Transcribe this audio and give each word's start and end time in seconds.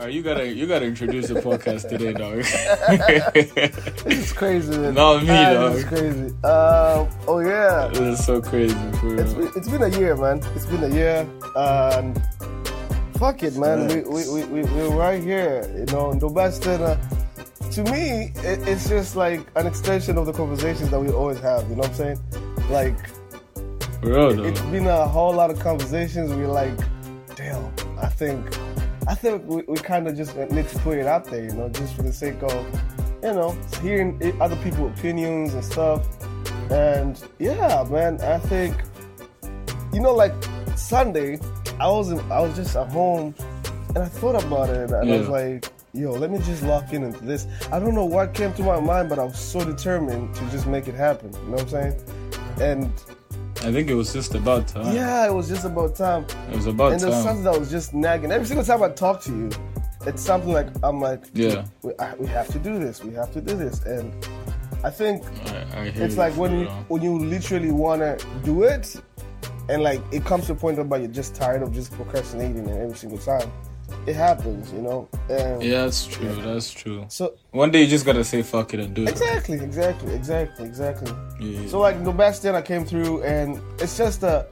All 0.00 0.06
right, 0.06 0.14
you 0.14 0.22
gotta 0.22 0.46
you 0.50 0.66
gotta 0.66 0.86
introduce 0.86 1.28
the 1.28 1.34
podcast 1.34 1.90
today, 1.90 2.14
dog. 2.14 2.38
It's 4.10 4.32
crazy. 4.32 4.78
Man. 4.78 4.94
Not 4.94 5.20
me, 5.20 5.26
dog. 5.26 5.76
It's 5.76 5.84
crazy. 5.84 6.28
Um, 6.42 7.06
oh 7.28 7.40
yeah. 7.44 7.88
this 7.92 8.18
is 8.18 8.24
so 8.24 8.40
crazy 8.40 8.74
for 8.92 9.20
It's 9.20 9.34
real. 9.34 9.50
been, 9.50 9.52
it's 9.56 9.68
been 9.68 9.82
a 9.82 9.98
year, 9.98 10.16
man. 10.16 10.40
It's 10.56 10.64
been 10.64 10.84
a 10.84 10.88
year, 10.88 11.28
and 11.54 12.18
fuck 13.18 13.42
it, 13.42 13.58
man. 13.58 13.88
We, 13.88 14.00
we, 14.08 14.26
we, 14.30 14.44
we, 14.44 14.62
we're 14.72 14.88
right 14.88 15.22
here. 15.22 15.70
You 15.76 15.84
know, 15.92 16.14
The 16.14 16.30
best 16.30 16.62
than, 16.62 16.80
uh, 16.80 16.96
to 17.72 17.84
me, 17.84 18.32
it, 18.36 18.66
it's 18.66 18.88
just 18.88 19.16
like 19.16 19.46
an 19.56 19.66
extension 19.66 20.16
of 20.16 20.24
the 20.24 20.32
conversations 20.32 20.88
that 20.92 20.98
we 20.98 21.10
always 21.10 21.40
have. 21.40 21.68
You 21.68 21.76
know 21.76 21.82
what 21.82 21.88
I'm 21.90 21.94
saying? 21.94 22.20
Like, 22.70 22.96
real 24.02 24.34
though. 24.34 24.44
it's 24.44 24.62
been 24.72 24.86
a 24.86 25.06
whole 25.06 25.34
lot 25.34 25.50
of 25.50 25.58
conversations. 25.60 26.32
We're 26.32 26.46
like, 26.48 26.72
damn, 27.36 27.70
I 28.00 28.08
think, 28.08 28.46
I 29.10 29.14
think 29.14 29.44
we, 29.44 29.62
we 29.66 29.76
kind 29.76 30.06
of 30.06 30.16
just 30.16 30.36
need 30.36 30.68
to 30.68 30.78
put 30.78 30.96
it 30.96 31.06
out 31.06 31.24
there, 31.24 31.42
you 31.42 31.50
know, 31.50 31.68
just 31.68 31.96
for 31.96 32.02
the 32.02 32.12
sake 32.12 32.40
of, 32.44 32.80
you 33.24 33.32
know, 33.32 33.58
hearing 33.82 34.16
other 34.40 34.54
people's 34.62 34.96
opinions 34.96 35.52
and 35.52 35.64
stuff. 35.64 36.06
And 36.70 37.20
yeah, 37.40 37.84
man, 37.90 38.20
I 38.20 38.38
think, 38.38 38.76
you 39.92 39.98
know, 39.98 40.14
like 40.14 40.32
Sunday, 40.76 41.40
I 41.80 41.88
was 41.88 42.12
I 42.12 42.40
was 42.40 42.54
just 42.54 42.76
at 42.76 42.92
home, 42.92 43.34
and 43.88 43.98
I 43.98 44.06
thought 44.06 44.44
about 44.44 44.70
it, 44.70 44.92
and 44.92 45.12
I 45.12 45.18
was 45.18 45.28
like, 45.28 45.66
yo, 45.92 46.12
let 46.12 46.30
me 46.30 46.38
just 46.38 46.62
lock 46.62 46.92
in 46.92 47.02
into 47.02 47.24
this. 47.24 47.48
I 47.72 47.80
don't 47.80 47.96
know 47.96 48.04
what 48.04 48.32
came 48.32 48.54
to 48.54 48.62
my 48.62 48.78
mind, 48.78 49.08
but 49.08 49.18
I 49.18 49.24
was 49.24 49.40
so 49.40 49.64
determined 49.64 50.36
to 50.36 50.50
just 50.50 50.68
make 50.68 50.86
it 50.86 50.94
happen. 50.94 51.32
You 51.32 51.40
know 51.46 51.50
what 51.56 51.62
I'm 51.62 51.68
saying? 51.68 52.00
And 52.60 52.92
I 53.62 53.70
think 53.72 53.88
it 53.90 53.94
was 53.94 54.12
just 54.12 54.34
about 54.34 54.68
time. 54.68 54.94
yeah, 54.94 55.26
it 55.26 55.34
was 55.34 55.48
just 55.48 55.64
about 55.64 55.94
time. 55.94 56.24
It 56.50 56.56
was 56.56 56.66
about 56.66 56.84
time. 56.84 56.92
And 56.94 57.00
there's 57.02 57.22
something 57.22 57.44
that 57.44 57.58
was 57.58 57.70
just 57.70 57.92
nagging. 57.92 58.32
Every 58.32 58.46
single 58.46 58.64
time 58.64 58.82
I 58.82 58.88
talk 58.88 59.20
to 59.22 59.30
you, 59.30 59.50
it's 60.06 60.22
something 60.22 60.52
like 60.52 60.68
I'm 60.82 61.00
like, 61.00 61.24
Yeah. 61.34 61.66
we, 61.82 61.92
I, 61.98 62.14
we 62.14 62.26
have 62.28 62.48
to 62.48 62.58
do 62.58 62.78
this. 62.78 63.04
We 63.04 63.12
have 63.14 63.32
to 63.34 63.40
do 63.40 63.54
this. 63.54 63.82
And 63.84 64.12
I 64.82 64.88
think 64.88 65.22
I, 65.50 65.66
I 65.74 65.84
it's 65.94 66.16
like 66.16 66.34
when 66.38 66.60
you 66.60 66.66
when 66.88 67.02
you 67.02 67.18
literally 67.18 67.70
wanna 67.70 68.16
do 68.44 68.62
it, 68.62 68.96
and 69.68 69.82
like 69.82 70.00
it 70.10 70.24
comes 70.24 70.46
to 70.46 70.52
a 70.52 70.56
point 70.56 70.78
where 70.84 71.00
you're 71.00 71.10
just 71.10 71.34
tired 71.34 71.62
of 71.62 71.74
just 71.74 71.92
procrastinating 71.92 72.66
and 72.66 72.78
every 72.78 72.96
single 72.96 73.18
time. 73.18 73.50
It 74.06 74.16
happens, 74.16 74.72
you 74.72 74.80
know. 74.80 75.08
And 75.28 75.62
Yeah, 75.62 75.84
that's 75.84 76.06
true. 76.06 76.34
That's 76.42 76.70
true. 76.72 77.04
So 77.08 77.34
One 77.50 77.70
day 77.70 77.82
you 77.82 77.86
just 77.86 78.06
gotta 78.06 78.24
say 78.24 78.42
fuck 78.42 78.74
it 78.74 78.80
and 78.80 78.94
do 78.94 79.02
it. 79.04 79.10
exactly, 79.10 79.58
exactly, 79.58 80.14
exactly, 80.14 80.64
exactly. 80.64 81.12
Yeah. 81.40 81.68
So 81.68 81.80
like 81.80 82.02
the 82.04 82.12
best 82.12 82.42
thing 82.42 82.54
I 82.54 82.62
came 82.62 82.84
through, 82.84 83.22
and 83.22 83.60
it's 83.78 83.96
just 83.96 84.22
a 84.22 84.46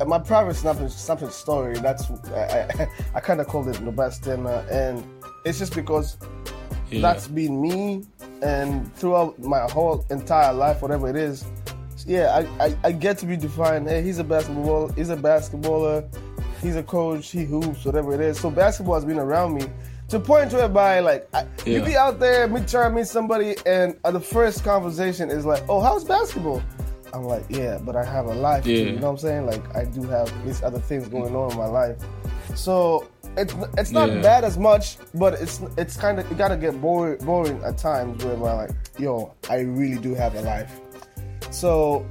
uh, 0.00 0.04
my 0.04 0.18
private 0.18 0.54
something 0.54 0.88
something 0.88 1.30
story. 1.30 1.78
That's 1.78 2.10
I 2.32 2.68
I, 2.78 2.88
I 3.16 3.20
kind 3.20 3.40
of 3.40 3.46
called 3.46 3.68
it 3.68 3.84
the 3.84 3.92
best 3.92 4.22
dinner, 4.22 4.66
and 4.70 5.04
it's 5.44 5.58
just 5.58 5.74
because 5.74 6.16
yeah. 6.90 7.00
that's 7.00 7.28
been 7.28 7.60
me, 7.60 8.04
and 8.42 8.92
throughout 8.96 9.38
my 9.38 9.60
whole 9.70 10.04
entire 10.10 10.52
life, 10.52 10.82
whatever 10.82 11.08
it 11.08 11.16
is, 11.16 11.44
yeah, 12.06 12.44
I, 12.60 12.66
I, 12.66 12.76
I 12.84 12.92
get 12.92 13.18
to 13.18 13.26
be 13.26 13.36
defined. 13.36 13.88
Hey, 13.88 14.02
he's 14.02 14.18
a 14.18 14.24
basketball, 14.24 14.88
he's 14.88 15.10
a 15.10 15.16
basketballer, 15.16 16.06
he's 16.64 16.76
a 16.76 16.82
coach, 16.82 17.30
he 17.30 17.44
hoops, 17.44 17.84
whatever 17.84 18.14
it 18.14 18.20
is. 18.20 18.40
So 18.40 18.50
basketball 18.50 18.94
has 18.96 19.04
been 19.04 19.18
around 19.18 19.54
me 19.54 19.66
to 20.08 20.18
point 20.18 20.50
to 20.50 20.64
it 20.64 20.72
by 20.72 21.00
like 21.00 21.28
I, 21.32 21.46
you 21.64 21.82
be 21.82 21.96
out 21.96 22.18
there, 22.18 22.48
me 22.48 22.60
trying 22.66 22.90
to 22.90 22.96
meet 22.96 23.06
somebody, 23.06 23.54
and 23.66 23.96
uh, 24.04 24.10
the 24.10 24.20
first 24.20 24.64
conversation 24.64 25.30
is 25.30 25.46
like, 25.46 25.62
oh, 25.68 25.80
how's 25.80 26.02
basketball? 26.04 26.62
I'm 27.12 27.22
like, 27.24 27.44
yeah, 27.48 27.78
but 27.80 27.94
I 27.94 28.04
have 28.04 28.26
a 28.26 28.34
life. 28.34 28.64
too, 28.64 28.72
Yeah. 28.72 28.84
you 28.86 28.98
know 28.98 29.06
what 29.06 29.10
I'm 29.12 29.18
saying? 29.18 29.46
Like 29.46 29.76
I 29.76 29.84
do 29.84 30.02
have 30.08 30.28
these 30.44 30.62
other 30.64 30.80
things 30.80 31.06
going 31.08 31.34
on 31.36 31.52
in 31.52 31.56
my 31.58 31.66
life. 31.66 31.96
So 32.56 33.08
it's 33.36 33.54
it's 33.78 33.92
not 33.92 34.08
Yeah. 34.10 34.20
bad 34.22 34.44
as 34.44 34.58
much, 34.58 34.98
but 35.14 35.34
it's 35.34 35.60
it's 35.78 35.96
kind 35.96 36.18
of 36.18 36.30
it 36.30 36.36
gotta 36.38 36.56
get 36.56 36.80
boring 36.80 37.18
boring 37.24 37.62
at 37.64 37.78
times 37.78 38.24
where 38.24 38.34
I'm 38.34 38.40
like, 38.40 38.70
yo, 38.98 39.32
I 39.48 39.60
really 39.60 39.98
do 40.00 40.14
have 40.14 40.34
a 40.34 40.40
life. 40.42 40.80
So 41.50 42.04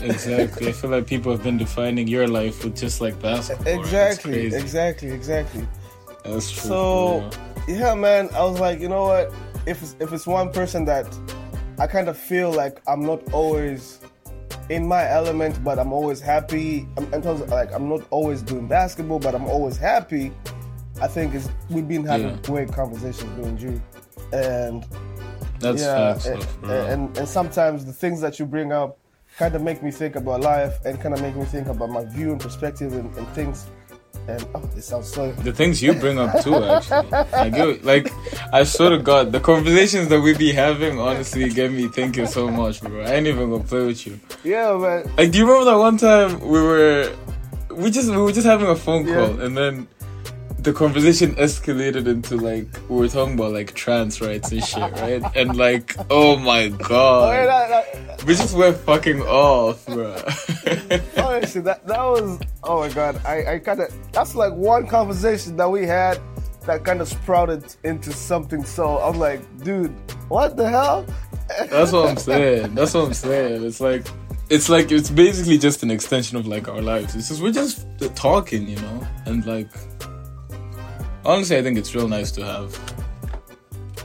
exactly. 0.00 0.68
I 0.68 0.72
feel 0.72 0.90
like 0.90 1.06
people 1.06 1.32
have 1.32 1.42
been 1.42 1.58
defining 1.58 2.06
your 2.08 2.28
life 2.28 2.64
with 2.64 2.76
just 2.76 3.00
like 3.00 3.20
basketball. 3.20 3.66
It's 3.66 3.78
exactly, 3.86 4.46
exactly, 4.46 5.10
exactly. 5.10 5.66
That's 6.24 6.50
true. 6.50 6.62
So 6.62 7.30
real. 7.68 7.78
yeah, 7.78 7.94
man, 7.94 8.28
I 8.34 8.42
was 8.44 8.60
like, 8.60 8.80
you 8.80 8.88
know 8.88 9.04
what? 9.04 9.32
If 9.66 9.82
it's, 9.82 9.96
if 10.00 10.12
it's 10.12 10.26
one 10.26 10.52
person 10.52 10.84
that 10.86 11.06
I 11.78 11.86
kind 11.86 12.08
of 12.08 12.16
feel 12.16 12.52
like 12.52 12.80
I'm 12.86 13.04
not 13.04 13.32
always 13.32 14.00
in 14.68 14.86
my 14.86 15.08
element, 15.08 15.62
but 15.62 15.78
I'm 15.78 15.92
always 15.92 16.20
happy. 16.20 16.88
I'm, 16.96 17.04
in 17.14 17.22
terms 17.22 17.40
of, 17.40 17.50
like 17.50 17.72
I'm 17.72 17.88
not 17.88 18.02
always 18.10 18.42
doing 18.42 18.66
basketball, 18.66 19.18
but 19.18 19.34
I'm 19.34 19.46
always 19.46 19.76
happy. 19.76 20.32
I 21.00 21.06
think 21.06 21.34
is 21.34 21.48
we've 21.68 21.86
been 21.86 22.04
having 22.04 22.28
Yeah. 22.30 22.36
great 22.42 22.72
conversations 22.72 23.30
doing 23.36 23.58
you, 23.58 23.82
and 24.32 24.86
that's 25.60 25.82
yeah, 25.82 26.18
and, 26.26 26.70
and 26.70 27.18
and 27.18 27.28
sometimes 27.28 27.84
the 27.84 27.92
things 27.92 28.20
that 28.22 28.38
you 28.38 28.46
bring 28.46 28.72
up 28.72 28.98
kind 29.38 29.54
of 29.54 29.62
make 29.62 29.82
me 29.82 29.90
think 29.90 30.16
about 30.16 30.40
life 30.40 30.74
and 30.84 31.00
kind 31.00 31.14
of 31.14 31.20
make 31.20 31.36
me 31.36 31.44
think 31.44 31.68
about 31.68 31.90
my 31.90 32.04
view 32.04 32.32
and 32.32 32.40
perspective 32.40 32.92
and, 32.94 33.14
and 33.16 33.28
things. 33.28 33.66
And 34.28 34.44
oh, 34.56 34.60
this 34.74 34.86
sounds 34.86 35.12
so. 35.12 35.30
the 35.32 35.52
things 35.52 35.80
you 35.80 35.92
bring 35.92 36.18
up 36.18 36.42
too, 36.42 36.56
actually. 36.64 37.12
I 37.12 37.48
get 37.48 37.84
like, 37.84 38.10
I 38.52 38.64
swear 38.64 38.90
to 38.90 38.98
God, 38.98 39.30
the 39.30 39.38
conversations 39.38 40.08
that 40.08 40.20
we 40.20 40.36
be 40.36 40.52
having 40.52 40.98
honestly 40.98 41.48
get 41.48 41.70
me 41.70 41.86
thinking 41.86 42.26
so 42.26 42.48
much, 42.48 42.80
bro. 42.80 43.02
I 43.02 43.12
ain't 43.14 43.26
even 43.28 43.50
gonna 43.50 43.62
play 43.62 43.86
with 43.86 44.04
you. 44.06 44.18
Yeah, 44.42 44.76
man. 44.78 45.08
Like, 45.16 45.30
do 45.30 45.38
you 45.38 45.46
remember 45.46 45.70
that 45.70 45.78
one 45.78 45.96
time 45.96 46.40
we 46.40 46.60
were, 46.60 47.14
we 47.70 47.90
just 47.90 48.10
we 48.10 48.16
were 48.16 48.32
just 48.32 48.46
having 48.46 48.66
a 48.68 48.74
phone 48.74 49.06
Yeah. 49.06 49.14
call, 49.14 49.40
and 49.42 49.56
then 49.56 49.86
the 50.66 50.72
conversation 50.72 51.32
escalated 51.36 52.08
into 52.08 52.36
like 52.36 52.66
we 52.88 52.96
were 52.96 53.06
talking 53.06 53.34
about 53.34 53.52
like 53.52 53.72
trans 53.74 54.20
rights 54.20 54.50
and 54.50 54.64
shit, 54.64 54.82
right? 54.94 55.22
And 55.36 55.56
like, 55.56 55.94
oh 56.10 56.36
my 56.38 56.70
god, 56.70 57.86
we 58.26 58.34
just 58.34 58.56
went 58.56 58.76
fucking 58.78 59.22
off, 59.22 59.86
bro. 59.86 60.10
honestly, 61.18 61.60
that 61.60 61.86
that 61.86 62.00
was. 62.00 62.40
Oh 62.64 62.80
my 62.80 62.88
god, 62.88 63.24
I 63.24 63.54
I 63.54 63.58
kind 63.60 63.78
of. 63.78 63.94
That's 64.10 64.34
like 64.34 64.52
one 64.54 64.88
conversation 64.88 65.56
that 65.56 65.70
we 65.70 65.86
had 65.86 66.18
that 66.64 66.82
kind 66.82 67.00
of 67.00 67.06
sprouted 67.06 67.64
into 67.84 68.12
something. 68.12 68.64
So 68.64 68.98
I'm 68.98 69.20
like, 69.20 69.40
dude, 69.62 69.94
what 70.26 70.56
the 70.56 70.68
hell? 70.68 71.06
That's 71.70 71.92
what 71.92 72.08
I'm 72.08 72.16
saying. 72.30 72.74
That's 72.74 72.92
what 72.92 73.04
I'm 73.04 73.14
saying. 73.14 73.62
It's 73.62 73.78
like 73.78 74.04
it's 74.50 74.68
like 74.68 74.90
it's 74.90 75.10
basically 75.10 75.58
just 75.58 75.84
an 75.84 75.92
extension 75.92 76.36
of 76.36 76.48
like 76.48 76.66
our 76.66 76.82
lives. 76.82 77.14
It's 77.14 77.28
just 77.28 77.40
we're 77.40 77.52
just 77.52 77.86
talking, 78.16 78.66
you 78.66 78.80
know, 78.80 79.06
and 79.26 79.46
like 79.46 79.70
honestly, 81.26 81.56
I 81.58 81.62
think 81.62 81.76
it's 81.78 81.94
real 81.94 82.08
nice 82.08 82.30
to 82.32 82.44
have. 82.44 82.78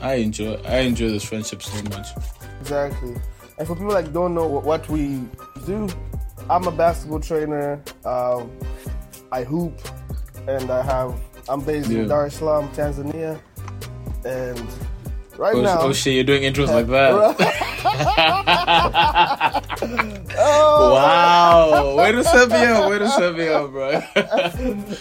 I 0.02 0.14
enjoy 0.14 0.54
I 0.66 0.78
enjoy 0.80 1.08
this 1.10 1.24
friendship 1.24 1.62
so 1.62 1.80
much. 1.84 2.08
Exactly. 2.60 3.14
And 3.58 3.66
for 3.68 3.74
people 3.76 3.92
that 3.92 4.12
don't 4.12 4.34
know 4.34 4.46
what, 4.46 4.64
what 4.64 4.88
we 4.88 5.20
do, 5.66 5.88
I'm 6.50 6.66
a 6.66 6.72
basketball 6.72 7.20
trainer. 7.20 7.80
Um, 8.04 8.50
I 9.30 9.44
hoop, 9.44 9.78
and 10.48 10.70
I 10.70 10.82
have. 10.82 11.14
I'm 11.48 11.60
based 11.60 11.90
Yeah. 11.90 12.00
in 12.00 12.08
Dar 12.08 12.26
es 12.26 12.34
Salaam, 12.36 12.68
Tanzania, 12.70 13.40
and 14.24 14.66
right 15.38 15.54
Oh, 15.54 15.60
now. 15.62 15.80
oh 15.82 15.92
shit, 15.92 16.14
you're 16.14 16.24
doing 16.24 16.42
intros 16.42 16.68
like 16.68 16.86
that. 16.88 17.12
oh, 20.38 20.92
Wow, 20.94 21.96
way 21.96 22.12
to 22.12 22.22
set 22.24 22.48
me 22.48 22.56
up, 22.56 22.90
way 22.90 22.98
to 22.98 23.08
set 23.08 23.34
me 23.36 23.48
up, 23.48 23.70
bro. 23.70 24.00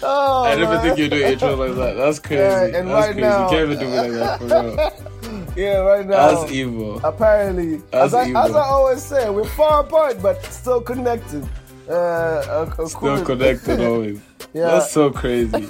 oh, 0.04 0.44
I 0.46 0.56
never 0.56 0.74
man. 0.76 0.82
think 0.84 0.98
you're 1.00 1.10
doing 1.10 1.38
intros 1.38 1.58
like 1.58 1.76
that. 1.78 1.94
That's 1.98 2.20
crazy. 2.20 2.42
Yeah, 2.42 2.64
and 2.80 2.88
That's 2.90 2.90
right 2.90 3.06
crazy. 3.14 3.22
now- 3.22 3.44
you 3.44 3.50
can't 3.58 3.72
even 3.72 3.80
do 3.80 3.86
me 3.90 3.98
like 3.98 4.12
that 4.14 4.40
for 4.40 4.46
real. 4.48 4.92
Yeah, 5.56 5.80
right 5.80 6.08
now. 6.08 6.32
That's 6.44 6.52
evil. 6.54 7.02
apparently, 7.04 7.76
That's 7.92 8.06
as 8.06 8.14
I, 8.14 8.26
evil. 8.28 8.38
as 8.42 8.52
I 8.56 8.62
always 8.64 9.04
say, 9.04 9.30
we're 9.30 9.44
far 9.44 9.82
apart 9.82 10.22
but 10.22 10.42
still 10.46 10.80
connected. 10.80 11.44
Uh, 11.90 11.94
uh, 11.94 12.74
uh, 12.80 12.86
Still 12.88 13.18
cool. 13.18 13.26
connected 13.26 13.82
always. 13.86 14.22
Yeah. 14.54 14.68
That's 14.68 14.92
so 14.92 15.10
crazy. 15.12 15.68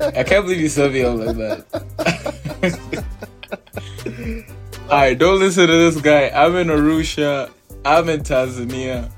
I 0.00 0.24
can't 0.24 0.44
believe 0.44 0.58
you 0.60 0.68
set 0.68 0.90
me 0.92 1.02
up 1.04 1.16
like 1.16 1.36
that. 1.36 1.64
Alright, 4.84 5.18
don't 5.18 5.38
listen 5.38 5.66
to 5.66 5.72
this 5.72 6.00
guy. 6.00 6.28
I'm 6.28 6.56
in 6.56 6.68
Arusha. 6.68 7.50
I'm 7.84 8.08
in 8.08 8.20
Tanzania. 8.20 9.10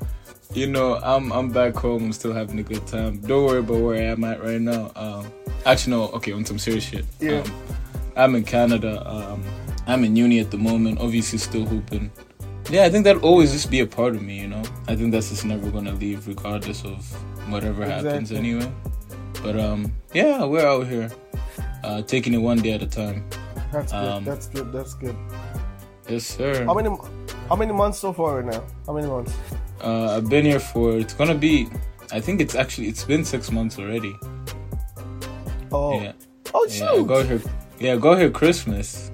You 0.53 0.67
know, 0.67 0.97
I'm 0.97 1.32
I'm 1.32 1.50
back 1.50 1.75
home. 1.75 2.05
I'm 2.05 2.12
still 2.12 2.32
having 2.32 2.58
a 2.58 2.62
good 2.62 2.87
time. 2.87 3.19
Don't 3.19 3.44
worry 3.44 3.58
about 3.58 3.81
where 3.81 3.97
I 3.97 4.06
am 4.06 4.25
at 4.25 4.43
right 4.43 4.61
now. 4.61 4.91
Um, 4.97 5.31
actually, 5.67 5.93
no. 5.93 6.05
Okay, 6.11 6.32
on 6.32 6.44
some 6.44 6.58
serious 6.58 6.85
shit. 6.85 7.05
Yeah. 7.20 7.41
Um, 7.41 7.53
I'm 8.17 8.35
in 8.37 8.44
Canada. 8.44 9.03
Um, 9.06 9.43
I'm 9.87 10.05
in 10.05 10.17
uni 10.17 10.41
at 10.41 10.50
the 10.50 10.58
moment. 10.58 11.00
Obviously, 11.00 11.38
still 11.38 11.67
hooping. 11.67 12.11
Yeah, 12.70 12.85
I 12.85 12.91
think 12.91 13.05
that'll 13.05 13.23
always 13.23 13.53
just 13.53 13.70
be 13.70 13.81
a 13.81 13.87
part 13.87 14.14
of 14.14 14.23
me. 14.23 14.41
You 14.41 14.49
know, 14.49 14.62
I 14.88 14.97
think 14.97 15.12
that's 15.12 15.29
just 15.29 15.44
never 15.44 15.70
gonna 15.70 15.93
leave, 15.93 16.26
regardless 16.26 16.85
of 16.85 17.05
whatever 17.50 17.85
happens. 17.85 18.32
Anyway. 18.32 18.73
But 19.43 19.61
um, 19.61 19.93
yeah, 20.14 20.44
we're 20.44 20.67
out 20.67 20.87
here, 20.87 21.11
uh, 21.85 22.03
taking 22.03 22.35
it 22.35 22.38
one 22.38 22.58
day 22.58 22.73
at 22.73 22.82
a 22.82 22.87
time. 22.87 23.25
That's 23.73 23.93
good. 23.93 24.05
Um, 24.08 24.25
that's 24.25 24.47
good. 24.49 24.73
That's 24.73 24.94
good. 24.94 25.17
Yes, 26.08 26.25
sir. 26.25 26.64
How 26.64 26.75
many 26.75 26.91
how 27.49 27.56
many 27.56 27.73
months 27.73 27.99
so 27.99 28.12
far 28.12 28.37
right 28.37 28.44
now? 28.55 28.64
How 28.87 28.93
many 28.94 29.06
months? 29.08 29.35
Uh, 29.82 30.17
I've 30.17 30.29
been 30.29 30.44
here 30.44 30.61
for 30.61 30.97
it's 30.99 31.14
gonna 31.14 31.35
be. 31.35 31.69
I 32.12 32.20
think 32.20 32.41
it's 32.41 32.55
actually 32.55 32.88
it's 32.88 33.05
been 33.05 33.25
six 33.25 33.50
months 33.50 33.79
already. 33.79 34.14
Oh, 35.73 36.00
Yeah. 36.00 36.12
Oh 36.55 36.64
Yeah, 36.70 36.73
shoot! 36.73 37.06
go 37.06 37.25
here. 37.25 37.43
Yeah, 37.79 37.97
go 37.97 38.14
here 38.17 38.31
Christmas. 38.31 39.11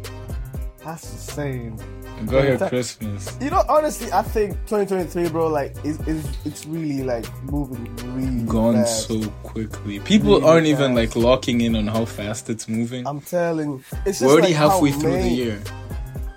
That's 0.85 1.11
insane. 1.13 1.79
Go 2.27 2.41
here 2.41 2.57
Yeah. 2.61 2.69
Christmas. 2.69 3.37
You 3.41 3.51
know, 3.51 3.63
honestly, 3.69 4.13
I 4.13 4.23
think 4.23 4.53
2023, 4.67 5.29
bro, 5.31 5.49
like, 5.49 5.75
is 5.85 5.99
is 6.07 6.25
it's 6.45 6.65
really 6.67 7.03
like 7.03 7.27
moving 7.45 7.85
really 8.15 8.45
Gone 8.47 8.75
fast. 8.75 9.09
so 9.09 9.21
quickly. 9.43 9.99
People 10.01 10.35
Really 10.37 10.49
aren't 10.49 10.67
even 10.67 10.95
like 10.95 11.17
locking 11.17 11.61
in 11.63 11.75
on 11.75 11.87
how 11.89 12.05
fast 12.05 12.49
it's 12.49 12.69
moving. 12.69 13.07
I'm 13.07 13.21
telling 13.21 13.71
you, 13.71 13.85
it's 14.07 14.21
just 14.21 14.23
We're 14.23 14.33
already 14.33 14.49
like 14.55 14.57
halfway 14.57 14.93
through 14.93 15.13
May, 15.13 15.23
the 15.29 15.35
year. 15.35 15.63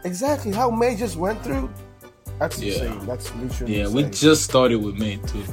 Exactly 0.03 0.51
how 0.51 0.69
May 0.71 0.95
just 0.95 1.17
went 1.17 1.43
through. 1.43 1.69
That's 2.39 2.59
Yeah. 2.61 2.73
insane. 2.73 3.05
That's 3.05 3.35
literally 3.35 3.79
Yeah, 3.79 3.87
we 3.87 4.03
just 4.05 4.43
started 4.43 4.77
with 4.83 4.95
May 4.95 5.17
too. 5.17 5.43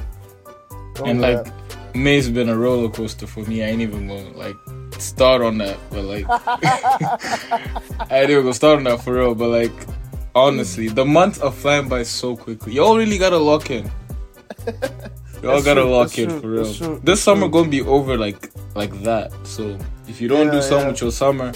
Don't 0.95 1.09
and 1.09 1.19
do 1.21 1.27
like. 1.27 1.47
May's 1.95 2.27
been 2.27 2.49
a 2.49 2.57
roller 2.57 2.89
coaster 2.89 3.27
for 3.27 3.41
me. 3.41 3.63
I 3.63 3.67
ain't 3.67 3.81
even 3.81 4.07
gonna 4.07 4.31
like 4.35 4.55
start 4.97 5.43
on 5.43 5.59
that, 5.59 5.77
but 5.91 6.03
like 6.03 6.25
I 6.29 8.21
ain't 8.21 8.29
even 8.31 8.43
gonna 8.43 8.53
start 8.53 8.77
on 8.77 8.83
that 8.85 9.01
for 9.03 9.13
real. 9.13 9.35
But 9.35 9.49
like 9.49 9.71
honestly, 10.35 10.87
the 10.89 11.05
months 11.05 11.39
are 11.39 11.51
flying 11.51 11.87
by 11.87 12.03
so 12.03 12.35
quickly. 12.35 12.73
Y'all 12.73 12.97
really 12.97 13.17
gotta 13.17 13.37
lock 13.37 13.69
in. 13.71 13.89
Y'all 15.43 15.61
gotta 15.61 15.81
true, 15.81 15.91
lock 15.91 16.17
in 16.17 16.29
true, 16.29 16.39
for 16.39 16.47
real. 16.49 16.73
true, 16.73 17.01
This 17.03 17.21
summer 17.21 17.47
gonna 17.49 17.69
be 17.69 17.81
over 17.81 18.17
like 18.17 18.51
like 18.75 18.93
that. 19.03 19.31
So 19.43 19.77
if 20.07 20.21
you 20.21 20.27
don't 20.27 20.47
Yeah, 20.47 20.51
do 20.53 20.61
something 20.61 20.85
yeah. 20.85 20.91
with 20.91 21.01
your 21.01 21.11
summer, 21.11 21.51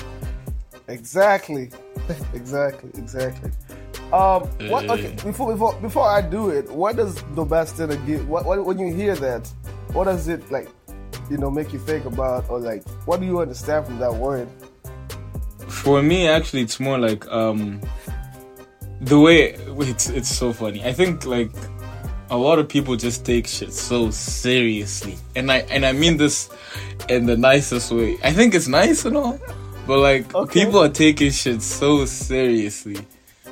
Exactly, 0.90 1.70
exactly, 2.34 2.90
exactly. 2.96 3.52
Um, 4.14 4.44
what? 4.70 4.90
Okay, 4.90 5.12
before 5.24 5.52
before 5.52 5.74
before 5.82 6.08
I 6.08 6.22
do 6.22 6.50
it, 6.50 6.70
what 6.72 6.96
does 6.96 7.22
the 7.36 7.44
best 7.44 7.76
dinner 7.78 7.98
give? 8.06 8.28
What, 8.30 8.46
what 8.46 8.64
when 8.66 8.80
you 8.80 8.94
hear 8.94 9.16
that, 9.16 9.48
what 9.92 10.06
does 10.06 10.28
it 10.30 10.50
like? 10.52 10.70
You 11.30 11.38
know, 11.38 11.52
make 11.52 11.74
you 11.74 11.80
think 11.80 12.06
about, 12.06 12.50
or 12.50 12.60
like, 12.60 12.88
what 13.06 13.20
do 13.20 13.26
you 13.26 13.42
understand 13.42 13.86
from 13.86 14.00
that 14.00 14.14
word? 14.14 14.48
For 15.68 16.02
me, 16.02 16.26
actually, 16.30 16.62
it's 16.62 16.80
more 16.80 16.98
like 16.98 17.28
um, 17.28 17.82
the 19.02 19.20
way 19.20 19.54
it's 19.80 20.10
it's 20.10 20.30
so 20.30 20.54
funny. 20.54 20.84
I 20.84 20.94
think 20.94 21.26
like 21.26 21.52
a 22.30 22.38
lot 22.38 22.60
of 22.60 22.68
people 22.68 22.96
just 22.96 23.26
take 23.26 23.48
shit 23.48 23.72
so 23.74 24.10
seriously, 24.12 25.16
and 25.36 25.52
I 25.52 25.60
and 25.70 25.86
I 25.86 25.92
mean 25.94 26.18
this 26.18 26.50
in 27.10 27.26
the 27.26 27.38
nicest 27.38 27.92
way. 27.92 28.18
I 28.24 28.32
think 28.34 28.54
it's 28.56 28.68
nice 28.68 29.06
and 29.06 29.16
all, 29.18 29.40
but 29.86 30.00
like 30.00 30.34
Okay. 30.36 30.66
people 30.66 30.80
are 30.80 30.90
taking 30.90 31.32
shit 31.32 31.62
so 31.62 32.06
seriously. 32.06 32.98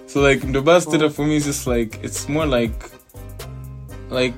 So 0.07 0.21
like 0.21 0.41
the 0.51 0.61
best 0.61 0.89
dinner 0.91 1.09
for 1.09 1.25
me 1.25 1.37
is 1.37 1.45
just 1.45 1.67
like 1.67 1.99
it's 2.03 2.27
more 2.27 2.45
like 2.45 2.73
like 4.09 4.35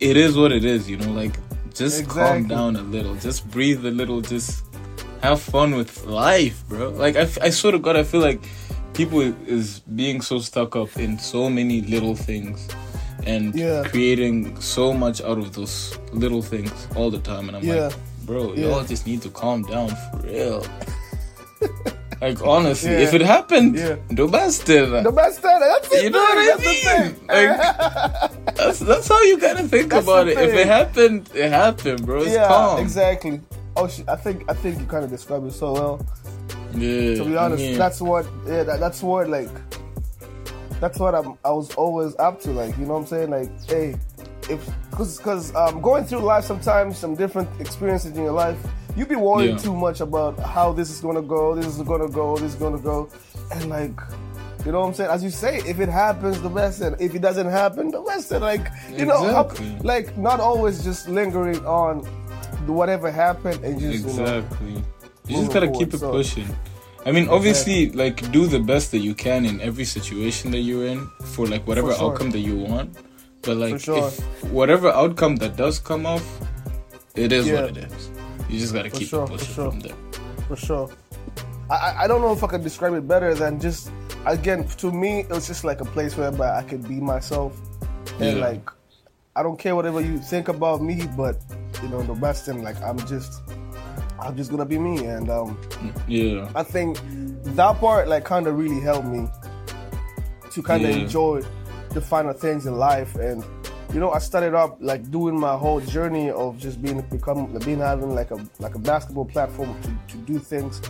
it 0.00 0.16
is 0.16 0.36
what 0.36 0.52
it 0.52 0.64
is, 0.64 0.88
you 0.90 0.96
know. 0.96 1.10
Like 1.12 1.32
just 1.74 2.08
calm 2.08 2.46
down 2.48 2.76
a 2.76 2.82
little, 2.82 3.14
just 3.16 3.48
breathe 3.50 3.84
a 3.86 3.90
little, 3.90 4.20
just 4.20 4.64
have 5.22 5.40
fun 5.40 5.74
with 5.74 6.04
life, 6.04 6.62
bro. 6.68 6.90
Like 6.90 7.16
I, 7.16 7.22
I 7.42 7.50
swear 7.50 7.72
to 7.72 7.78
God, 7.78 7.96
I 7.96 8.02
feel 8.02 8.20
like 8.20 8.42
people 8.94 9.20
is 9.46 9.80
being 9.80 10.20
so 10.20 10.38
stuck 10.38 10.76
up 10.76 10.96
in 10.96 11.18
so 11.18 11.50
many 11.50 11.80
little 11.82 12.14
things 12.14 12.68
and 13.26 13.54
Yeah. 13.54 13.82
creating 13.84 14.60
so 14.60 14.92
much 14.92 15.20
out 15.20 15.38
of 15.38 15.52
those 15.54 15.98
little 16.12 16.42
things 16.42 16.70
all 16.96 17.10
the 17.10 17.18
time, 17.18 17.48
and 17.48 17.56
I'm 17.56 17.64
Yeah. 17.64 17.86
like, 17.88 17.94
bro, 18.26 18.52
Yeah. 18.54 18.66
y'all 18.68 18.84
just 18.84 19.06
need 19.06 19.22
to 19.22 19.30
calm 19.30 19.62
down 19.62 19.88
for 19.88 20.18
real. 20.26 20.64
like 22.20 22.40
honestly, 22.46 22.90
Yeah. 22.92 22.98
if 23.06 23.14
it 23.14 23.22
happened, 23.22 23.76
Yeah. 23.76 23.96
the 24.10 24.26
best 24.26 24.64
dinner. 24.66 24.98
Uh, 24.98 25.02
the 25.02 25.12
best 25.12 25.42
dinner. 25.42 25.58
That's 25.60 25.92
it. 25.92 26.04
You 26.04 26.10
know 26.10 26.18
what 26.20 26.38
I 26.38 26.64
mean? 26.64 26.84
thing. 26.84 27.26
Like, 27.28 28.54
that's 28.56 28.78
that's 28.80 29.08
how 29.08 29.20
you 29.22 29.38
gotta 29.38 29.64
think 29.68 29.90
That's 29.90 30.04
about 30.04 30.28
it. 30.28 30.38
If 30.38 30.54
it 30.54 30.66
happened, 30.66 31.30
it 31.34 31.50
happened, 31.50 32.04
bro. 32.06 32.22
It's 32.22 32.32
yeah, 32.32 32.48
calm. 32.48 32.80
exactly. 32.80 33.40
Oh, 33.76 33.88
I 34.06 34.16
think 34.16 34.44
I 34.48 34.54
think 34.54 34.78
you 34.78 34.86
kind 34.86 35.04
of 35.04 35.10
described 35.10 35.46
it 35.46 35.52
so 35.52 35.72
well. 35.72 36.06
Yeah. 36.74 37.14
to 37.16 37.24
be 37.24 37.36
honest 37.36 37.62
yeah. 37.64 37.76
that's 37.76 38.00
what 38.00 38.26
yeah 38.46 38.62
that, 38.64 38.80
that's 38.80 39.02
what 39.02 39.28
like 39.28 39.48
that's 40.80 40.98
what 40.98 41.14
I'm, 41.14 41.38
i 41.44 41.50
was 41.50 41.74
always 41.76 42.14
up 42.18 42.40
to 42.42 42.50
like 42.50 42.76
you 42.78 42.84
know 42.86 42.94
what 42.94 43.00
i'm 43.00 43.06
saying 43.06 43.30
like 43.30 43.50
hey 43.68 43.94
if 44.50 44.68
because 44.90 45.18
because 45.18 45.54
um, 45.54 45.80
going 45.80 46.04
through 46.04 46.20
life 46.20 46.44
sometimes 46.44 46.98
some 46.98 47.14
different 47.14 47.48
experiences 47.60 48.16
in 48.16 48.22
your 48.22 48.32
life 48.32 48.58
you 48.96 49.06
be 49.06 49.16
worried 49.16 49.50
Yeah. 49.50 49.56
too 49.58 49.74
much 49.74 50.00
about 50.00 50.38
how 50.38 50.72
this 50.72 50.90
is 50.90 51.00
gonna 51.00 51.22
go 51.22 51.54
this 51.54 51.66
is 51.66 51.80
gonna 51.82 52.08
go 52.08 52.36
this 52.36 52.54
is 52.54 52.58
gonna 52.60 52.78
go 52.78 53.08
and 53.52 53.70
like 53.70 53.98
you 54.64 54.72
know 54.72 54.80
what 54.80 54.86
I'm 54.86 54.94
saying? 54.94 55.10
As 55.10 55.22
you 55.22 55.28
say, 55.28 55.58
if 55.66 55.78
it 55.78 55.90
happens, 55.90 56.40
the 56.40 56.48
best. 56.48 56.80
And 56.80 56.98
if 56.98 57.14
it 57.14 57.20
doesn't 57.20 57.50
happen, 57.50 57.90
the 57.90 58.00
best. 58.00 58.32
And 58.32 58.40
like 58.42 58.66
you 58.90 59.04
know, 59.04 59.50
like 59.82 60.16
not 60.16 60.40
always 60.40 60.82
just 60.82 61.06
lingering 61.06 61.62
on 61.66 61.98
whatever 62.66 63.10
happened 63.10 63.62
and 63.62 63.78
just 63.78 64.06
you 64.06 64.12
know, 64.24 64.38
Exactly. 64.38 64.84
You 65.26 65.36
just 65.36 65.52
gotta 65.52 65.66
forward, 65.66 65.78
keep 65.78 65.94
it 65.94 66.00
so- 66.00 66.10
pushing. 66.12 66.48
I 67.06 67.12
mean, 67.12 67.28
obviously, 67.28 67.90
like 67.92 68.30
do 68.32 68.46
the 68.46 68.58
best 68.60 68.90
that 68.92 69.00
you 69.00 69.14
can 69.14 69.44
in 69.44 69.60
every 69.60 69.84
situation 69.84 70.50
that 70.52 70.60
you're 70.60 70.86
in 70.86 71.06
for 71.24 71.46
like 71.46 71.66
whatever 71.66 71.92
For 71.92 71.98
sure. 71.98 72.12
outcome 72.12 72.30
that 72.30 72.38
you 72.40 72.56
want. 72.56 72.96
But 73.42 73.58
like, 73.58 73.78
sure. 73.80 74.08
if 74.08 74.20
whatever 74.44 74.88
outcome 74.90 75.36
that 75.36 75.56
does 75.56 75.78
come 75.78 76.06
off, 76.06 76.24
it 77.14 77.30
is 77.30 77.46
Yeah. 77.46 77.62
what 77.62 77.76
it 77.76 77.84
is. 77.92 78.10
You 78.48 78.58
just 78.58 78.72
gotta 78.72 78.88
For 78.88 78.96
keep 78.96 79.08
sure, 79.08 79.26
pushing 79.26 79.54
sure. 79.54 79.70
from 79.70 79.80
there. 79.80 79.94
for 80.48 80.56
sure. 80.56 80.90
I, 81.70 82.04
I- 82.04 82.06
don't 82.06 82.20
know 82.20 82.32
if 82.32 82.42
I 82.44 82.46
can 82.46 82.62
describe 82.62 82.92
it 82.94 83.06
better 83.08 83.34
than 83.34 83.58
just 83.60 83.90
again 84.26 84.66
to 84.78 84.90
me 84.92 85.20
it 85.20 85.30
was 85.30 85.46
just 85.46 85.64
like 85.64 85.80
a 85.80 85.84
place 85.86 86.16
whereby 86.16 86.56
I 86.58 86.62
could 86.62 86.86
be 86.88 86.96
myself 87.00 87.52
and 88.20 88.38
Yeah. 88.38 88.44
like 88.46 88.68
I 89.36 89.42
don't 89.42 89.58
care 89.58 89.74
whatever 89.74 90.00
you 90.00 90.18
think 90.18 90.48
about 90.48 90.82
me, 90.82 91.06
but 91.16 91.36
you 91.82 91.88
know 91.88 92.02
the 92.02 92.14
best 92.14 92.44
thing 92.46 92.62
like 92.62 92.80
I'm 92.82 92.98
just 93.06 93.40
I'm 94.20 94.36
just 94.36 94.50
gonna 94.50 94.64
be 94.64 94.78
me 94.78 95.04
and 95.06 95.28
um 95.30 95.58
Yeah. 96.08 96.48
I 96.54 96.62
think 96.62 96.98
that 97.56 97.78
part 97.80 98.08
like 98.08 98.24
kind 98.24 98.46
of 98.46 98.56
really 98.58 98.80
helped 98.80 99.06
me 99.06 99.28
to 100.52 100.62
kind 100.62 100.84
of 100.84 100.90
Yeah. 100.90 100.96
enjoy 101.02 101.42
the 101.90 102.00
finer 102.00 102.32
things 102.32 102.66
in 102.66 102.76
life 102.76 103.14
and 103.16 103.44
you 103.92 104.00
know 104.00 104.10
I 104.10 104.18
started 104.18 104.54
up 104.54 104.78
like 104.80 105.10
doing 105.10 105.38
my 105.38 105.56
whole 105.56 105.80
journey 105.80 106.30
of 106.30 106.58
just 106.58 106.80
being 106.82 107.00
become 107.02 107.46
being 107.64 107.78
having 107.80 108.14
like 108.14 108.30
a 108.30 108.38
like 108.58 108.74
a 108.74 108.78
basketball 108.78 109.24
platform 109.26 109.74
to, 109.82 109.90
to 110.12 110.16
do 110.24 110.38
things 110.38 110.80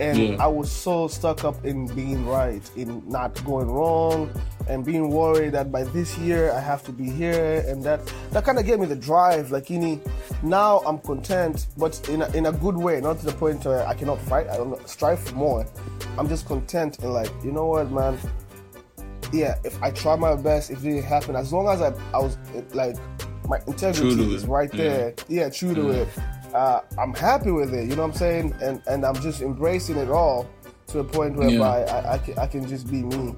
and 0.00 0.18
Yeah. 0.18 0.44
I 0.44 0.46
was 0.46 0.70
so 0.72 1.08
stuck 1.08 1.44
up 1.44 1.64
in 1.64 1.86
being 1.94 2.26
right 2.26 2.62
in 2.76 3.02
not 3.08 3.32
going 3.44 3.70
wrong 3.70 4.30
and 4.68 4.84
being 4.84 5.10
worried 5.10 5.52
that 5.52 5.70
by 5.70 5.84
this 5.84 6.16
year 6.18 6.52
I 6.52 6.60
have 6.60 6.82
to 6.84 6.92
be 6.92 7.08
here 7.10 7.64
and 7.68 7.82
that 7.84 8.00
that 8.32 8.44
kind 8.44 8.58
of 8.58 8.64
gave 8.66 8.78
me 8.80 8.86
the 8.86 8.96
drive 8.96 9.50
like 9.50 9.68
you 9.70 9.78
know 9.78 10.00
now 10.42 10.78
I'm 10.86 10.98
content 10.98 11.66
but 11.76 12.08
in 12.08 12.22
a, 12.22 12.28
in 12.38 12.46
a 12.46 12.52
good 12.52 12.76
way 12.76 13.00
not 13.00 13.18
to 13.20 13.26
the 13.26 13.32
point 13.32 13.64
where 13.64 13.86
I 13.86 13.94
cannot 13.94 14.20
fight 14.22 14.48
I 14.48 14.56
don't 14.56 14.88
strive 14.88 15.20
for 15.20 15.34
more 15.34 15.66
I'm 16.18 16.28
just 16.28 16.46
content 16.46 16.98
and 17.02 17.12
like 17.12 17.30
you 17.44 17.52
know 17.52 17.66
what 17.66 17.90
man 17.90 18.18
yeah, 19.32 19.58
if 19.64 19.80
I 19.82 19.90
try 19.90 20.16
my 20.16 20.34
best, 20.34 20.70
if 20.70 20.78
it 20.80 20.82
didn't 20.82 21.04
happen, 21.04 21.36
as 21.36 21.52
long 21.52 21.68
as 21.68 21.80
I, 21.80 21.92
I 22.12 22.18
was 22.18 22.36
like, 22.72 22.96
my 23.46 23.60
integrity 23.66 24.34
is 24.34 24.44
right 24.46 24.70
there. 24.72 25.14
Yeah, 25.28 25.48
true 25.50 25.74
to 25.74 25.90
it. 25.90 26.08
Uh, 26.54 26.80
I'm 26.98 27.14
happy 27.14 27.50
with 27.50 27.72
it. 27.74 27.88
You 27.88 27.96
know 27.96 28.02
what 28.02 28.12
I'm 28.12 28.16
saying? 28.18 28.54
And 28.60 28.82
and 28.86 29.04
I'm 29.04 29.14
just 29.16 29.40
embracing 29.40 29.96
it 29.96 30.10
all 30.10 30.48
to 30.88 30.98
a 31.00 31.04
point 31.04 31.36
whereby 31.36 31.84
I, 31.84 32.14
I 32.14 32.18
can 32.18 32.38
I 32.38 32.46
can 32.46 32.66
just 32.66 32.90
be 32.90 33.02
me. 33.02 33.34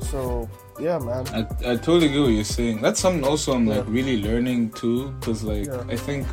So 0.00 0.48
yeah, 0.80 0.98
man. 0.98 1.26
I, 1.28 1.40
I 1.72 1.76
totally 1.76 2.08
get 2.08 2.20
what 2.20 2.28
you're 2.32 2.44
saying. 2.44 2.82
That's 2.82 3.00
something 3.00 3.24
also 3.24 3.52
I'm 3.52 3.66
like 3.66 3.84
really 3.86 4.22
learning 4.22 4.70
too, 4.72 5.10
because 5.20 5.42
like 5.44 5.66
Yeah. 5.66 5.84
I 5.88 5.96
think 5.96 6.26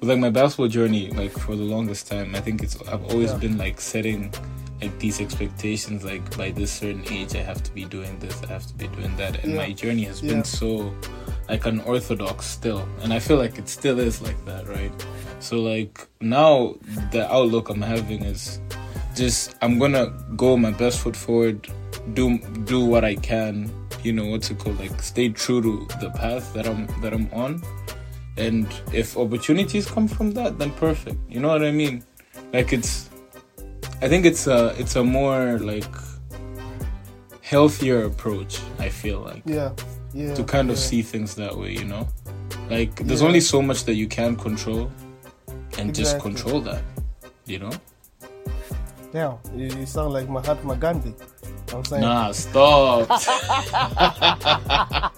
with 0.00 0.08
like 0.08 0.18
my 0.18 0.30
basketball 0.30 0.68
journey, 0.68 1.10
like 1.10 1.32
for 1.32 1.56
the 1.56 1.62
longest 1.64 2.06
time, 2.08 2.34
I 2.34 2.40
think 2.40 2.62
it's 2.62 2.80
I've 2.88 3.04
always 3.10 3.32
Yeah. 3.32 3.38
been 3.38 3.58
like 3.58 3.80
setting 3.80 4.32
like 4.80 4.96
these 4.98 5.20
expectations. 5.20 6.04
Like 6.04 6.36
by 6.36 6.50
this 6.52 6.70
certain 6.72 7.04
age, 7.10 7.34
I 7.34 7.42
have 7.42 7.62
to 7.64 7.72
be 7.72 7.84
doing 7.84 8.18
this, 8.18 8.40
I 8.44 8.46
have 8.46 8.66
to 8.66 8.74
be 8.74 8.86
doing 8.88 9.16
that, 9.16 9.42
and 9.42 9.52
Yeah. 9.52 9.58
my 9.66 9.72
journey 9.72 10.04
has 10.04 10.22
Yeah. 10.22 10.34
been 10.34 10.44
so 10.44 10.94
like 11.48 11.66
unorthodox 11.66 12.46
still, 12.46 12.86
and 13.02 13.12
I 13.12 13.18
feel 13.18 13.36
like 13.36 13.58
it 13.58 13.68
still 13.68 13.98
is 13.98 14.22
like 14.22 14.42
that, 14.46 14.66
right? 14.68 14.92
So 15.42 15.60
like 15.60 16.06
now 16.20 16.76
the 17.10 17.26
outlook 17.30 17.68
I'm 17.68 17.82
having 17.82 18.22
is 18.24 18.60
just 19.16 19.56
I'm 19.60 19.78
gonna 19.78 20.06
go 20.36 20.56
my 20.56 20.70
best 20.70 21.00
foot 21.00 21.16
forward, 21.16 21.66
do 22.14 22.38
do 22.64 22.84
what 22.84 23.04
I 23.04 23.16
can, 23.16 23.70
you 24.04 24.12
know 24.12 24.26
what's 24.26 24.50
it 24.52 24.58
called, 24.60 24.78
like 24.78 25.02
stay 25.02 25.28
true 25.30 25.60
to 25.60 25.72
the 26.00 26.10
path 26.10 26.54
that 26.54 26.66
I'm 26.68 26.86
that 27.02 27.12
I'm 27.12 27.28
on, 27.32 27.60
and 28.36 28.68
if 28.92 29.16
opportunities 29.18 29.84
come 29.90 30.06
from 30.06 30.30
that, 30.38 30.58
then 30.60 30.70
perfect. 30.78 31.18
You 31.28 31.40
know 31.40 31.48
what 31.48 31.64
I 31.64 31.72
mean? 31.72 32.04
Like 32.52 32.72
it's, 32.72 33.10
I 34.00 34.06
think 34.08 34.24
it's 34.24 34.46
a 34.46 34.74
it's 34.78 34.94
a 34.94 35.02
more 35.02 35.58
like 35.58 35.90
healthier 37.42 38.04
approach. 38.04 38.60
I 38.78 38.88
feel 38.88 39.20
like 39.20 39.42
Yeah, 39.44 39.72
yeah. 40.14 40.34
to 40.34 40.44
kind 40.44 40.70
of 40.70 40.78
see 40.78 41.02
things 41.02 41.34
that 41.34 41.56
way, 41.58 41.72
you 41.72 41.84
know? 41.84 42.08
Like 42.70 42.94
there's 43.04 43.20
Yeah. 43.20 43.26
only 43.26 43.40
so 43.40 43.60
much 43.60 43.84
that 43.84 43.94
you 43.94 44.06
can 44.06 44.36
control 44.36 44.90
and 45.78 45.94
just 45.94 46.18
control 46.20 46.60
that, 46.62 46.82
you 47.46 47.58
know? 47.58 47.72
Damn, 49.12 49.38
you, 49.54 49.86
sound 49.86 50.14
like 50.14 50.28
Mahatma 50.28 50.74
Gandhi. 50.76 51.10
You 51.10 51.14
know 51.14 51.20
what 51.66 51.74
I'm 51.74 51.84
saying. 51.84 52.02
Nah, 52.02 52.32
stop. 52.32 53.08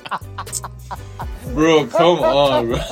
bro, 1.54 1.86
come 1.86 2.18
on, 2.20 2.66
bro. 2.66 2.78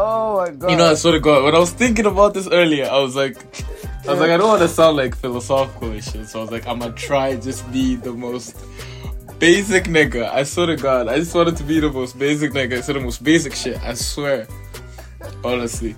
Oh 0.00 0.36
my 0.36 0.50
god. 0.52 0.70
You 0.70 0.76
know, 0.76 0.92
I 0.92 0.94
swear 0.94 1.14
to 1.14 1.20
God, 1.20 1.42
when 1.42 1.56
I 1.56 1.58
was 1.58 1.72
thinking 1.72 2.06
about 2.06 2.32
this 2.32 2.46
earlier, 2.46 2.86
I 2.86 3.00
was 3.00 3.16
like, 3.16 3.36
I 4.06 4.12
was 4.12 4.20
like, 4.20 4.30
I 4.30 4.36
don't 4.36 4.46
want 4.46 4.62
to 4.62 4.68
sound 4.68 4.96
like 4.96 5.16
philosophical 5.16 5.90
and 5.90 6.04
shit. 6.04 6.28
So 6.28 6.38
I 6.38 6.42
was 6.42 6.52
like, 6.52 6.68
I'm 6.68 6.78
gonna 6.78 6.92
try 6.92 7.34
just 7.34 7.68
be 7.72 7.96
the 7.96 8.12
most 8.12 8.54
basic 9.40 9.84
nigga. 9.84 10.30
I 10.30 10.44
swear 10.44 10.66
to 10.66 10.76
God, 10.76 11.08
I 11.08 11.18
just 11.18 11.34
wanted 11.34 11.56
to 11.56 11.64
be 11.64 11.80
the 11.80 11.90
most 11.90 12.16
basic 12.16 12.52
nigga. 12.52 12.78
I 12.78 12.80
said 12.80 12.94
the 12.94 13.00
most 13.00 13.24
basic 13.24 13.56
shit. 13.56 13.82
I 13.82 13.94
swear, 13.94 14.46
honestly, 15.44 15.94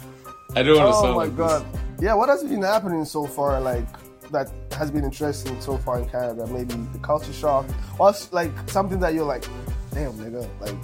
I 0.56 0.62
don't 0.62 0.78
want 0.78 0.92
to 0.92 0.97
Oh 0.99 1.02
my 1.14 1.25
like 1.25 1.37
god. 1.37 1.64
Yeah, 2.00 2.14
what 2.14 2.28
has 2.28 2.42
been 2.42 2.62
happening 2.62 3.04
so 3.04 3.26
far? 3.26 3.61
Like 3.61 3.87
that 4.30 4.50
has 4.73 4.90
been 4.90 5.04
interesting 5.04 5.61
so 5.61 5.76
far 5.78 5.99
in 6.00 6.09
Canada. 6.09 6.47
Maybe 6.47 6.75
the 6.92 6.99
culture 6.99 7.32
shock, 7.32 7.66
or 7.99 8.12
like 8.32 8.50
something 8.70 9.00
that 9.00 9.14
you're 9.14 9.25
like, 9.25 9.44
damn, 9.92 10.12
nigga. 10.14 10.49
Like, 10.61 10.75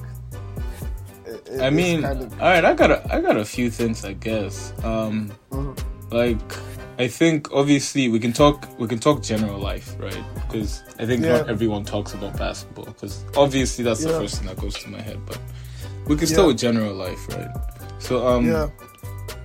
it- 1.26 1.48
it- 1.52 1.60
I 1.60 1.70
mean, 1.70 2.02
kind 2.02 2.22
of, 2.22 2.32
all 2.40 2.48
right, 2.48 2.64
I 2.64 2.74
got 2.74 2.90
a, 2.90 3.14
I 3.14 3.20
got 3.20 3.36
a 3.36 3.44
few 3.44 3.70
things, 3.70 4.04
I 4.04 4.12
guess. 4.14 4.72
Um, 4.84 5.30
Mhm. 5.50 5.78
like. 6.12 6.40
I 6.98 7.08
think 7.08 7.52
obviously 7.52 8.08
we 8.08 8.18
can 8.18 8.32
talk 8.32 8.66
we 8.78 8.86
can 8.88 8.98
talk 8.98 9.22
general 9.22 9.58
life, 9.58 9.94
right? 10.00 10.16
Because 10.48 10.82
I 10.98 11.04
think 11.04 11.20
not 11.20 11.46
everyone 11.46 11.84
talks 11.84 12.14
about 12.14 12.38
basketball. 12.38 12.86
Because 12.86 13.22
obviously 13.36 13.84
that's 13.84 14.02
the 14.02 14.08
first 14.08 14.38
thing 14.38 14.46
that 14.46 14.56
goes 14.56 14.72
to 14.82 14.88
my 14.88 15.02
head. 15.02 15.18
But 15.26 15.38
we 16.06 16.16
can 16.16 16.26
Yeah. 16.26 16.32
start 16.32 16.46
with 16.48 16.56
general 16.58 16.94
life, 16.94 17.20
right? 17.36 17.50
So 17.98 18.26
um, 18.26 18.46
yeah, 18.46 18.68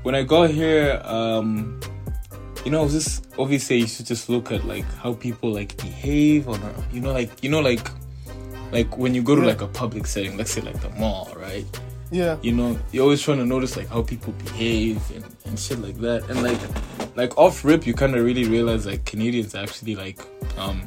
when 0.03 0.15
I 0.15 0.24
got 0.24 0.50
here, 0.50 1.01
um, 1.03 1.79
you 2.65 2.72
know, 2.72 2.88
just 2.88 3.27
obviously 3.39 3.77
you 3.79 3.88
should 3.88 4.05
just 4.05 4.29
look 4.29 4.51
at 4.51 4.65
like 4.65 4.86
how 4.96 5.13
people 5.13 5.51
like 5.51 5.75
behave 5.77 6.48
on, 6.48 6.62
a, 6.62 6.74
you 6.93 7.01
know, 7.01 7.12
like 7.13 7.43
you 7.43 7.50
know, 7.50 7.60
like 7.60 7.88
like 8.72 8.98
when 8.98 9.13
you 9.15 9.22
go 9.24 9.36
to 9.36 9.41
Yeah. 9.41 9.48
like 9.48 9.62
a 9.62 9.67
public 9.67 10.05
setting, 10.08 10.38
let's 10.38 10.51
say 10.51 10.62
like 10.62 10.79
the 10.81 10.89
mall, 10.91 11.31
right? 11.38 11.65
yeah, 12.13 12.36
you 12.41 12.51
know 12.51 12.77
you're 12.91 13.03
always 13.03 13.22
trying 13.22 13.38
to 13.38 13.46
notice 13.46 13.77
like 13.77 13.88
how 13.88 14.01
people 14.01 14.34
behave 14.34 15.00
and, 15.15 15.24
and 15.46 15.58
shit 15.58 15.79
like 15.79 15.96
that. 16.00 16.29
And 16.29 16.43
like 16.43 16.60
like 17.15 17.38
off 17.38 17.63
rip 17.63 17.88
you 17.88 17.93
kind 17.93 18.15
of 18.15 18.25
really 18.25 18.43
realize 18.43 18.86
like 18.86 19.05
canadians 19.05 19.55
are 19.55 19.63
actually 19.63 19.96
like 19.96 20.20
um 20.58 20.86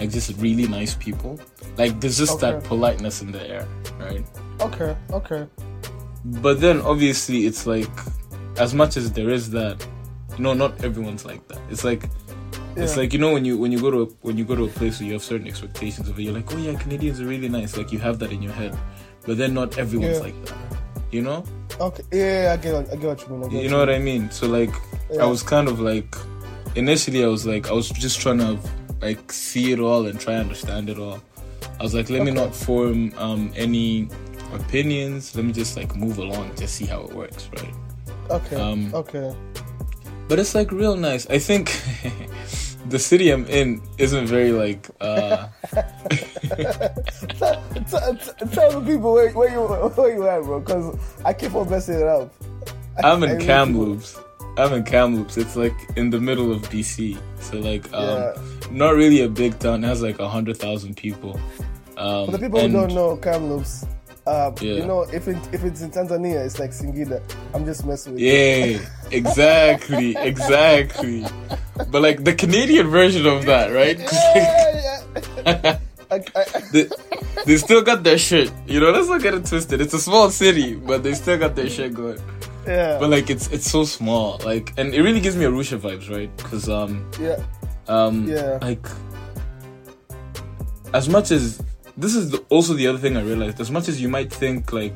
like 0.00 0.10
just 0.10 0.36
really 0.38 0.66
nice 0.66 0.96
people. 0.96 1.38
Like 1.78 2.00
there's 2.00 2.18
just 2.18 2.40
that 2.40 2.64
politeness 2.64 3.22
in 3.22 3.30
the 3.30 3.48
air 3.48 3.66
right? 4.00 4.26
Okay, 4.60 4.96
okay, 5.12 5.46
but 6.24 6.60
then 6.60 6.80
obviously 6.80 7.46
it's 7.46 7.66
like 7.66 7.90
as 8.58 8.74
much 8.74 8.96
as 8.96 9.12
there 9.12 9.30
is 9.30 9.50
that 9.50 9.86
you 10.36 10.42
know 10.42 10.52
not 10.54 10.82
everyone's 10.84 11.24
like 11.24 11.46
that 11.48 11.60
it's 11.70 11.84
like 11.84 12.08
it's 12.76 12.96
like 12.96 13.12
you 13.12 13.18
know 13.18 13.32
when 13.32 13.44
you 13.44 13.56
when 13.58 13.70
you 13.70 13.80
go 13.80 13.90
to 13.90 14.02
a, 14.02 14.06
when 14.22 14.36
you 14.38 14.44
go 14.44 14.54
to 14.56 14.64
a 14.64 14.68
place 14.68 14.98
where 15.00 15.06
you 15.06 15.12
have 15.12 15.22
certain 15.22 15.46
expectations 15.46 16.08
of 16.08 16.18
it 16.18 16.22
you're 16.22 16.32
like 16.32 16.50
oh 16.52 16.56
yeah 16.56 16.74
canadians 16.78 17.20
are 17.20 17.26
really 17.26 17.48
nice 17.48 17.76
like 17.76 17.92
you 17.92 17.98
have 17.98 18.18
that 18.18 18.32
in 18.32 18.42
your 18.42 18.52
head 18.52 18.76
but 19.26 19.36
then 19.36 19.54
not 19.54 19.78
everyone's 19.78 20.16
Yeah. 20.18 20.24
like 20.24 20.44
that 20.46 20.56
you 21.12 21.22
know 21.22 21.44
okay. 21.80 22.02
Yeah, 22.12 22.56
I 22.56 22.62
get, 22.62 22.72
what- 22.74 22.92
I 22.92 22.96
get 22.96 23.06
what 23.06 23.28
you 23.28 23.36
mean. 23.36 23.50
You 23.64 23.68
know 23.68 23.78
what 23.78 23.90
I 23.90 23.98
mean? 23.98 24.30
So 24.30 24.46
like, 24.46 24.72
Yeah. 25.12 25.24
I 25.24 25.26
was 25.26 25.42
kind 25.42 25.66
of 25.66 25.80
like, 25.80 26.14
initially 26.76 27.24
I 27.24 27.26
was 27.26 27.44
like, 27.44 27.68
I 27.68 27.72
was 27.72 27.88
just 27.90 28.20
trying 28.20 28.38
to 28.38 28.56
like 29.02 29.32
see 29.32 29.72
it 29.72 29.80
all 29.80 30.06
and 30.06 30.18
try 30.20 30.34
and 30.34 30.42
understand 30.42 30.88
it 30.88 31.00
all. 31.00 31.18
I 31.80 31.82
was 31.82 31.92
like, 31.92 32.10
let 32.10 32.22
me 32.22 32.30
not 32.30 32.54
form 32.54 33.12
um, 33.18 33.52
any 33.56 34.08
opinions. 34.54 35.34
Let 35.34 35.44
me 35.44 35.52
just 35.52 35.76
like 35.76 35.94
move 35.96 36.18
along, 36.18 36.54
just 36.56 36.74
see 36.76 36.86
how 36.86 37.02
it 37.02 37.12
works, 37.12 37.48
right? 37.52 37.74
Okay, 38.30 38.56
um, 38.56 38.94
okay. 38.94 39.34
But 40.28 40.38
it's 40.38 40.54
like 40.54 40.72
real 40.72 40.96
nice. 40.96 41.28
I 41.28 41.38
think 41.38 41.78
the 42.88 42.98
city 42.98 43.30
I'm 43.30 43.46
in 43.46 43.82
isn't 43.98 44.26
very 44.26 44.52
like. 44.52 44.88
uh 45.00 45.48
Tell, 47.38 47.62
tell, 47.90 48.16
tell 48.16 48.80
the 48.80 48.82
people 48.86 49.12
where, 49.12 49.30
where 49.32 49.50
you 49.50 49.60
where 49.62 50.14
you 50.14 50.28
at, 50.28 50.42
bro, 50.42 50.60
because 50.60 50.96
I 51.24 51.32
keep 51.32 51.54
on 51.54 51.68
messing 51.68 51.96
it 52.00 52.06
up. 52.06 52.32
I'm 53.04 53.22
in 53.22 53.40
Kamloops. 53.40 54.18
I'm 54.56 54.72
in 54.72 54.84
Kamloops. 54.84 55.36
It's 55.36 55.56
like 55.56 55.74
in 55.96 56.10
the 56.10 56.20
middle 56.20 56.52
of 56.52 56.62
BC. 56.70 57.18
So 57.40 57.58
like, 57.58 57.92
um, 57.92 58.04
Yeah. 58.08 58.32
not 58.70 58.94
really 58.94 59.22
a 59.22 59.28
big 59.28 59.58
town. 59.58 59.82
It 59.84 59.88
has 59.88 60.00
like 60.00 60.20
a 60.20 60.28
hundred 60.28 60.56
thousand 60.58 60.96
people. 60.96 61.38
Um, 61.96 62.26
For 62.26 62.32
the 62.32 62.38
people 62.38 62.60
and- 62.60 62.72
who 62.72 62.80
don't 62.80 62.94
know 62.94 63.16
Kamloops, 63.16 63.84
uh, 64.26 64.50
Yeah. 64.60 64.74
you 64.74 64.86
know, 64.86 65.02
if 65.12 65.28
it, 65.28 65.36
if 65.52 65.64
it's 65.64 65.82
in 65.82 65.90
Tanzania, 65.90 66.44
it's 66.44 66.58
like 66.58 66.70
Singida. 66.70 67.20
I'm 67.52 67.64
just 67.64 67.84
messing 67.84 68.14
with 68.14 68.22
you. 68.22 68.32
Yeah, 68.32 68.78
exactly, 69.10 70.16
exactly. 70.32 71.26
But 71.90 72.02
like 72.02 72.24
the 72.24 72.34
Canadian 72.34 72.88
version 72.88 73.26
of 73.26 73.44
that, 73.46 73.68
right? 73.72 73.98
Yeah, 73.98 75.00
yeah. 75.46 75.78
I, 76.10 76.22
I, 76.36 76.44
they, 76.72 76.86
they 77.46 77.56
still 77.56 77.82
got 77.82 78.02
their 78.04 78.18
shit. 78.18 78.52
You 78.66 78.78
know, 78.80 78.90
let's 78.90 79.08
not 79.08 79.20
get 79.22 79.34
it 79.34 79.44
twisted. 79.46 79.80
It's 79.80 79.94
a 79.94 79.98
small 79.98 80.30
city, 80.30 80.76
but 80.76 81.02
they 81.02 81.14
still 81.14 81.38
got 81.38 81.56
their 81.56 81.68
shit 81.68 81.92
going. 81.94 82.20
yeah, 82.66 82.98
But 83.00 83.10
like, 83.10 83.30
it's 83.30 83.48
it's 83.48 83.68
so 83.70 83.84
small. 83.84 84.38
Like, 84.44 84.72
and 84.78 84.94
it 84.94 85.02
really 85.02 85.20
gives 85.20 85.34
me 85.36 85.44
Arusha 85.44 85.78
vibes, 85.78 86.08
right? 86.10 86.30
Because 86.36 86.68
um 86.68 87.10
yeah, 87.20 87.40
um 87.88 88.28
Yeah. 88.28 88.58
like 88.62 88.86
as 90.92 91.08
much 91.08 91.30
as 91.30 91.60
this 91.96 92.14
is 92.14 92.30
the, 92.30 92.38
also 92.48 92.74
the 92.74 92.86
other 92.86 92.98
thing 92.98 93.16
I 93.16 93.22
realized. 93.22 93.60
As 93.60 93.70
much 93.70 93.88
as 93.88 94.00
you 94.00 94.08
might 94.08 94.32
think 94.32 94.72
like 94.72 94.94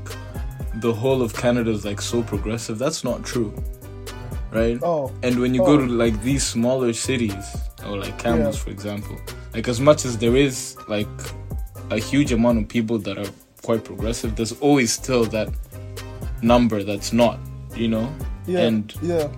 the 0.76 0.92
whole 0.92 1.22
of 1.22 1.34
Canada 1.34 1.70
is 1.70 1.84
like 1.84 2.00
so 2.00 2.22
progressive, 2.22 2.78
that's 2.78 3.04
not 3.04 3.24
true, 3.24 3.52
right? 4.52 4.78
Oh, 4.82 5.12
And 5.22 5.38
when 5.40 5.54
you 5.54 5.62
Oh. 5.62 5.66
go 5.66 5.76
to 5.78 5.86
like 5.86 6.20
these 6.22 6.44
smaller 6.46 6.92
cities, 6.92 7.44
or 7.86 7.96
like 7.98 8.18
Kamloops, 8.18 8.56
Yeah. 8.58 8.64
for 8.64 8.70
example, 8.70 9.16
like 9.54 9.68
as 9.68 9.80
much 9.80 10.04
as 10.04 10.18
there 10.18 10.36
is 10.36 10.76
like 10.88 11.08
a 11.90 11.98
huge 11.98 12.32
amount 12.32 12.58
of 12.58 12.68
people 12.68 12.98
that 12.98 13.16
are 13.18 13.30
quite 13.62 13.82
progressive, 13.84 14.36
there's 14.36 14.52
always 14.60 14.92
still 14.92 15.24
that 15.26 15.48
number 16.42 16.82
that's 16.82 17.12
not, 17.12 17.38
you 17.74 17.88
know? 17.88 18.12
yeah, 18.46 18.60
And 18.60 18.94
yeah, 19.02 19.28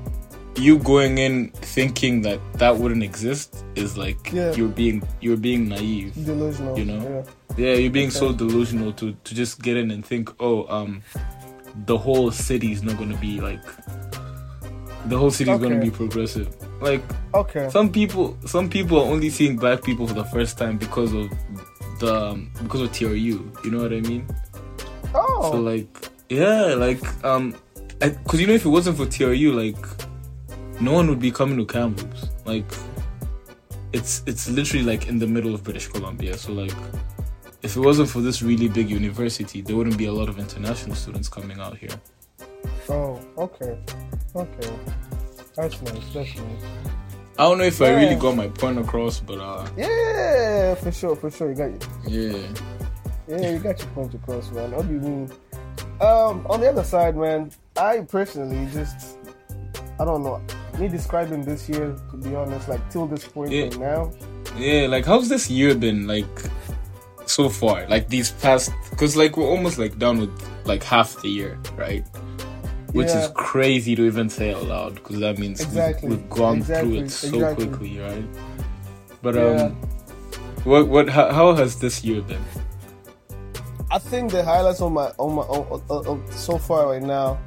you 0.57 0.79
going 0.79 1.19
in 1.19 1.51
thinking 1.77 2.23
that 2.23 2.39
that 2.55 2.77
wouldn't 2.77 3.03
exist 3.03 3.65
is 3.77 3.97
like 3.97 4.31
Yeah. 4.33 4.53
you're 4.55 4.69
being 4.69 5.03
you're 5.21 5.37
being 5.37 5.69
naive. 5.69 6.13
delusional. 6.25 6.79
You 6.79 6.85
know? 6.87 7.03
yeah. 7.03 7.23
Yeah, 7.57 7.75
you're 7.75 7.91
being 7.91 8.11
so 8.11 8.33
delusional 8.33 8.93
to 8.95 9.13
to 9.13 9.35
just 9.35 9.61
get 9.63 9.77
in 9.77 9.91
and 9.91 10.05
think, 10.05 10.31
oh, 10.41 10.67
um, 10.69 11.03
the 11.87 11.99
whole 11.99 12.31
city 12.31 12.73
is 12.73 12.83
not 12.83 12.99
gonna 12.99 13.17
be 13.17 13.41
like 13.41 13.63
the 15.07 15.17
whole 15.19 15.31
city's 15.31 15.59
gonna 15.59 15.81
be 15.81 15.91
progressive. 15.91 16.49
Like 16.81 17.03
Okay, 17.35 17.69
some 17.71 17.91
people, 17.93 18.37
some 18.47 18.69
people 18.69 18.99
are 18.99 19.07
only 19.07 19.31
seeing 19.31 19.57
black 19.57 19.83
people 19.83 20.07
for 20.07 20.15
the 20.15 20.25
first 20.25 20.59
time 20.59 20.79
because 20.79 21.13
of 21.13 21.31
the 22.01 22.15
um, 22.15 22.51
because 22.63 22.81
of 22.83 22.93
TRU. 22.93 23.15
You 23.65 23.71
know 23.71 23.83
what 23.83 23.93
I 23.93 24.01
mean? 24.01 24.27
oh, 25.15 25.53
So 25.53 25.61
like, 25.61 26.09
yeah, 26.29 26.75
like 26.75 27.03
um, 27.25 27.55
because 27.99 28.41
you 28.41 28.47
know 28.47 28.55
if 28.55 28.65
it 28.65 28.69
wasn't 28.69 28.97
for 28.97 29.07
TRU, 29.07 29.53
like 29.53 29.77
no 30.81 30.93
one 30.93 31.09
would 31.09 31.21
be 31.21 31.31
coming 31.31 31.57
to 31.59 31.67
Kamloops. 31.67 32.29
Like 32.45 32.65
it's 33.93 34.23
it's 34.27 34.49
literally 34.49 34.85
like 34.85 35.09
in 35.09 35.19
the 35.19 35.27
middle 35.27 35.55
of 35.55 35.63
British 35.63 35.89
Columbia. 35.89 36.37
So 36.37 36.53
like 36.53 36.75
if 37.63 37.77
it 37.77 37.81
wasn't 37.81 38.09
for 38.09 38.21
this 38.21 38.43
really 38.43 38.69
big 38.69 38.91
university, 38.91 39.61
there 39.61 39.77
wouldn't 39.77 39.99
be 39.99 40.07
a 40.07 40.13
lot 40.13 40.29
of 40.29 40.39
international 40.39 40.97
students 40.97 41.29
coming 41.29 41.61
out 41.61 41.77
here. 41.77 41.91
oh, 42.89 43.21
okay, 43.39 43.79
okay. 44.35 44.71
That's 45.57 45.81
nice. 45.83 46.05
That's 46.15 46.37
nice. 46.37 46.63
I 47.39 47.43
don't 47.45 47.59
know 47.59 47.65
if 47.65 47.81
I 47.81 47.91
really 47.91 48.17
got 48.17 48.37
my 48.37 48.49
point 48.49 48.79
across, 48.79 49.21
but 49.21 49.39
uh, 49.41 49.67
Yeah, 49.77 50.75
for 50.77 50.93
sure, 50.93 51.17
for 51.17 51.31
sure. 51.31 51.49
You 51.51 51.55
got 51.57 51.89
yeah, 52.07 52.37
Yeah, 53.29 53.51
you 53.53 53.59
got 53.59 53.79
your 53.79 53.89
point 53.89 54.15
across, 54.15 54.51
man. 54.53 54.71
What 54.73 54.87
do 54.89 54.95
you 54.95 55.01
mean? 55.01 55.31
Um, 56.01 56.47
on 56.49 56.61
the 56.61 56.69
other 56.71 56.85
side, 56.85 57.17
man, 57.17 57.51
I 57.77 58.01
personally 58.01 58.67
just, 58.73 59.19
I 59.99 60.05
don't 60.05 60.23
know. 60.23 60.41
Me 60.79 60.89
describing 60.89 61.43
this 61.43 61.69
year, 61.69 61.95
to 62.11 62.17
be 62.17 62.35
honest, 62.35 62.69
like 62.69 62.89
till 62.91 63.07
this 63.07 63.27
point 63.27 63.51
Yeah. 63.53 63.65
right 63.65 63.79
now, 63.79 64.13
yeah. 64.57 64.87
Like 64.87 65.05
how's 65.05 65.29
this 65.29 65.51
year 65.51 65.75
been 65.75 66.07
like 66.07 66.27
so 67.31 67.49
far? 67.49 67.87
Like 67.89 68.09
these 68.09 68.31
past, 68.33 68.73
because 68.91 69.17
like 69.17 69.37
we're 69.37 69.49
almost 69.49 69.79
like 69.79 69.99
done 69.99 70.19
with 70.21 70.49
like 70.67 70.83
half 70.83 71.21
the 71.23 71.29
year, 71.29 71.59
right? 71.77 72.05
Which 72.93 73.09
Yeah. 73.09 73.25
is 73.25 73.31
crazy 73.35 73.95
to 73.97 74.03
even 74.05 74.29
say 74.29 74.53
out 74.53 74.65
loud 74.65 74.95
because 74.97 75.21
that 75.21 75.39
means 75.39 75.65
we've- 75.67 76.07
we've, 76.07 76.29
gone 76.29 76.59
Exactly. 76.59 76.91
through 76.91 77.05
it 77.05 77.11
so 77.11 77.29
Exactly. 77.29 77.67
quickly, 77.69 77.99
right? 78.01 78.25
But 79.23 79.35
Yeah. 79.37 79.43
um, 79.43 79.77
what 80.65 80.89
what 80.89 81.09
how, 81.09 81.31
how 81.33 81.55
has 81.55 81.79
this 81.79 82.03
year 82.05 82.21
been? 82.23 82.43
I 83.91 83.99
think 83.99 84.31
the 84.33 84.45
highlights 84.45 84.81
on 84.81 84.93
my 84.93 85.13
on 85.19 85.35
my 85.35 85.43
on, 85.43 85.83
on, 85.89 86.07
on, 86.07 86.33
so 86.33 86.59
far 86.59 86.89
right 86.91 87.03
now 87.03 87.39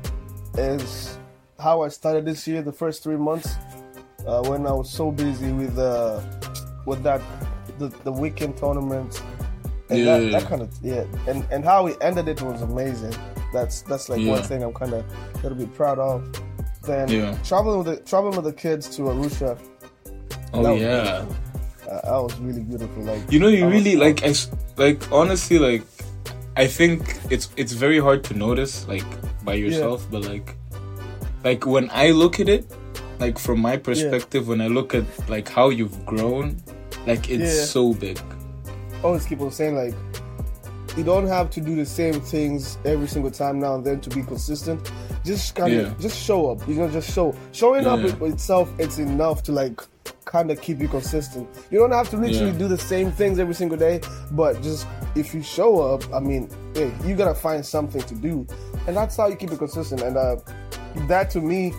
is 0.58 1.18
how 1.60 1.82
I 1.84 1.88
started 1.90 2.26
this 2.26 2.48
year. 2.48 2.62
The 2.62 2.72
first 2.74 3.04
three 3.04 3.16
months, 3.18 3.56
uh, 4.28 4.44
when 4.44 4.66
I 4.68 4.72
was 4.72 4.90
so 4.90 5.12
busy 5.12 5.52
with 5.52 5.78
uh, 5.78 6.20
with 6.86 7.04
that 7.04 7.22
the, 7.80 7.88
the 8.04 8.12
weekend 8.12 8.58
tournament, 8.58 9.22
and 9.94 10.08
that, 10.08 10.24
Yeah. 10.24 10.32
that 10.40 10.48
kind 10.50 10.62
of 10.62 10.70
yeah, 10.82 11.04
and 11.28 11.46
and 11.52 11.64
how 11.64 11.84
we 11.86 11.94
ended 12.02 12.28
it 12.28 12.42
was 12.42 12.62
amazing. 12.62 13.14
That's 13.54 13.82
that's 13.84 14.10
like 14.10 14.20
Yeah. 14.22 14.32
one 14.32 14.44
thing 14.44 14.64
I'm 14.64 14.74
kind 14.74 14.94
of 14.94 15.04
gonna 15.42 15.56
be 15.56 15.66
proud 15.68 16.00
of. 16.00 16.24
Then 16.84 17.08
Yeah. 17.10 17.38
traveling 17.44 17.78
with 17.84 17.88
the 17.88 17.98
traveling 18.04 18.36
with 18.36 18.46
the 18.46 18.54
kids 18.54 18.90
to 18.96 19.04
Arusha, 19.04 19.58
Oh 20.54 20.62
That 20.64 20.72
was 20.74 20.82
yeah. 20.82 21.26
uh, 21.90 22.02
that 22.10 22.20
was 22.26 22.34
really 22.40 22.62
beautiful. 22.62 23.04
Like 23.04 23.22
You 23.32 23.40
know, 23.40 23.48
you 23.48 23.64
I 23.64 23.68
was- 23.68 23.74
really 23.76 23.96
like 23.96 24.24
I 24.24 24.34
like 24.78 25.00
honestly 25.12 25.58
like 25.60 25.84
I 26.56 26.68
think 26.68 27.18
it's 27.32 27.50
it's 27.58 27.74
very 27.74 28.00
hard 28.00 28.24
to 28.26 28.34
notice 28.36 28.88
like 28.88 29.06
by 29.44 29.54
yourself, 29.56 30.06
but 30.12 30.22
like, 30.24 30.56
like 31.44 31.66
when 31.66 31.90
I 31.92 32.12
look 32.12 32.40
at 32.40 32.48
it, 32.48 32.66
like 33.20 33.38
from 33.40 33.60
my 33.60 33.76
perspective, 33.78 34.48
when 34.48 34.62
I 34.62 34.68
look 34.68 34.94
at 34.96 35.06
like 35.30 35.50
how 35.50 35.70
you've 35.70 36.06
grown, 36.06 36.58
like 37.08 37.30
it's 37.30 37.70
so 37.70 37.94
big. 37.94 38.20
Always 39.04 39.26
keep 39.26 39.42
on 39.42 39.52
saying 39.52 39.76
like 39.76 39.94
you 40.98 41.04
don't 41.04 41.28
have 41.28 41.50
to 41.50 41.60
do 41.62 41.76
the 41.76 41.86
same 41.86 42.22
things 42.22 42.78
every 42.86 43.08
single 43.08 43.32
time 43.32 43.60
now 43.60 43.76
and 43.76 43.84
then 43.86 44.00
to 44.02 44.10
be 44.12 44.22
consistent. 44.22 44.92
Just 45.26 45.56
kind 45.56 45.74
of 45.74 45.88
Yeah. 45.88 45.94
just 46.00 46.18
show 46.24 46.52
up. 46.52 46.68
You 46.68 46.76
know, 46.76 46.88
just 46.88 47.12
show. 47.12 47.34
Showing 47.52 47.88
up 47.88 48.00
Yeah. 48.02 48.08
it- 48.14 48.22
itself, 48.34 48.70
it's 48.78 49.00
enough 49.00 49.42
to 49.44 49.52
like 49.52 49.82
kind 50.26 50.52
of 50.52 50.62
keep 50.62 50.80
you 50.80 50.88
consistent. 50.88 51.48
You 51.72 51.80
don't 51.80 51.92
have 51.92 52.10
to 52.12 52.18
literally 52.18 52.52
Yeah. 52.52 52.58
do 52.60 52.68
the 52.68 52.78
same 52.78 53.12
things 53.12 53.40
every 53.40 53.56
single 53.56 53.78
day, 53.78 54.02
but 54.32 54.62
just 54.62 54.86
if 55.16 55.34
you 55.34 55.42
show 55.42 55.80
up, 55.82 56.04
I 56.14 56.20
mean, 56.20 56.48
hey, 56.76 56.92
you 57.06 57.16
gotta 57.16 57.36
find 57.36 57.66
something 57.66 58.02
to 58.04 58.16
do, 58.16 58.46
and 58.88 58.96
that's 58.96 59.18
how 59.18 59.28
you 59.28 59.36
keep 59.36 59.52
it 59.52 59.58
consistent. 59.60 60.02
And 60.02 60.16
uh, 60.18 60.36
that 61.08 61.30
to 61.32 61.42
me 61.42 61.74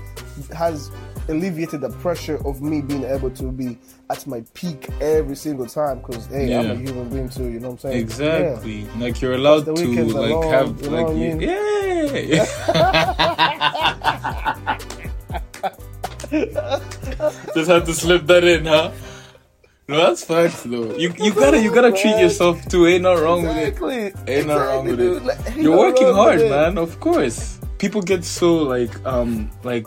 has 0.56 0.90
alleviated 1.28 1.80
the 1.80 1.88
pressure 1.90 2.38
of 2.46 2.60
me 2.62 2.80
being 2.82 3.04
able 3.04 3.30
to 3.30 3.44
be 3.52 3.78
at 4.10 4.26
my 4.26 4.42
peak 4.54 4.88
every 5.00 5.34
single 5.36 5.66
time 5.66 5.98
because 6.00 6.26
hey 6.26 6.54
i'm 6.56 6.70
a 6.70 6.74
human 6.76 7.08
being 7.08 7.28
too 7.28 7.48
you 7.48 7.58
know 7.60 7.68
what 7.70 7.84
i'm 7.84 7.90
saying 7.90 7.98
Exactly. 8.00 8.84
Like 8.98 9.20
you're 9.22 9.34
allowed 9.34 9.64
to 9.66 9.72
like 9.72 9.98
alone, 9.98 10.52
have 10.52 10.80
you 10.82 10.90
know 10.90 11.02
like 11.02 11.10
I 11.10 11.14
mean? 11.14 11.40
yeah. 11.40 12.44
Just 17.54 17.70
had 17.70 17.86
to 17.86 17.94
slip 17.94 18.26
that 18.26 18.44
in, 18.44 18.66
huh? 18.66 18.90
No, 19.86 19.96
that's 19.98 20.24
facts 20.24 20.62
though. 20.62 20.96
You 20.96 21.12
you 21.18 21.34
gotta 21.34 21.62
you 21.62 21.72
gotta 21.72 21.92
treat 21.92 22.16
yourself 22.18 22.66
too. 22.68 22.86
Ain't 22.86 23.02
nothing 23.02 23.22
wrong 23.24 23.42
with 23.42 23.56
it. 23.56 23.68
exactly 23.68 23.96
Ain't 24.32 24.46
nothing 24.46 24.48
wrong 24.48 24.88
Exactly, 24.88 24.90
with 24.90 24.98
dude. 24.98 25.16
it. 25.16 25.24
Like, 25.26 25.56
You're 25.56 25.76
working 25.78 26.12
hard, 26.12 26.40
man. 26.40 26.78
Of 26.78 26.98
course. 27.00 27.60
People 27.78 28.00
get 28.00 28.24
so 28.24 28.54
like 28.62 28.94
um 29.04 29.50
like 29.62 29.86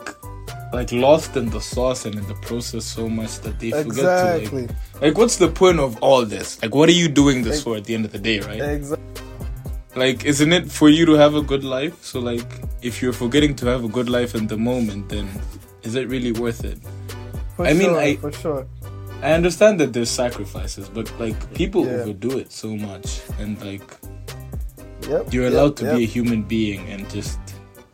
like 0.74 0.91
lost 0.91 1.36
in 1.38 1.50
the 1.50 1.62
sauce 1.62 2.05
and 2.05 2.15
in 2.15 2.27
the 2.27 2.33
process 2.36 2.83
so 2.86 3.07
much 3.07 3.39
that 3.39 3.59
they 3.59 3.71
forget 3.71 4.03
to 4.51 4.57
like 4.59 4.69
like 5.01 5.17
what's 5.17 5.38
the 5.38 5.47
point 5.47 5.79
of 5.79 5.97
all 6.03 6.25
this? 6.25 6.62
Like 6.62 6.75
what 6.75 6.89
are 6.89 6.93
you 7.03 7.07
doing 7.07 7.43
this 7.43 7.63
for 7.63 7.77
at 7.77 7.86
the 7.86 7.95
end 7.95 8.05
of 8.05 8.12
the 8.12 8.19
day, 8.19 8.39
right? 8.41 8.59
exactly 8.62 9.24
Like 9.95 10.25
isn't 10.25 10.51
it 10.53 10.69
for 10.71 10.89
you 10.89 11.05
to 11.05 11.13
have 11.13 11.36
a 11.36 11.41
good 11.41 11.63
life? 11.63 12.03
So 12.03 12.19
like 12.19 12.45
if 12.81 13.01
you're 13.01 13.13
forgetting 13.13 13.55
to 13.57 13.65
have 13.67 13.83
a 13.83 13.88
good 13.88 14.09
life 14.09 14.36
in 14.36 14.47
the 14.47 14.57
moment, 14.57 15.09
then 15.09 15.27
is 15.83 15.95
it 15.95 16.07
really 16.09 16.31
worth 16.33 16.63
it? 16.65 16.79
for 17.55 17.65
I 17.65 17.74
mean, 17.74 17.95
I- 17.95 18.17
for 18.17 18.31
sure 18.31 18.67
I 19.24 19.31
understand 19.33 19.79
that 19.79 19.93
there's 19.93 20.12
sacrifices, 20.12 20.89
but 20.89 21.12
like 21.19 21.38
people 21.55 21.86
Yeah. 21.86 22.01
overdo 22.03 22.38
it 22.38 22.51
so 22.51 22.75
much 22.75 23.21
and 23.39 23.57
like 23.63 23.81
yep 25.09 25.31
you're 25.33 25.45
yep, 25.45 25.53
allowed 25.53 25.77
to 25.77 25.86
yep. 25.86 25.97
be 25.97 26.03
a 26.03 26.07
human 26.07 26.43
being 26.43 26.81
and 26.89 27.09
just 27.09 27.39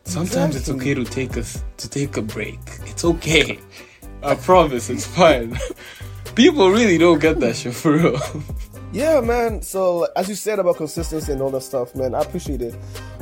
sometimes 0.06 0.56
it's 0.56 0.70
okay 0.70 0.94
to 0.94 1.04
take 1.06 1.38
us 1.38 1.64
to 1.78 1.90
take 1.90 2.18
a 2.18 2.22
break 2.22 2.60
it's 2.86 3.06
okay 3.06 3.60
i 4.22 4.36
promise 4.36 4.90
it's 4.90 5.06
fine 5.06 5.58
people 6.36 6.70
really 6.70 6.98
don't 6.98 7.20
get 7.20 7.40
that 7.40 7.56
shit 7.56 7.74
for 7.74 7.94
real 7.94 8.20
Yeah, 8.94 9.22
man. 9.22 9.64
So 9.64 10.08
as 10.16 10.30
you 10.30 10.36
said 10.36 10.60
about 10.60 10.78
consistency 10.78 11.32
and 11.32 11.42
all 11.42 11.50
that 11.50 11.62
stuff, 11.62 11.96
man, 11.96 12.14
I 12.14 12.22
appreciate 12.22 12.62
it. 12.62 12.76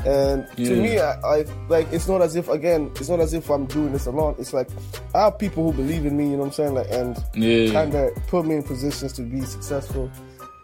And 0.06 0.46
to 0.58 0.76
me, 0.76 1.00
I, 1.00 1.14
I 1.22 1.46
like 1.70 1.88
it's 1.94 2.10
not 2.10 2.22
as 2.22 2.36
if 2.36 2.50
again, 2.50 2.92
it's 2.96 3.08
not 3.08 3.22
as 3.22 3.34
if 3.34 3.50
I'm 3.50 3.68
doing 3.68 3.94
this 3.94 4.06
alone. 4.06 4.36
It's 4.38 4.52
like 4.52 4.68
I 5.16 5.22
have 5.26 5.40
people 5.40 5.72
who 5.72 5.78
believe 5.78 6.06
in 6.06 6.18
me. 6.18 6.26
You 6.26 6.32
know 6.32 6.40
what 6.40 6.46
I'm 6.48 6.52
saying? 6.52 6.74
Like 6.74 6.88
and 6.92 7.18
yeah 7.34 7.72
kind 7.72 7.96
of 7.96 8.14
put 8.28 8.46
me 8.46 8.56
in 8.56 8.64
positions 8.64 9.14
to 9.14 9.22
be 9.22 9.42
successful. 9.42 10.12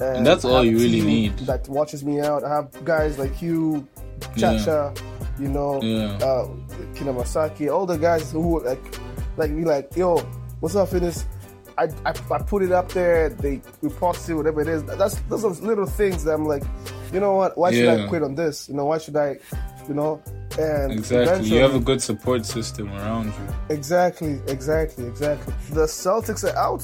And 0.01 0.27
that's 0.27 0.43
all 0.43 0.63
you 0.63 0.77
really 0.77 1.01
need. 1.01 1.39
That 1.39 1.69
watches 1.69 2.03
me 2.03 2.19
out. 2.19 2.43
I 2.43 2.53
have 2.53 2.83
guys 2.83 3.17
like 3.17 3.41
you, 3.41 3.87
Chacha, 4.35 4.93
you 5.39 5.47
know, 5.47 5.81
Yeah. 5.81 6.17
uh, 6.25 6.47
Kinamasaki, 6.95 7.71
all 7.73 7.85
the 7.85 7.97
guys 7.97 8.31
who 8.31 8.63
like, 8.63 8.83
like 9.37 9.55
be 9.55 9.63
like, 9.65 9.95
yo, 9.95 10.17
what's 10.59 10.75
up, 10.75 10.89
fitness? 10.89 11.25
I, 11.77 11.83
I, 12.05 12.09
I 12.31 12.39
put 12.39 12.63
it 12.63 12.71
up 12.71 12.91
there. 12.91 13.29
They 13.29 13.57
repost 13.83 14.29
it, 14.29 14.33
whatever 14.33 14.61
it 14.61 14.67
is. 14.67 14.83
That's 14.83 15.15
those 15.29 15.45
are 15.45 15.49
little 15.65 15.85
things 15.85 16.23
that 16.23 16.33
I'm 16.33 16.45
like, 16.45 16.63
you 17.13 17.19
know 17.19 17.35
what? 17.35 17.55
Why 17.57 17.71
should 17.71 17.87
I 17.87 18.07
quit 18.07 18.23
on 18.23 18.33
this? 18.35 18.67
You 18.67 18.73
know, 18.75 18.85
why 18.85 18.97
should 18.97 19.15
I, 19.15 19.37
you 19.87 19.93
know? 19.93 20.21
And 20.59 20.91
exactly 20.91 21.49
you 21.49 21.59
have 21.59 21.75
a 21.75 21.79
good 21.79 22.01
support 22.01 22.43
system 22.43 22.91
around 22.91 23.25
you 23.27 23.75
exactly, 23.75 24.41
exactly, 24.47 25.05
exactly. 25.05 25.53
The 25.69 25.81
Celtics 25.85 26.43
are 26.51 26.57
out. 26.57 26.83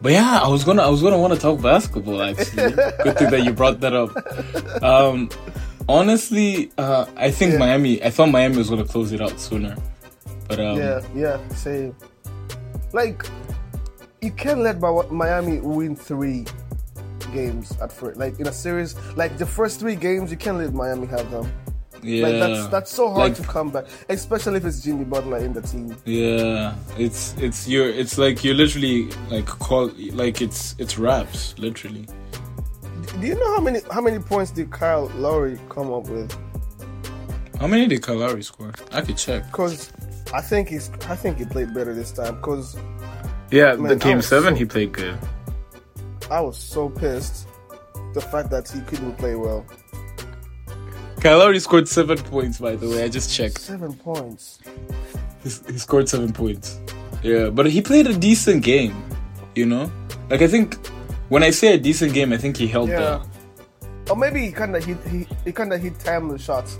but 0.00 0.12
yeah 0.12 0.40
i 0.42 0.48
was 0.48 0.64
gonna 0.64 0.82
i 0.82 0.88
was 0.88 1.02
gonna 1.02 1.18
want 1.18 1.34
to 1.34 1.38
talk 1.38 1.60
basketball 1.60 2.22
actually 2.22 2.72
good 3.04 3.18
thing 3.18 3.30
that 3.30 3.42
you 3.44 3.52
brought 3.52 3.78
that 3.80 3.92
up 3.92 4.10
um 4.82 5.28
honestly 5.98 6.70
uh 6.78 7.04
i 7.16 7.30
think 7.30 7.52
Yeah. 7.52 7.58
miami 7.64 8.02
i 8.02 8.10
thought 8.10 8.30
miami 8.30 8.56
was 8.56 8.68
gonna 8.70 8.84
close 8.94 9.12
it 9.12 9.20
out 9.20 9.38
sooner 9.38 9.76
but 10.48 10.58
um 10.58 10.76
Yeah, 10.78 11.00
yeah, 11.14 11.36
same. 11.66 11.94
Like, 12.92 13.24
you 14.20 14.30
can't 14.32 14.60
let 14.60 14.76
Miami 15.10 15.60
win 15.60 15.96
three 15.96 16.44
games 17.32 17.72
at 17.80 17.90
first. 17.90 18.18
Like 18.18 18.38
in 18.38 18.46
a 18.48 18.52
series, 18.52 18.90
like 19.16 19.38
the 19.38 19.46
first 19.46 19.80
three 19.80 19.96
games, 19.96 20.30
you 20.30 20.36
can't 20.36 20.58
let 20.58 20.74
Miami 20.74 21.06
have 21.06 21.30
them. 21.30 21.46
yeah 22.02 22.26
Like 22.26 22.36
that's 22.42 22.62
that's 22.74 22.90
so 22.92 23.04
hard 23.08 23.32
Like- 23.32 23.36
to 23.40 23.44
come 23.54 23.70
back, 23.70 23.86
especially 24.10 24.56
if 24.58 24.64
it's 24.66 24.80
Jimmy 24.84 25.04
Butler 25.04 25.38
in 25.38 25.52
the 25.54 25.62
team. 25.62 25.96
Yeah, 26.04 26.74
it's 26.98 27.34
it's 27.38 27.60
your 27.72 27.86
it's 27.88 28.18
like 28.18 28.44
you're 28.44 28.58
literally 28.62 29.08
like 29.30 29.46
call 29.46 29.84
like 30.12 30.42
it's 30.46 30.74
it's 30.82 30.98
raps 30.98 31.54
literally. 31.58 32.04
Do 33.20 33.26
you 33.26 33.34
know 33.34 33.54
how 33.56 33.60
many 33.60 33.80
how 33.90 34.00
many 34.00 34.18
points 34.18 34.50
did 34.50 34.70
Kyle 34.70 35.06
Lowry 35.16 35.58
come 35.68 35.92
up 35.92 36.08
with? 36.08 36.34
How 37.60 37.66
many 37.66 37.86
did 37.86 38.02
Kyle 38.02 38.16
Lowry 38.16 38.42
score? 38.42 38.72
I 38.92 39.02
could 39.02 39.16
check. 39.16 39.46
Because 39.46 39.92
I 40.34 40.40
think 40.40 40.68
he's 40.68 40.90
I 41.08 41.14
think 41.16 41.38
he 41.38 41.44
played 41.44 41.74
better 41.74 41.94
this 41.94 42.10
time. 42.12 42.36
Because 42.36 42.76
Yeah, 43.50 43.74
Man, 43.76 43.88
the 43.88 43.96
game 43.96 44.22
seven 44.22 44.54
so- 44.54 44.58
he 44.58 44.64
played 44.64 44.92
good. 44.92 45.18
I 46.30 46.40
was 46.40 46.56
so 46.56 46.88
pissed 46.88 47.46
the 48.14 48.20
fact 48.20 48.50
that 48.50 48.68
he 48.68 48.80
couldn't 48.82 49.16
play 49.18 49.34
well. 49.34 49.66
Kyle 51.20 51.38
Lowry 51.38 51.60
scored 51.60 51.86
seven 51.88 52.18
points 52.18 52.58
by 52.58 52.74
the 52.76 52.88
way. 52.88 53.04
I 53.04 53.08
just 53.08 53.32
checked. 53.32 53.60
Seven 53.60 53.92
points. 53.94 54.58
He, 55.44 55.50
he 55.70 55.78
scored 55.78 56.08
seven 56.08 56.32
points. 56.32 56.80
Yeah, 57.22 57.50
but 57.50 57.66
he 57.66 57.80
played 57.82 58.06
a 58.06 58.16
decent 58.16 58.64
game. 58.64 58.94
You 59.54 59.66
know, 59.66 59.92
like 60.30 60.40
I 60.42 60.46
think 60.48 60.78
when 61.32 61.42
I 61.42 61.50
say 61.50 61.68
a 61.74 61.78
decent 61.78 62.12
game, 62.12 62.30
I 62.32 62.38
think 62.42 62.56
he 62.62 62.66
held 62.68 62.88
Yeah. 62.90 63.00
down. 63.00 63.20
Or 64.10 64.16
maybe 64.16 64.40
he 64.46 64.52
kind 64.52 64.76
of 64.76 64.84
hit 64.84 64.98
he, 65.12 65.20
he 65.46 65.52
kind 65.52 65.72
of 65.72 65.80
hit 65.80 65.94
timely 65.98 66.38
shots. 66.38 66.78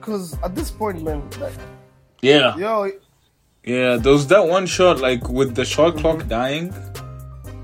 Cause 0.00 0.34
at 0.42 0.54
this 0.58 0.70
point, 0.70 1.02
man, 1.02 1.20
like, 1.40 1.52
Yeah, 2.22 2.56
yo, 2.56 2.90
yeah. 3.64 3.96
There 4.02 4.12
was 4.12 4.26
that 4.28 4.44
one 4.56 4.66
shot 4.66 5.00
like 5.08 5.28
with 5.38 5.54
the 5.54 5.64
shot 5.64 5.92
Mm-hmm. 5.92 6.00
clock 6.00 6.28
dying. 6.28 6.66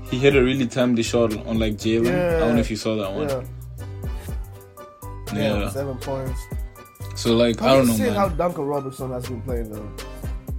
He 0.09 0.19
hit 0.19 0.35
a 0.35 0.43
really 0.49 0.67
timely 0.67 1.03
shot 1.03 1.35
on 1.47 1.57
like 1.59 1.73
Jaylen. 1.83 2.05
Yeah. 2.13 2.35
I 2.37 2.39
don't 2.41 2.55
know 2.55 2.61
if 2.67 2.69
you 2.71 2.77
saw 2.85 2.93
that 3.01 3.11
one. 3.19 3.29
yeah, 3.29 3.43
Yeah. 5.41 5.59
yeah, 5.59 5.69
seven 5.69 5.97
points. 5.97 6.39
So 7.15 7.35
like 7.35 7.61
I 7.61 7.75
don't 7.75 7.87
know, 7.87 7.97
man. 7.97 8.13
how 8.21 8.29
Duncan 8.29 8.65
Robinson 8.65 9.11
has 9.11 9.27
been 9.27 9.41
playing 9.41 9.71
though? 9.73 9.89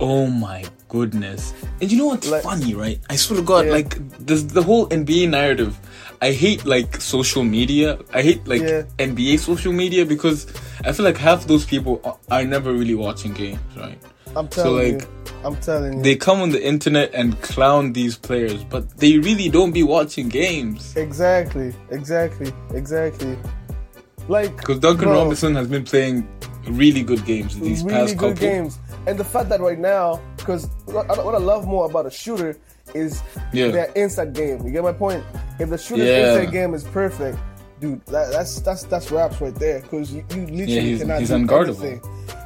Oh 0.00 0.26
my 0.26 0.64
goodness! 0.88 1.52
And 1.80 1.90
you 1.90 1.98
know 1.98 2.06
what's 2.06 2.28
Like- 2.28 2.42
funny, 2.42 2.74
right? 2.74 2.98
I 3.08 3.16
swear 3.16 3.38
to 3.40 3.44
God, 3.44 3.66
Yeah. 3.66 3.72
like 3.72 3.90
the 4.26 4.34
the 4.36 4.62
whole 4.62 4.86
NBA 4.88 5.28
narrative. 5.28 5.78
I 6.22 6.32
hate 6.32 6.64
like 6.64 7.00
social 7.00 7.44
media. 7.44 7.98
I 8.12 8.22
hate 8.22 8.46
like 8.46 8.62
Yeah. 8.62 8.82
NBA 8.98 9.38
social 9.38 9.72
media 9.72 10.04
because 10.06 10.46
I 10.84 10.92
feel 10.92 11.04
like 11.04 11.18
half 11.18 11.46
those 11.46 11.64
people 11.66 12.00
are, 12.04 12.16
are 12.30 12.44
never 12.44 12.72
really 12.72 12.94
watching 12.94 13.32
games, 13.34 13.60
right? 13.76 13.98
I'm 14.36 14.50
So, 14.50 14.62
telling 14.64 14.94
like, 14.98 15.02
you, 15.02 15.08
I'm 15.44 15.56
telling 15.56 15.92
you. 15.98 16.02
They 16.02 16.16
come 16.16 16.40
on 16.40 16.50
the 16.50 16.64
internet 16.66 17.10
and 17.14 17.40
clown 17.42 17.92
these 17.92 18.16
players, 18.16 18.64
but 18.64 18.96
they 18.96 19.18
really 19.18 19.48
don't 19.48 19.72
be 19.72 19.82
watching 19.82 20.28
games. 20.28 20.94
exactly, 20.96 21.72
exactly, 21.90 22.52
exactly. 22.72 23.36
Like 24.28 24.56
Because 24.56 24.78
Duncan 24.80 25.08
bro, 25.08 25.18
Robinson 25.22 25.54
has 25.54 25.68
been 25.68 25.84
playing 25.84 26.26
really 26.66 27.02
good 27.02 27.24
games 27.26 27.58
these 27.60 27.84
really 27.84 27.94
past 27.98 28.14
couple. 28.18 28.32
games, 28.34 28.78
and 29.06 29.18
the 29.18 29.24
fact 29.24 29.48
that 29.50 29.60
right 29.60 29.78
now, 29.78 30.20
because 30.36 30.68
what 30.86 31.08
I 31.10 31.38
love 31.38 31.66
more 31.66 31.86
about 31.86 32.06
a 32.06 32.10
shooter 32.10 32.56
is 32.94 33.22
Yeah. 33.52 33.68
their 33.68 33.86
inside 33.94 34.34
game. 34.34 34.64
You 34.64 34.72
get 34.72 34.82
my 34.82 34.92
point? 34.92 35.24
If 35.58 35.70
the 35.70 35.78
shooter's 35.78 36.06
Yeah. 36.06 36.34
inside 36.38 36.52
game 36.52 36.74
is 36.74 36.84
perfect, 36.84 37.38
dude, 37.80 38.04
that, 38.06 38.30
that's 38.32 38.60
that's 38.60 38.84
that's 38.84 39.10
raps 39.10 39.40
right 39.40 39.54
there. 39.54 39.80
Because 39.80 40.12
you, 40.12 40.24
you 40.30 40.42
literally 40.46 40.64
Yeah, 40.74 40.80
he's- 40.80 41.00
cannot 41.00 41.20
he's 41.20 41.28
do 41.30 41.34
unguardable. 41.36 41.80
anything. 41.82 42.00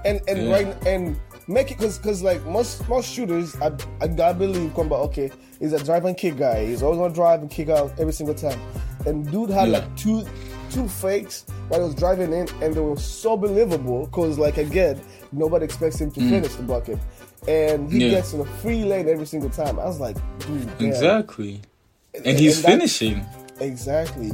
And 0.05 0.21
and 0.29 0.39
Yeah. 0.47 0.53
right 0.53 0.87
and 0.87 1.17
make 1.49 1.71
it 1.71 1.79
because 1.79 1.99
because 1.99 2.23
like 2.23 2.45
most 2.47 2.89
most 2.89 3.09
shooters, 3.11 3.57
I, 3.61 3.73
I 4.01 4.07
gotta 4.09 4.35
believe 4.39 4.75
come 4.75 4.89
back 4.89 4.99
okay, 5.11 5.31
he's 5.59 5.73
a 5.73 5.83
drive 5.83 6.05
and 6.05 6.17
kick 6.17 6.37
guy. 6.37 6.67
He's 6.67 6.83
always 6.83 6.99
gonna 6.99 7.15
drive 7.15 7.41
and 7.41 7.51
kick 7.51 7.69
out 7.69 7.93
every 7.99 8.13
single 8.13 8.35
time. 8.35 8.59
And 9.07 9.31
dude 9.31 9.51
had 9.51 9.69
like 9.71 9.85
two 9.97 10.25
two 10.71 10.89
fakes 10.89 11.45
while 11.69 11.81
he 11.81 11.87
was 11.87 11.95
driving 11.95 12.33
in, 12.33 12.49
and 12.63 12.75
they 12.75 12.81
were 12.81 12.97
so 12.97 13.37
believable 13.37 14.07
because 14.07 14.39
like 14.39 14.57
again, 14.59 15.01
nobody 15.33 15.65
expects 15.65 16.01
him 16.01 16.11
to 16.13 16.21
finish 16.21 16.55
the 16.55 16.63
bucket. 16.63 16.99
And 17.47 17.91
he 17.91 17.99
Mm. 17.99 18.03
Yeah. 18.03 18.09
gets 18.11 18.33
in 18.33 18.41
a 18.41 18.45
free 18.45 18.85
lane 18.85 19.09
every 19.09 19.27
single 19.27 19.51
time. 19.51 19.79
I 19.79 19.85
was 19.87 20.01
like, 20.01 20.17
dude. 20.41 20.69
Exactly. 20.81 21.61
And 22.15 22.27
And 22.27 22.39
he's 22.39 22.61
that's- 22.63 22.75
finishing. 22.79 23.25
Exactly. 23.61 24.31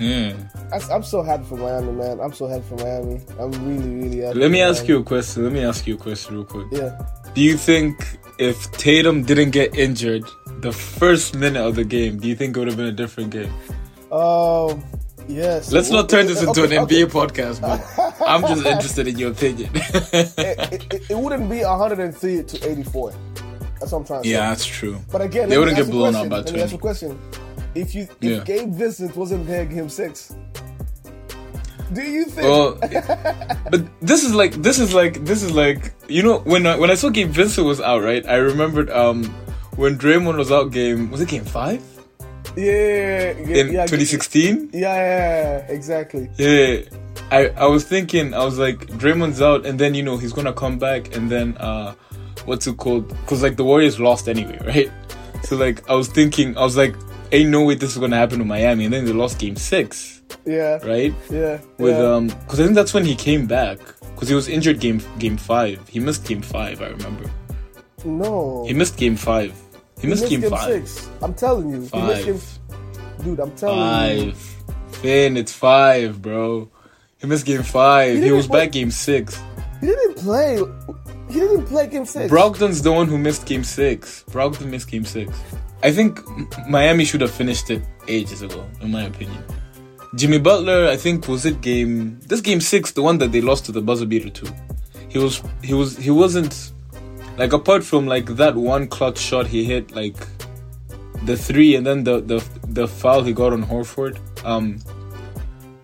Yeah. 0.00 0.32
I, 0.72 0.94
am 0.94 1.02
so 1.04 1.22
happy 1.22 1.44
for 1.44 1.56
Miami, 1.56 1.92
man. 1.92 2.20
I'm 2.20 2.32
so 2.32 2.46
happy 2.48 2.64
for 2.68 2.76
Miami. 2.76 3.20
I'm 3.38 3.50
really, 3.66 3.90
really 4.02 4.18
happy. 4.20 4.38
Let 4.38 4.50
me 4.50 4.60
for 4.60 4.66
ask 4.66 4.88
you 4.88 4.98
a 4.98 5.02
question. 5.04 5.44
Let 5.44 5.52
me 5.52 5.60
ask 5.64 5.86
you 5.86 5.94
a 5.94 5.98
question 5.98 6.34
real 6.36 6.44
quick. 6.44 6.66
Yeah. 6.72 7.00
Do 7.34 7.40
you 7.40 7.56
think 7.56 8.18
if 8.38 8.70
Tatum 8.72 9.22
didn't 9.22 9.50
get 9.50 9.76
injured 9.76 10.24
the 10.60 10.72
first 10.72 11.34
minute 11.36 11.60
of 11.64 11.76
the 11.76 11.84
game, 11.84 12.18
do 12.18 12.26
you 12.28 12.34
think 12.34 12.56
it 12.56 12.58
would 12.58 12.68
have 12.68 12.76
been 12.76 12.86
a 12.86 12.92
different 12.92 13.30
game? 13.30 13.52
Um. 14.10 14.82
Yes. 15.28 15.72
Let's 15.72 15.90
not 15.90 16.08
turn 16.08 16.26
this 16.26 16.42
into 16.42 16.62
Okay, 16.62 16.76
an 16.76 16.82
okay. 16.84 17.02
NBA 17.02 17.10
podcast, 17.10 17.60
but 17.60 17.80
I'm 18.26 18.42
just 18.42 18.64
interested 18.66 19.06
in 19.08 19.18
your 19.18 19.30
opinion. 19.32 19.70
It, 19.74 20.86
it, 20.92 21.10
it 21.10 21.16
wouldn't 21.18 21.48
be 21.50 21.60
103 21.64 22.42
to 22.42 22.70
84. 22.70 23.12
That's 23.80 23.92
what 23.92 23.98
I'm 24.00 24.04
trying 24.04 24.22
to 24.22 24.28
say. 24.28 24.32
yeah, 24.32 24.48
that's 24.50 24.64
true. 24.66 24.98
But 25.10 25.22
again, 25.22 25.48
They 25.48 25.58
wouldn't 25.58 25.76
get 25.76 25.90
blown 25.90 26.12
question. 26.12 26.26
out 26.26 26.30
by 26.30 26.36
Let 26.50 26.54
me 26.54 26.62
ask 26.62 26.72
you 26.72 26.78
20. 26.78 26.78
a 26.78 26.78
question. 26.78 27.18
If 27.74 27.94
you 27.94 28.02
if 28.02 28.16
Yeah. 28.20 28.44
Gabe 28.44 28.72
Vincent 28.74 29.16
wasn't 29.16 29.46
there 29.46 29.64
game 29.64 29.88
six, 29.88 30.34
do 31.92 32.02
you 32.02 32.24
think? 32.24 32.46
Well, 32.46 32.74
but 33.70 33.86
this 34.00 34.24
is 34.24 34.34
like 34.34 34.52
this 34.62 34.78
is 34.78 34.94
like 34.94 35.24
this 35.24 35.42
is 35.42 35.52
like 35.52 35.92
you 36.08 36.22
know 36.22 36.38
when 36.40 36.66
I, 36.66 36.76
when 36.76 36.90
I 36.90 36.94
saw 36.94 37.08
Gabe 37.10 37.30
Vincent 37.30 37.66
was 37.66 37.80
out, 37.80 38.02
right? 38.02 38.24
I 38.26 38.36
remembered 38.36 38.90
um 38.90 39.24
when 39.76 39.98
Draymond 39.98 40.36
was 40.38 40.50
out. 40.52 40.70
Game 40.70 41.10
was 41.10 41.20
it 41.20 41.28
game 41.28 41.44
five 41.44 41.82
yeah, 42.56 43.32
yeah, 43.32 43.56
in 43.56 43.72
yeah, 43.72 43.86
2016? 43.86 44.70
Yeah, 44.72 44.80
yeah, 44.80 45.56
exactly. 45.68 46.30
Yeah, 46.36 46.82
I 47.30 47.48
I 47.56 47.66
was 47.66 47.84
thinking 47.84 48.34
I 48.34 48.44
was 48.44 48.58
like 48.58 48.78
Draymond's 48.98 49.40
out, 49.42 49.66
and 49.66 49.78
then 49.78 49.94
you 49.94 50.02
know 50.02 50.16
he's 50.16 50.32
gonna 50.32 50.52
come 50.52 50.78
back, 50.78 51.14
and 51.16 51.30
then 51.30 51.56
uh, 51.58 51.94
what's 52.44 52.66
it 52.66 52.76
called? 52.76 53.08
Because 53.08 53.42
like 53.42 53.56
the 53.56 53.64
Warriors 53.64 53.98
lost 53.98 54.28
anyway, 54.28 54.58
right? 54.66 54.90
So 55.44 55.56
like 55.56 55.88
I 55.90 55.94
was 55.94 56.08
thinking, 56.08 56.56
I 56.56 56.62
was 56.64 56.76
like, 56.76 56.94
ain't 57.32 57.50
no 57.50 57.64
way 57.64 57.74
this 57.74 57.92
is 57.92 57.98
gonna 57.98 58.16
happen 58.16 58.38
to 58.38 58.44
Miami, 58.44 58.84
and 58.84 58.92
then 58.94 59.04
they 59.04 59.12
lost 59.12 59.38
Game 59.38 59.56
Six, 59.56 60.22
Yeah, 60.46 60.78
right? 60.86 61.12
yeah. 61.30 61.58
With 61.78 61.96
yeah. 61.96 62.14
um, 62.14 62.28
because 62.28 62.60
I 62.60 62.64
think 62.64 62.74
that's 62.76 62.94
when 62.94 63.04
he 63.04 63.14
came 63.14 63.46
back, 63.46 63.78
because 64.14 64.28
he 64.28 64.34
was 64.34 64.48
injured 64.48 64.80
game 64.80 65.02
Game 65.18 65.36
Five. 65.36 65.86
He 65.88 65.98
missed 66.00 66.24
Game 66.26 66.42
Five, 66.42 66.80
I 66.82 66.88
remember. 66.88 67.30
no, 68.04 68.64
He 68.66 68.74
missed 68.74 68.96
Game 68.96 69.16
Five. 69.16 69.52
He 70.04 70.10
missed, 70.10 70.28
Game, 70.28 70.42
Five. 70.42 70.88
six. 70.88 71.08
I'm 71.22 71.34
telling 71.34 71.70
you, 71.70 71.88
he 71.92 72.02
missed 72.02 72.24
game. 72.26 72.40
Dude, 73.24 73.40
I'm 73.40 73.52
telling 73.56 74.26
you. 74.26 74.32
Five. 74.32 74.38
Finn, 74.96 75.36
it's 75.36 75.52
five, 75.52 76.20
bro. 76.20 76.70
He 77.18 77.26
missed 77.26 77.46
Game 77.46 77.62
Five. 77.62 78.14
He, 78.16 78.20
didn't 78.20 78.36
was 78.36 78.46
play- 78.46 78.64
back 78.66 78.72
Game 78.72 78.90
Six. 78.90 79.40
He 79.80 79.86
didn't 79.86 80.16
play. 80.16 80.60
He 81.28 81.40
didn't 81.40 81.66
play 81.66 81.86
game 81.86 82.04
six. 82.04 82.30
Brogdon's 82.32 82.82
the 82.82 82.92
one 82.92 83.08
who 83.08 83.16
missed 83.18 83.46
game 83.46 83.64
six. 83.64 84.24
Brogdon 84.30 84.66
missed 84.66 84.88
game 84.90 85.04
six. 85.04 85.32
I 85.82 85.90
think 85.90 86.20
Miami 86.68 87.04
should 87.04 87.22
have 87.22 87.30
finished 87.30 87.70
it 87.70 87.82
ages 88.08 88.42
ago, 88.42 88.64
in 88.82 88.90
my 88.90 89.02
opinion. 89.04 89.42
Jimmy 90.16 90.38
Butler, 90.38 90.86
I 90.88 90.96
think, 90.96 91.26
was 91.26 91.44
it 91.44 91.60
game 91.60 92.20
this 92.20 92.40
game 92.40 92.60
six, 92.60 92.92
the 92.92 93.02
one 93.02 93.18
that 93.18 93.32
they 93.32 93.40
lost 93.40 93.64
to 93.66 93.72
the 93.72 93.80
buzzer 93.80 94.06
beater 94.06 94.30
to. 94.30 94.54
He 95.08 95.18
was 95.18 95.42
he 95.62 95.74
was 95.74 95.96
he 95.96 96.10
wasn't 96.10 96.72
like 97.36 97.52
apart 97.52 97.84
from 97.84 98.06
like 98.06 98.26
that 98.36 98.54
one 98.54 98.86
clutch 98.88 99.18
shot 99.18 99.46
he 99.46 99.64
hit, 99.64 99.92
like 99.92 100.16
the 101.24 101.36
three 101.36 101.74
and 101.76 101.86
then 101.86 102.04
the 102.04 102.20
the 102.20 102.44
the 102.68 102.86
foul 102.88 103.22
he 103.22 103.32
got 103.32 103.52
on 103.52 103.64
Horford. 103.64 104.18
Um 104.44 104.78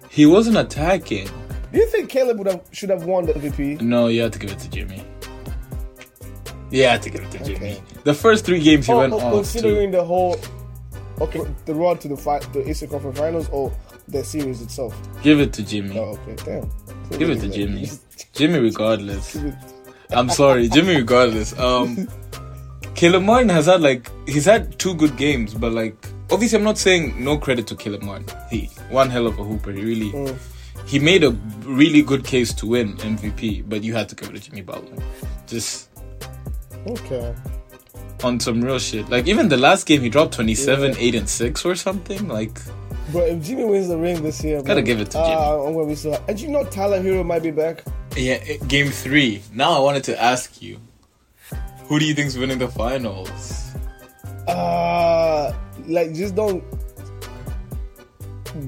he 0.08 0.26
wasn't 0.26 0.56
attacking. 0.56 1.28
Do 1.72 1.78
you 1.78 1.86
think 1.86 2.10
Caleb 2.10 2.38
would 2.38 2.48
have 2.48 2.62
should 2.72 2.90
have 2.90 3.04
won 3.04 3.26
the 3.26 3.32
MVP? 3.34 3.80
No, 3.80 4.08
you 4.08 4.22
had 4.22 4.32
to 4.32 4.38
give 4.38 4.50
it 4.50 4.58
to 4.58 4.68
Jimmy. 4.70 5.04
You 6.70 6.84
had 6.84 7.02
to 7.02 7.10
give 7.10 7.22
it 7.22 7.30
to 7.32 7.38
Jimmy. 7.44 7.72
Okay. 7.72 7.82
The 8.04 8.14
first 8.14 8.44
three 8.44 8.60
games 8.60 8.86
he 8.86 8.92
Oh, 8.92 8.98
went 8.98 9.12
oh, 9.12 9.18
off. 9.18 9.32
Too. 9.32 9.38
considering 9.40 9.90
the 9.90 10.04
whole, 10.04 10.36
okay, 11.20 11.42
the 11.64 11.74
run 11.74 11.98
to 11.98 12.08
the 12.08 12.16
fight, 12.16 12.42
the 12.52 12.68
Eastern 12.68 12.88
Conference 12.90 13.18
Finals, 13.18 13.48
or 13.50 13.72
the 14.08 14.22
series 14.24 14.62
itself. 14.62 14.96
Give 15.22 15.40
it 15.40 15.52
to 15.54 15.64
Jimmy. 15.64 15.98
Oh, 15.98 16.16
okay, 16.28 16.36
damn. 16.44 17.18
Give 17.18 17.30
it 17.30 17.40
to 17.40 17.48
Jimmy. 17.48 17.88
Jimmy, 18.32 18.60
regardless. 18.60 19.36
I'm 20.12 20.28
sorry, 20.30 20.68
Jimmy, 20.68 20.96
regardless. 20.96 21.56
Um, 21.58 22.08
Caleb 22.94 23.22
Martin 23.22 23.48
has 23.48 23.66
had 23.66 23.80
like 23.80 24.10
he's 24.28 24.44
had 24.44 24.78
two 24.78 24.94
good 24.94 25.16
games, 25.16 25.54
but 25.54 25.72
like 25.72 25.96
obviously 26.30 26.58
I'm 26.58 26.64
not 26.64 26.78
saying 26.78 27.22
no 27.22 27.38
credit 27.38 27.66
to 27.68 27.76
Caleb 27.76 28.02
Martin. 28.02 28.26
He 28.50 28.66
one 28.90 29.08
hell 29.10 29.26
of 29.26 29.38
a 29.38 29.44
hooper. 29.44 29.72
He 29.72 29.82
really 29.84 30.10
Mm. 30.12 30.36
he 30.86 30.98
made 30.98 31.24
a 31.24 31.30
really 31.64 32.02
good 32.02 32.24
case 32.24 32.52
to 32.54 32.66
win 32.66 32.96
MVP, 32.98 33.62
but 33.68 33.82
you 33.84 33.94
had 33.94 34.08
to 34.10 34.14
give 34.16 34.28
it 34.30 34.42
to 34.42 34.50
Jimmy 34.50 34.62
Butler. 34.62 35.02
Just 35.46 35.88
Okay. 36.86 37.34
on 38.22 38.38
some 38.40 38.60
real 38.60 38.78
shit. 38.78 39.08
Like 39.08 39.26
even 39.28 39.48
the 39.48 39.56
last 39.56 39.86
game, 39.86 40.00
he 40.02 40.08
dropped 40.08 40.34
27, 40.34 40.90
Yeah. 40.92 40.96
8, 40.98 41.14
and 41.14 41.28
6 41.28 41.64
or 41.64 41.74
something. 41.74 42.28
Like 42.28 42.58
But 43.12 43.28
if 43.28 43.42
Jimmy 43.42 43.64
wins 43.64 43.88
the 43.88 43.96
ring 43.96 44.22
this 44.22 44.42
year, 44.44 44.58
Gotta 44.62 44.76
man, 44.76 44.84
give 44.84 45.00
it 45.00 45.10
to 45.12 45.18
uh, 45.18 45.24
Jimmy. 45.24 45.68
I'm 45.68 45.74
gonna 45.74 45.86
be 45.88 45.94
so. 45.94 46.22
And 46.28 46.38
you 46.40 46.48
know 46.48 46.64
Tyler 46.64 47.00
Herro 47.02 47.24
might 47.24 47.42
be 47.42 47.50
back. 47.50 47.82
Yeah, 48.16 48.38
eh, 48.46 48.58
game 48.66 48.90
three. 48.90 49.42
Now 49.52 49.72
I 49.72 49.80
wanted 49.80 50.04
to 50.04 50.22
ask 50.22 50.60
you, 50.60 50.78
who 51.84 51.98
do 51.98 52.04
you 52.04 52.14
think's 52.14 52.36
winning 52.36 52.58
the 52.58 52.68
finals? 52.68 53.72
Uh 54.48 55.52
like 55.86 56.12
just 56.14 56.34
don't 56.34 56.62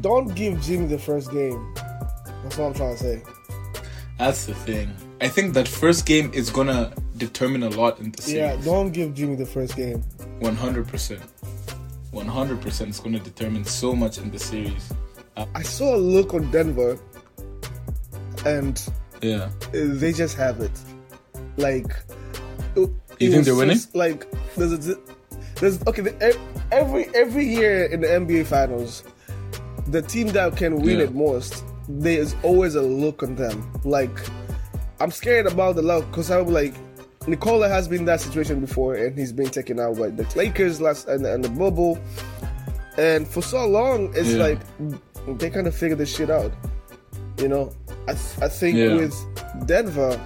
don't 0.01 0.35
give 0.35 0.61
Jimmy 0.63 0.87
the 0.87 0.99
first 0.99 1.31
game. 1.33 1.75
That's 2.43 2.57
what 2.57 2.67
I'm 2.67 2.75
trying 2.75 2.97
to 2.97 3.03
say. 3.03 3.23
That's 4.19 4.47
the 4.47 4.55
thing. 4.55 4.95
I 5.21 5.29
think 5.29 5.55
that 5.55 5.67
first 5.67 6.07
game 6.07 6.31
is 6.33 6.51
gonna 6.51 6.93
determine 7.17 7.63
a 7.63 7.71
lot 7.71 8.01
in 8.01 8.13
the 8.13 8.23
series. 8.23 8.39
Yeah, 8.39 8.57
don't 8.65 8.91
give 8.93 9.15
Jimmy 9.15 9.37
the 9.37 9.47
first 9.47 9.77
game. 9.77 10.03
One 10.41 10.57
hundred 10.57 10.89
percent. 10.89 11.23
One 12.11 12.27
hundred 12.27 12.61
percent 12.61 12.91
is 12.91 13.01
gonna 13.01 13.21
determine 13.21 13.65
so 13.65 13.95
much 13.95 14.19
in 14.19 14.31
the 14.31 14.39
series. 14.39 14.93
I 15.37 15.63
saw 15.63 15.97
a 15.97 15.97
look 15.97 16.35
on 16.35 16.51
Denver, 16.51 16.99
and 18.45 18.81
Yeah. 19.23 19.51
they 19.73 20.13
just 20.13 20.37
have 20.37 20.61
it. 20.61 20.73
Like, 21.57 21.95
You 22.77 23.31
think 23.31 23.45
they're 23.45 23.55
winning? 23.55 23.77
just 23.77 23.95
Like, 23.95 24.27
there's 24.57 24.89
a, 24.89 24.97
there's 25.61 25.81
okay. 25.87 26.03
the- 26.03 26.39
Every 26.73 27.07
every 27.15 27.45
year 27.47 27.85
in 27.85 28.01
the 28.01 28.09
NBA 28.09 28.47
Finals, 28.47 29.05
the 29.89 30.01
team 30.01 30.29
that 30.29 30.57
can 30.57 30.77
win 30.77 30.99
Yeah. 30.99 31.05
it 31.05 31.15
most, 31.15 31.65
there's 31.89 32.35
always 32.43 32.75
a 32.77 32.83
look 32.83 33.23
on 33.23 33.35
them. 33.37 33.71
Like, 33.85 34.11
I'm 35.01 35.11
scared 35.11 35.47
about 35.47 35.77
the 35.77 35.83
luck 35.83 36.07
because 36.11 36.31
I'm 36.31 36.47
like, 36.47 36.75
Nikola 37.27 37.69
has 37.69 37.87
been 37.89 38.01
in 38.01 38.05
that 38.07 38.21
situation 38.21 38.61
before, 38.61 38.95
and 38.95 39.17
he's 39.19 39.33
been 39.33 39.51
taken 39.51 39.79
out 39.79 39.99
by 39.99 40.09
the 40.09 40.27
Lakers 40.35 40.81
last 40.81 41.07
and, 41.09 41.25
and 41.27 41.45
the 41.45 41.51
bubble, 41.51 41.99
and 42.97 43.29
for 43.29 43.43
so 43.43 43.67
long, 43.67 44.11
it's 44.17 44.31
Yeah. 44.31 44.43
like 44.45 45.39
they 45.39 45.51
kind 45.51 45.67
of 45.67 45.75
figured 45.77 45.99
this 45.99 46.15
shit 46.17 46.31
out. 46.31 46.53
You 47.39 47.49
know, 47.49 47.73
I 48.09 48.15
th- 48.15 48.39
I 48.43 48.49
think 48.49 48.77
Yeah. 48.77 48.95
with 48.97 49.15
Denver, 49.67 50.21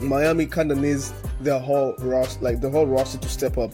Miami 0.00 0.46
kind 0.46 0.70
of 0.72 0.78
needs 0.78 1.12
their 1.40 1.58
whole 1.58 1.94
roster, 1.98 2.42
like 2.44 2.60
the 2.60 2.70
whole 2.70 2.86
roster, 2.86 3.18
to 3.18 3.28
step 3.28 3.56
up. 3.58 3.72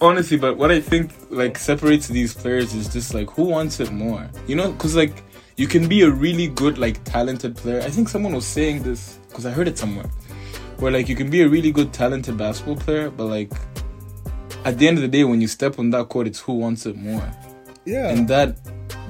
Honestly, 0.00 0.36
but 0.36 0.56
what 0.58 0.70
I 0.70 0.80
think 0.80 1.10
like 1.30 1.58
separates 1.58 2.08
these 2.08 2.34
players 2.34 2.74
is 2.74 2.88
just 2.88 3.14
like 3.14 3.30
who 3.30 3.44
wants 3.44 3.80
it 3.80 3.90
more. 3.90 4.28
You 4.46 4.56
know, 4.56 4.72
because 4.72 4.94
like 4.96 5.22
you 5.56 5.66
can 5.66 5.88
be 5.88 6.02
a 6.02 6.10
really 6.10 6.46
good 6.48 6.78
like 6.78 7.02
talented 7.04 7.56
player. 7.56 7.80
I 7.80 7.90
think 7.90 8.08
someone 8.08 8.34
was 8.34 8.46
saying 8.46 8.82
this 8.82 9.18
because 9.28 9.46
I 9.46 9.50
heard 9.50 9.68
it 9.68 9.78
somewhere, 9.78 10.06
where 10.78 10.92
like 10.92 11.08
you 11.08 11.16
can 11.16 11.30
be 11.30 11.42
a 11.42 11.48
really 11.48 11.72
good 11.72 11.92
talented 11.92 12.36
basketball 12.36 12.76
player, 12.76 13.10
but 13.10 13.26
like 13.26 13.52
at 14.64 14.78
the 14.78 14.86
end 14.88 14.98
of 14.98 15.02
the 15.02 15.08
day, 15.08 15.24
when 15.24 15.40
you 15.40 15.48
step 15.48 15.78
on 15.78 15.90
that 15.90 16.08
court, 16.08 16.26
it's 16.26 16.40
who 16.40 16.54
wants 16.54 16.84
it 16.86 16.96
more, 16.96 17.22
Yeah, 17.84 18.08
and 18.08 18.26
that 18.28 18.56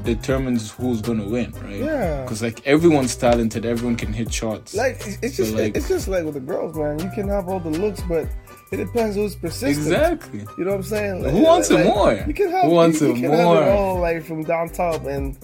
determines 0.05 0.71
who's 0.73 1.01
gonna 1.01 1.27
win, 1.29 1.53
right? 1.63 1.77
Yeah. 1.77 2.23
Because 2.23 2.43
like 2.43 2.67
everyone's 2.67 3.15
talented, 3.17 3.65
everyone 3.67 3.97
can 3.97 4.13
hit 4.13 4.33
shots. 4.33 4.75
like 4.75 4.97
it's- 5.23 5.37
just 5.37 5.55
like- 5.55 5.77
it's 5.77 5.89
just 5.89 6.09
like 6.09 6.25
with 6.25 6.35
the 6.35 6.41
girls, 6.41 6.77
man. 6.77 6.99
You 6.99 7.11
can 7.15 7.29
have 7.29 7.49
all 7.49 7.61
the 7.61 7.71
looks, 7.71 8.01
but 8.09 8.27
it 8.73 8.77
depends 8.79 9.17
who's 9.17 9.35
persistent. 9.37 9.87
exactly. 9.87 10.45
You 10.59 10.65
know 10.65 10.71
what 10.73 10.77
I'm 10.79 10.83
saying? 10.83 11.25
Who 11.25 11.43
wants 11.43 11.71
it 11.71 11.85
more? 11.87 12.13
You 12.27 12.35
can 12.35 12.51
have 12.51 12.65
Who 12.65 12.71
wants 12.71 13.01
you, 13.01 13.13
it 13.13 13.17
you 13.17 13.23
can 13.29 13.31
more? 13.31 13.57
Have 13.57 13.67
it 13.69 13.71
all 13.71 13.99
like 14.01 14.25
from 14.25 14.45
down 14.45 14.69
top, 14.71 15.05
and 15.07 15.37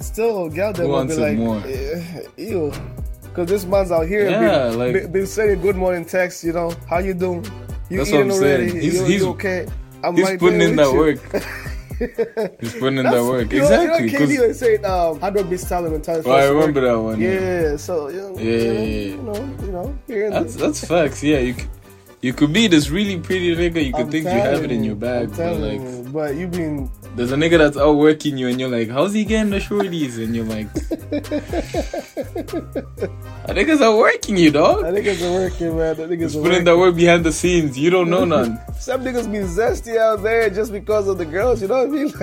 still 0.00 0.48
gal 0.48 0.72
them 0.72 0.82
Who 0.86 0.88
will 0.88 0.98
wants 0.98 1.16
be 1.16 1.22
it 1.22 1.26
like, 1.26 1.38
more? 1.38 1.62
eh, 1.66 2.22
ew. 2.36 2.72
Because 3.22 3.48
this 3.48 3.64
man's 3.64 3.90
out 3.90 4.06
here, 4.06 4.28
Yeah, 4.28 4.68
been, 4.68 4.78
like- 4.78 4.92
been, 4.92 5.12
been 5.12 5.26
sending 5.26 5.60
good 5.62 5.76
morning 5.76 6.04
texts. 6.04 6.44
You 6.44 6.52
know, 6.52 6.74
how 6.88 6.98
you 6.98 7.14
doing? 7.14 7.44
You 7.88 7.98
That's 7.98 8.10
what 8.10 8.20
eating 8.20 8.30
I'm 8.32 8.36
already? 8.38 8.64
He's- 8.70 8.94
you, 8.94 9.04
he's- 9.04 9.20
you 9.22 9.28
okay? 9.30 9.66
I'm 10.04 10.16
He's 10.16 10.24
right 10.26 10.38
putting 10.38 10.60
in 10.60 10.76
that 10.76 10.90
you. 10.92 10.98
work. 10.98 11.18
He's 12.60 12.74
putting 12.74 12.98
in 12.98 13.04
that 13.04 13.22
work. 13.22 13.52
You 13.52 13.58
know, 13.60 13.64
Exactly. 13.64 14.10
You 14.10 14.18
know, 14.18 14.26
KD 14.26 14.48
was 14.48 14.58
saying, 14.58 14.84
um, 14.84 15.20
"How 15.20 15.30
do 15.30 15.40
I 15.40 15.42
be 15.44 15.56
styling 15.56 15.94
and 15.94 16.02
time 16.04 16.22
Oh, 16.24 16.30
I 16.32 16.46
remember 16.46 16.80
that 16.80 16.98
one. 17.00 17.20
Yeah. 17.20 17.30
Yeah, 17.70 17.76
so 17.76 18.08
you 18.08 18.20
know, 18.20 18.38
Yeah, 18.38 18.42
you, 18.44 18.66
know, 18.66 18.72
yeah, 18.72 18.82
yeah. 18.82 19.14
you 19.14 19.16
know, 19.22 19.56
you 19.66 19.72
know, 19.72 19.98
here 20.06 20.26
and 20.26 20.34
That's 20.34 20.54
that's 20.56 20.84
facts. 20.86 21.22
Yeah, 21.22 21.38
you 21.38 21.54
c- 21.54 21.66
you 22.22 22.32
could 22.32 22.52
be 22.52 22.68
this 22.68 22.88
really 22.88 23.18
pretty 23.18 23.54
nigga. 23.54 23.84
You 23.84 23.92
could 23.92 24.06
I'm 24.06 24.10
think 24.10 24.24
you 24.24 24.30
have 24.30 24.64
it 24.64 24.70
in 24.70 24.84
your 24.84 24.94
bag, 24.94 25.30
but 25.36 25.56
like 25.58 25.80
you, 25.80 26.08
but 26.12 26.34
you've 26.36 26.52
been 26.52 26.90
there's 27.16 27.32
a 27.32 27.36
nigga 27.36 27.58
that's 27.58 27.76
outworking 27.76 28.38
you, 28.38 28.48
and 28.48 28.58
you're 28.58 28.70
like, 28.70 28.88
how's 28.88 29.12
he 29.12 29.24
getting 29.24 29.50
the 29.50 29.58
shorties? 29.58 30.22
And 30.22 30.34
you're 30.34 30.46
like, 30.46 30.66
I 33.46 33.52
niggas 33.52 33.82
outworking 33.82 34.38
you, 34.38 34.48
I 34.48 34.52
dog. 34.52 34.94
think 34.94 35.06
it's 35.06 35.20
working, 35.20 35.76
man. 35.76 36.00
I 36.00 36.04
niggas 36.04 36.32
He's 36.32 36.36
putting 36.36 36.64
that 36.64 36.78
work 36.78 36.94
behind 36.94 37.24
the 37.24 37.32
scenes. 37.32 37.76
You 37.76 37.90
don't 37.90 38.08
know 38.08 38.24
none. 38.24 38.58
Some 38.78 39.04
niggas 39.04 39.30
be 39.30 39.38
zesty 39.38 39.98
out 39.98 40.22
there 40.22 40.48
just 40.48 40.72
because 40.72 41.08
of 41.08 41.18
the 41.18 41.26
girls. 41.26 41.60
You 41.60 41.68
know 41.68 41.86
what 41.86 41.88
I 41.88 41.90
mean? 41.90 42.12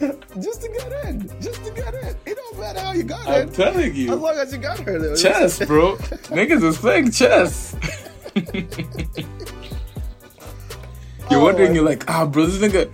Like, 0.00 0.42
just 0.42 0.60
to 0.62 0.68
get 0.68 1.06
in, 1.06 1.28
just 1.40 1.64
to 1.64 1.70
get 1.70 1.94
in. 1.94 2.03
Matter 2.64 2.80
how 2.80 2.92
you 2.92 3.02
got 3.02 3.28
I'm 3.28 3.50
telling 3.52 3.94
you. 3.94 4.12
As 4.14 4.18
long 4.18 4.36
as 4.36 4.52
you 4.52 4.58
got 4.58 4.78
her 4.80 4.98
there. 4.98 5.16
chess, 5.16 5.58
bro. 5.66 5.96
Niggas 6.32 6.62
is 6.64 6.78
playing 6.78 7.10
chess. 7.10 7.76
You're 11.30 11.40
Oh, 11.40 11.44
wondering, 11.44 11.74
you're 11.74 11.84
like, 11.84 12.08
ah, 12.08 12.24
bro, 12.26 12.46
this 12.46 12.60
nigga. 12.60 12.90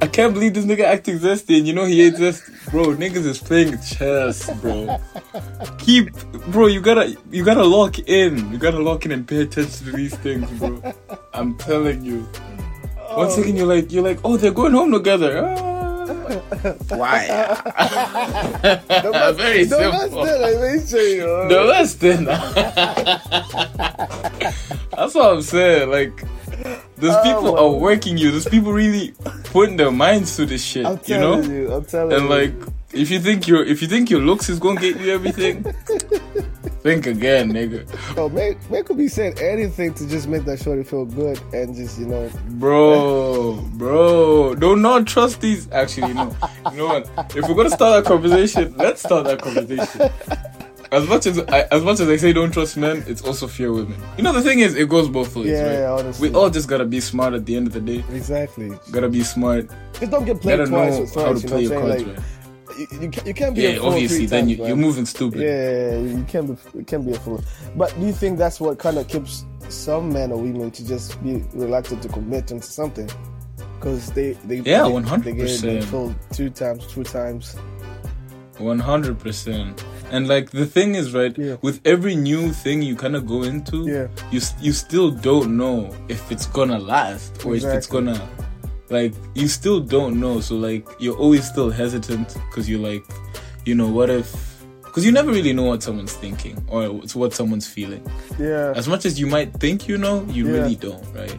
I 0.00 0.06
can't 0.08 0.34
believe 0.34 0.54
this 0.54 0.64
nigga 0.64 0.82
acting 0.84 1.18
zesty, 1.20 1.58
and 1.58 1.66
you 1.66 1.72
know 1.74 1.84
he 1.84 2.02
ain't 2.02 2.16
zesty, 2.16 2.70
bro. 2.72 2.86
Niggas 2.86 3.24
is 3.26 3.38
playing 3.38 3.78
chess, 3.80 4.50
bro. 4.60 4.98
Keep, 5.78 6.12
bro. 6.50 6.66
You 6.66 6.80
gotta, 6.80 7.16
you 7.30 7.44
gotta 7.44 7.62
lock 7.64 7.98
in. 8.00 8.50
You 8.52 8.58
gotta 8.58 8.80
lock 8.80 9.04
in 9.06 9.12
and 9.12 9.26
pay 9.26 9.42
attention 9.42 9.86
to 9.86 9.92
these 9.92 10.14
things, 10.16 10.50
bro. 10.58 10.82
I'm 11.32 11.56
telling 11.58 12.02
you. 12.04 12.20
One 13.14 13.26
Oh. 13.26 13.30
second 13.30 13.56
you're 13.56 13.66
like, 13.66 13.92
you're 13.92 14.02
like, 14.02 14.18
oh, 14.24 14.36
they're 14.36 14.50
going 14.52 14.72
home 14.72 14.90
together. 14.92 15.44
Ah. 15.46 15.71
Why? 16.88 17.26
Very 19.36 19.64
the 19.64 19.76
simple. 19.76 20.20
West 20.22 20.32
End, 20.32 20.44
I 20.44 20.46
may 20.60 21.16
yo. 21.16 21.48
The 21.48 21.60
West 21.68 22.04
End. 22.04 22.26
That's 24.96 25.14
what 25.14 25.32
I'm 25.34 25.42
saying. 25.42 25.90
Like, 25.90 26.24
those 26.96 27.14
Oh, 27.14 27.22
people 27.24 27.58
are 27.58 27.70
working 27.70 28.16
you. 28.18 28.30
Those 28.30 28.46
people 28.48 28.72
really 28.72 29.14
putting 29.44 29.76
their 29.76 29.90
minds 29.90 30.36
to 30.36 30.46
this 30.46 30.62
shit. 30.64 30.86
I'm 30.86 31.00
you 31.06 31.18
know. 31.18 31.40
telling 31.42 31.50
you, 31.56 31.72
I'm 31.72 31.84
telling 31.84 32.12
And 32.12 32.22
you. 32.24 32.28
like, 32.30 32.54
if 32.92 33.10
you 33.10 33.20
think 33.20 33.48
your 33.48 33.64
if 33.64 33.80
you 33.82 33.88
think 33.88 34.10
your 34.10 34.20
looks 34.20 34.48
is 34.48 34.58
gonna 34.58 34.80
get 34.80 35.00
you 35.00 35.12
everything, 35.12 35.64
think 36.82 37.06
again, 37.06 37.52
nigga. 37.52 37.86
Yo, 38.16 38.28
man, 38.28 38.56
man 38.70 38.84
could 38.84 38.96
be 38.98 39.08
saying 39.08 39.38
anything 39.40 39.94
to 39.94 40.08
just 40.08 40.28
make 40.28 40.44
that 40.44 40.60
shorty 40.60 40.82
feel 40.82 41.04
good 41.04 41.40
and 41.52 41.74
just, 41.74 41.98
you 41.98 42.06
know, 42.06 42.30
Bro, 42.50 43.56
bro, 43.74 44.54
do 44.54 44.76
not 44.76 45.06
trust 45.06 45.40
these. 45.40 45.70
Actually, 45.70 46.14
no. 46.14 46.34
you 46.70 46.76
know 46.78 46.86
what? 46.86 47.10
If 47.36 47.48
we're 47.48 47.54
gonna 47.54 47.70
start 47.70 48.02
that 48.04 48.08
conversation, 48.08 48.74
let's 48.76 49.00
start 49.02 49.24
that 49.26 49.40
conversation. 49.40 50.10
As 50.90 51.08
much 51.08 51.24
as 51.26 51.38
I, 51.38 51.62
as 51.70 51.82
much 51.82 52.00
as 52.00 52.08
I 52.10 52.16
say 52.16 52.34
don't 52.34 52.50
trust 52.52 52.76
men, 52.76 53.02
it's 53.06 53.22
also 53.22 53.46
fear 53.46 53.72
women. 53.72 53.96
You 54.18 54.22
know, 54.24 54.32
the 54.32 54.42
thing 54.42 54.58
is, 54.60 54.74
it 54.74 54.90
goes 54.90 55.08
both 55.08 55.34
ways, 55.34 55.46
Yeah, 55.46 55.62
right? 55.64 55.72
yeah, 55.78 55.90
honestly. 55.92 56.28
We 56.28 56.34
all 56.36 56.50
just 56.50 56.68
gotta 56.68 56.84
be 56.84 57.00
smart 57.00 57.32
at 57.32 57.46
the 57.46 57.56
end 57.56 57.66
of 57.68 57.72
the 57.72 57.80
day. 57.80 58.04
exactly. 58.12 58.70
Gotta 58.90 59.08
be 59.08 59.22
smart. 59.22 59.70
Just 59.98 60.10
don't 60.12 60.26
get 60.26 60.40
played 60.42 60.58
Gotta 60.58 60.70
twice 60.70 61.16
know 61.16 61.22
or 61.22 61.26
how 61.26 61.32
to 61.32 61.40
you 61.40 61.48
play 61.48 61.62
your 61.62 61.80
cards 61.80 61.94
saying? 62.02 62.08
right. 62.14 62.24
You, 62.78 62.86
you, 63.00 63.08
can't, 63.08 63.26
you 63.26 63.34
can't 63.34 63.54
be 63.54 63.62
Yeah, 63.62 63.68
a 63.70 63.76
fool 63.80 63.88
obviously, 63.90 64.26
then 64.26 64.46
times, 64.46 64.58
you, 64.58 64.66
you're 64.66 64.76
moving 64.76 65.06
stupid. 65.06 65.40
Yeah, 65.40 65.98
you 65.98 66.24
can't 66.24 66.46
be 66.48 66.78
you 66.78 66.84
can't 66.84 67.06
be 67.06 67.12
a 67.12 67.18
fool. 67.20 67.42
But 67.76 67.94
do 67.98 68.06
you 68.06 68.12
think 68.12 68.38
that's 68.38 68.60
what 68.60 68.78
kind 68.78 68.98
of 68.98 69.08
keeps 69.08 69.44
some 69.68 70.12
men 70.12 70.32
or 70.32 70.40
women 70.40 70.70
to 70.72 70.86
just 70.86 71.22
be 71.22 71.44
reluctant 71.54 72.02
to 72.02 72.08
commit 72.08 72.50
into 72.50 72.66
something? 72.66 73.08
Because 73.78 74.10
they 74.12 74.32
they 74.46 74.56
Yeah, 74.56 74.82
they, 74.84 74.90
100%. 74.90 75.24
they 75.24 75.32
get 75.32 75.60
they 75.60 75.80
fooled 75.82 76.14
two 76.32 76.50
times, 76.50 76.86
two 76.86 77.04
times. 77.04 77.56
One 78.58 78.78
hundred 78.78 79.18
percent. 79.18 79.84
And 80.10 80.28
like 80.28 80.50
the 80.50 80.66
thing 80.66 80.94
is, 80.94 81.14
right? 81.14 81.36
Yeah. 81.36 81.56
With 81.62 81.80
every 81.86 82.14
new 82.14 82.52
thing 82.52 82.82
you 82.82 82.94
kind 82.94 83.16
of 83.16 83.26
go 83.26 83.42
into, 83.42 83.88
Yeah. 83.88 84.08
you 84.30 84.40
you 84.60 84.72
still 84.72 85.10
don't 85.10 85.56
know 85.56 85.90
if 86.08 86.30
it's 86.30 86.46
gonna 86.46 86.78
last 86.78 87.44
or 87.46 87.56
if 87.56 87.64
it's 87.64 87.86
gonna, 87.86 88.20
like, 88.92 89.14
you 89.34 89.48
still 89.48 89.80
don't 89.80 90.20
know. 90.20 90.40
So 90.40 90.54
like, 90.56 90.86
you're 90.98 91.16
always 91.16 91.46
still 91.48 91.70
hesitant 91.70 92.34
because 92.48 92.68
you're 92.68 92.80
like, 92.80 93.04
you 93.64 93.74
know, 93.74 93.88
what 93.88 94.10
if? 94.10 94.32
Because 94.82 95.06
you 95.06 95.12
never 95.12 95.30
really 95.32 95.52
know 95.54 95.64
what 95.64 95.82
someone's 95.82 96.12
thinking 96.12 96.62
or 96.68 96.84
it's 97.02 97.14
what 97.16 97.32
someone's 97.32 97.66
feeling. 97.66 98.06
Yeah, 98.38 98.72
As 98.76 98.86
much 98.88 99.06
as 99.06 99.18
you 99.18 99.26
might 99.26 99.54
think 99.54 99.88
you 99.88 99.96
know, 99.96 100.22
you 100.28 100.46
Yeah. 100.46 100.52
really 100.60 100.76
don't, 100.76 101.02
right? 101.14 101.38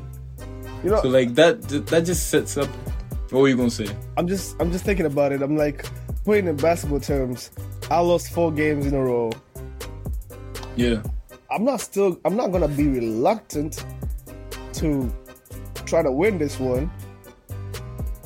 you 0.83 0.89
know, 0.89 1.01
So 1.01 1.07
like 1.09 1.35
that 1.35 1.61
that 1.87 2.01
just 2.05 2.29
sets 2.29 2.57
up. 2.57 2.67
What 3.29 3.41
were 3.41 3.47
you 3.47 3.55
gonna 3.55 3.69
say? 3.69 3.87
I'm 4.17 4.27
just 4.27 4.55
I'm 4.59 4.71
just 4.71 4.83
thinking 4.85 5.05
about 5.05 5.31
it. 5.31 5.41
I'm 5.41 5.55
like 5.55 5.85
putting 6.25 6.47
in 6.47 6.55
basketball 6.57 6.99
terms. 6.99 7.51
I 7.91 7.99
lost 7.99 8.31
four 8.33 8.51
games 8.51 8.85
in 8.87 8.93
a 8.95 9.01
row. 9.01 9.31
Yeah. 10.75 11.01
I'm 11.51 11.63
not 11.63 11.79
still 11.81 12.19
I'm 12.25 12.35
not 12.35 12.51
gonna 12.51 12.67
be 12.67 12.87
reluctant 12.87 13.85
to 14.73 15.13
try 15.85 16.01
to 16.01 16.11
win 16.11 16.37
this 16.39 16.59
one, 16.59 16.89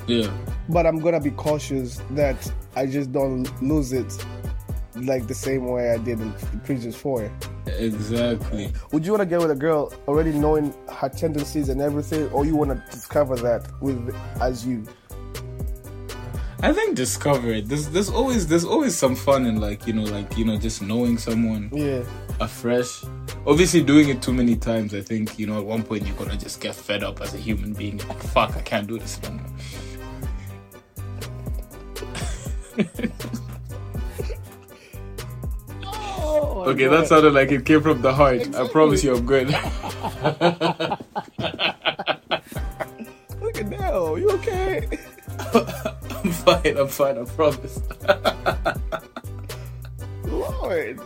Yeah. 0.07 0.31
but 0.69 0.85
I'm 0.85 0.99
gonna 0.99 1.19
be 1.19 1.31
cautious 1.31 2.01
that 2.11 2.51
I 2.75 2.85
just 2.85 3.11
don't 3.11 3.45
lose 3.61 3.93
it 3.93 4.25
like 4.95 5.27
the 5.27 5.35
same 5.35 5.65
way 5.67 5.91
I 5.91 5.97
did 5.97 6.19
in 6.19 6.31
the 6.31 6.59
previous 6.63 6.95
four. 6.95 7.31
Exactly. 7.67 8.71
Would 8.91 9.05
you 9.05 9.11
want 9.11 9.21
to 9.21 9.25
get 9.27 9.39
with 9.39 9.51
a 9.51 9.55
girl 9.55 9.93
already 10.07 10.31
knowing 10.31 10.73
her 10.89 11.09
tendencies 11.09 11.69
and 11.69 11.81
everything, 11.81 12.29
or 12.29 12.45
you 12.45 12.55
want 12.55 12.71
to 12.71 12.91
discover 12.91 13.35
that 13.35 13.69
with 13.81 14.15
as 14.41 14.65
you? 14.65 14.85
I 16.63 16.73
think 16.73 16.95
discover 16.95 17.51
it. 17.51 17.67
There's 17.69 17.87
there's 17.89 18.09
always 18.09 18.47
there's 18.47 18.65
always 18.65 18.95
some 18.97 19.15
fun 19.15 19.45
in 19.45 19.59
like 19.61 19.85
you 19.85 19.93
know 19.93 20.03
like 20.03 20.35
you 20.37 20.43
know 20.45 20.57
just 20.57 20.81
knowing 20.81 21.17
someone 21.19 21.69
Yeah, 21.71 22.03
afresh. 22.39 23.03
Obviously, 23.45 23.83
doing 23.83 24.09
it 24.09 24.21
too 24.23 24.33
many 24.33 24.55
times, 24.55 24.95
I 24.95 25.01
think 25.01 25.37
you 25.37 25.45
know 25.45 25.59
at 25.59 25.65
one 25.65 25.83
point 25.83 26.07
you're 26.07 26.15
gonna 26.17 26.35
just 26.37 26.59
get 26.59 26.73
fed 26.73 27.03
up 27.03 27.21
as 27.21 27.35
a 27.35 27.37
human 27.37 27.73
being. 27.73 27.97
Like 28.09 28.23
fuck, 28.23 28.57
I 28.57 28.61
can't 28.61 28.87
do 28.87 28.97
this 28.97 29.19
anymore. 29.23 29.45
Oh, 35.83 36.63
Okay, 36.67 36.87
that 36.87 37.07
sounded 37.07 37.33
like 37.33 37.51
it 37.51 37.65
came 37.65 37.81
from 37.81 38.01
the 38.01 38.13
heart. 38.13 38.53
I 38.55 38.67
promise 38.67 39.03
you, 39.03 39.15
I'm 39.15 39.25
good. 39.25 39.47
Look 43.41 43.57
at 43.57 43.69
that. 43.69 44.15
You 44.17 44.29
okay? 44.31 44.87
I'm 45.53 46.31
fine. 46.31 46.77
I'm 46.77 46.87
fine. 46.87 47.17
I 47.17 47.23
promise. 47.25 47.79
Lord. 50.25 50.99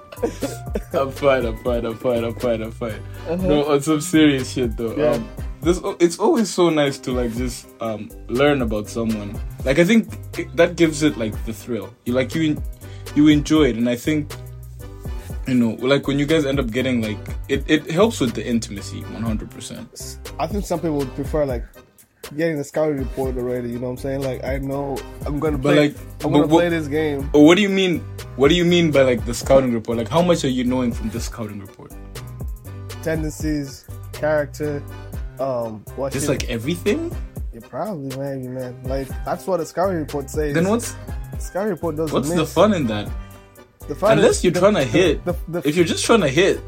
I'm 0.93 1.11
fine. 1.11 1.45
I'm 1.45 1.57
fine. 1.63 1.85
I'm 1.85 1.95
fine. 1.97 2.23
I'm 2.23 2.35
fine. 2.35 2.61
I'm 2.63 2.71
fine. 2.71 3.01
No, 3.27 3.65
on 3.71 3.81
some 3.81 4.01
serious 4.01 4.51
shit 4.51 4.75
though. 4.77 4.95
Yeah. 4.95 5.11
Um, 5.11 5.29
this 5.61 5.79
it's 5.99 6.17
always 6.19 6.49
so 6.49 6.69
nice 6.69 6.97
to 6.99 7.11
like 7.11 7.33
just 7.35 7.67
um 7.81 8.09
learn 8.27 8.61
about 8.61 8.89
someone. 8.89 9.39
Like 9.65 9.79
I 9.79 9.83
think 9.85 10.09
it, 10.37 10.55
that 10.55 10.75
gives 10.75 11.03
it 11.03 11.17
like 11.17 11.33
the 11.45 11.53
thrill. 11.53 11.93
You 12.05 12.13
like 12.13 12.33
you 12.35 12.61
you 13.15 13.27
enjoy 13.27 13.65
it, 13.69 13.75
and 13.77 13.87
I 13.89 13.95
think 13.95 14.33
you 15.47 15.55
know 15.55 15.71
like 15.85 16.07
when 16.07 16.17
you 16.19 16.25
guys 16.25 16.45
end 16.45 16.59
up 16.59 16.71
getting 16.71 17.01
like 17.01 17.17
it 17.49 17.63
it 17.67 17.89
helps 17.91 18.19
with 18.19 18.33
the 18.33 18.45
intimacy 18.45 19.01
100. 19.01 19.49
percent 19.51 20.17
I 20.39 20.47
think 20.47 20.65
some 20.65 20.79
people 20.79 20.97
would 20.97 21.13
prefer 21.15 21.45
like 21.45 21.65
getting 22.37 22.57
the 22.57 22.63
scouting 22.63 22.97
report 22.97 23.35
already. 23.37 23.69
You 23.69 23.79
know 23.79 23.85
what 23.87 23.91
I'm 23.91 23.97
saying? 23.97 24.21
Like 24.23 24.43
I 24.43 24.57
know 24.59 24.97
I'm 25.25 25.39
gonna 25.39 25.57
But, 25.57 25.73
play. 25.73 25.87
like, 25.89 25.97
I'm 26.23 26.31
gonna 26.31 26.43
but 26.43 26.49
what- 26.49 26.59
play 26.61 26.69
this 26.69 26.87
game. 26.87 27.29
But 27.33 27.41
what 27.41 27.55
do 27.55 27.61
you 27.61 27.69
mean? 27.69 27.99
What 28.37 28.47
do 28.49 28.55
you 28.55 28.63
mean 28.65 28.91
by 28.91 29.01
like 29.01 29.25
the 29.25 29.33
scouting 29.33 29.73
report? 29.73 29.97
Like 29.97 30.07
how 30.07 30.21
much 30.21 30.43
are 30.45 30.49
you 30.49 30.63
knowing 30.63 30.91
from 30.93 31.09
the 31.09 31.19
scouting 31.19 31.59
report? 31.59 31.91
Tendencies, 33.03 33.85
character, 34.13 34.81
um, 35.41 35.83
what 35.95 36.13
Just 36.13 36.27
like 36.29 36.49
everything? 36.49 37.15
yeah, 37.53 37.59
probably 37.69 38.15
maybe 38.17 38.47
man. 38.47 38.81
Like 38.83 39.07
that's 39.25 39.45
what 39.47 39.57
the 39.57 39.65
scouting 39.65 39.97
report 39.97 40.29
says. 40.29 40.53
Then 40.53 40.67
what's 40.69 40.95
scouting 41.39 41.71
report 41.71 41.95
doesn't 41.97 42.13
what's 42.13 42.33
the 42.33 42.45
fun 42.45 42.73
in 42.73 42.87
that? 42.87 43.09
The 43.87 43.95
fun 43.95 44.17
Unless 44.19 44.43
you're 44.43 44.53
the- 44.53 44.59
trying 44.59 44.75
to 44.75 44.79
the- 44.81 44.85
hit. 44.85 45.25
the- 45.25 45.61
If 45.65 45.75
you're 45.75 45.85
just 45.85 46.05
trying 46.05 46.21
to 46.21 46.29
hit, 46.29 46.61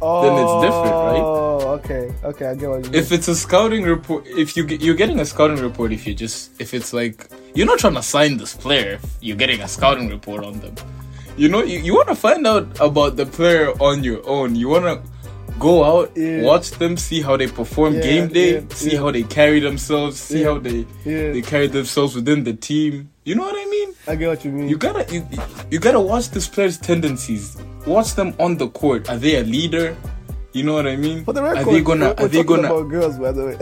oh, 0.00 0.22
then 0.24 0.32
it's 0.42 0.54
different, 0.64 0.94
right? 0.94 1.20
Oh, 1.20 1.78
okay, 1.78 2.14
okay, 2.24 2.46
I 2.46 2.54
get 2.54 2.68
what 2.70 2.84
you 2.84 2.90
mean. 2.90 2.94
if 2.94 3.12
it's 3.12 3.28
a 3.28 3.34
scouting 3.34 3.84
report, 3.84 4.26
if 4.26 4.56
you 4.56 4.64
get, 4.64 4.80
you're 4.80 4.94
getting 4.96 5.20
a 5.20 5.24
scouting 5.24 5.60
report, 5.60 5.92
if 5.92 6.06
you 6.06 6.14
just 6.14 6.58
if 6.60 6.72
it's 6.74 6.92
like 6.92 7.28
you're 7.54 7.66
not 7.66 7.78
trying 7.78 7.94
to 7.94 8.02
sign 8.02 8.38
this 8.38 8.54
player, 8.54 8.94
if 8.94 9.06
you're 9.20 9.36
getting 9.36 9.60
a 9.60 9.68
scouting 9.68 10.08
report 10.08 10.42
on 10.44 10.58
them. 10.60 10.74
You 11.36 11.48
know, 11.48 11.62
you, 11.62 11.78
you 11.80 11.94
want 11.94 12.08
to 12.08 12.14
find 12.14 12.46
out 12.46 12.78
about 12.80 13.16
the 13.16 13.26
player 13.26 13.70
on 13.82 14.02
your 14.04 14.20
own. 14.26 14.54
You 14.56 14.68
want 14.68 14.84
to 14.84 14.96
go 15.58 15.84
out, 15.84 16.10
Yeah. 16.16 16.42
watch 16.42 16.70
them, 16.72 16.96
see 16.96 17.20
how 17.22 17.36
they 17.36 17.46
perform 17.46 17.94
Yeah, 17.94 18.00
game 18.02 18.28
day, 18.28 18.54
yeah, 18.54 18.60
see 18.74 18.96
how 18.96 19.10
they 19.10 19.22
carry 19.22 19.60
themselves, 19.60 20.18
see 20.20 20.42
how 20.42 20.58
they 20.58 20.86
Yeah. 21.04 21.32
they 21.32 21.42
carry 21.42 21.66
themselves 21.68 22.14
within 22.14 22.44
the 22.44 22.52
team. 22.54 23.10
You 23.24 23.34
know 23.36 23.42
what 23.42 23.54
I 23.56 23.64
mean? 23.70 23.94
I 24.06 24.16
get 24.16 24.28
what 24.28 24.44
you 24.44 24.50
mean. 24.52 24.68
You 24.68 24.76
gotta 24.76 25.04
you, 25.14 25.26
you 25.70 25.78
gotta 25.78 26.00
watch 26.00 26.30
this 26.30 26.46
player's 26.48 26.78
tendencies. 26.78 27.56
Watch 27.86 28.14
them 28.14 28.34
on 28.38 28.56
the 28.58 28.68
court. 28.68 29.08
Are 29.08 29.16
they 29.18 29.36
a 29.36 29.44
leader? 29.44 29.96
You 30.52 30.62
know 30.62 30.74
what 30.74 30.86
I 30.86 30.96
mean? 30.96 31.24
For 31.24 31.32
the 31.32 31.42
record, 31.42 31.66
are 31.66 31.72
they 31.72 31.80
gonna? 31.82 32.14
Are 32.16 32.28
they 32.28 32.42
gonna? 32.44 32.68
about 32.72 32.88
girls, 32.88 33.18
by 33.18 33.32
the 33.32 33.44
way. 33.46 33.56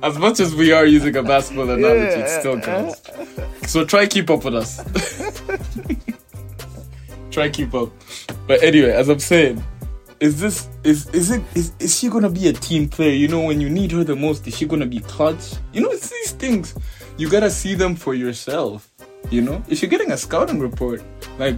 As 0.02 0.18
much 0.18 0.40
as 0.40 0.54
we 0.54 0.72
are 0.72 0.86
using 0.86 1.14
a 1.16 1.22
basketball 1.22 1.68
analogy, 1.70 2.00
Yeah, 2.00 2.24
it's 2.24 2.38
still 2.38 2.56
girls. 2.56 3.00
So 3.66 3.84
try 3.84 4.06
keep 4.06 4.30
up 4.30 4.44
with 4.44 4.54
us. 4.54 4.80
try 7.40 7.48
keep 7.48 7.74
up. 7.74 7.90
But 8.46 8.62
anyway, 8.62 8.92
as 8.92 9.08
I'm 9.08 9.18
saying, 9.18 9.64
is 10.20 10.38
this 10.40 10.68
is 10.84 11.08
is 11.10 11.30
it 11.30 11.42
is 11.54 11.72
is 11.78 11.98
she 11.98 12.08
gonna 12.10 12.28
be 12.28 12.48
a 12.48 12.52
team 12.52 12.88
player? 12.88 13.14
You 13.14 13.28
know, 13.28 13.40
when 13.42 13.60
you 13.60 13.70
need 13.70 13.92
her 13.92 14.04
the 14.04 14.16
most, 14.16 14.46
is 14.46 14.56
she 14.56 14.66
gonna 14.66 14.86
be 14.86 15.00
clutch? 15.00 15.54
You 15.72 15.80
know, 15.80 15.90
it's 15.90 16.10
these 16.10 16.32
things. 16.32 16.74
You 17.16 17.30
gotta 17.30 17.50
see 17.50 17.74
them 17.74 17.96
for 17.96 18.14
yourself. 18.14 18.90
You 19.30 19.40
know, 19.42 19.62
if 19.68 19.80
you're 19.80 19.90
getting 19.90 20.12
a 20.12 20.16
scouting 20.16 20.60
report, 20.60 21.02
like 21.38 21.56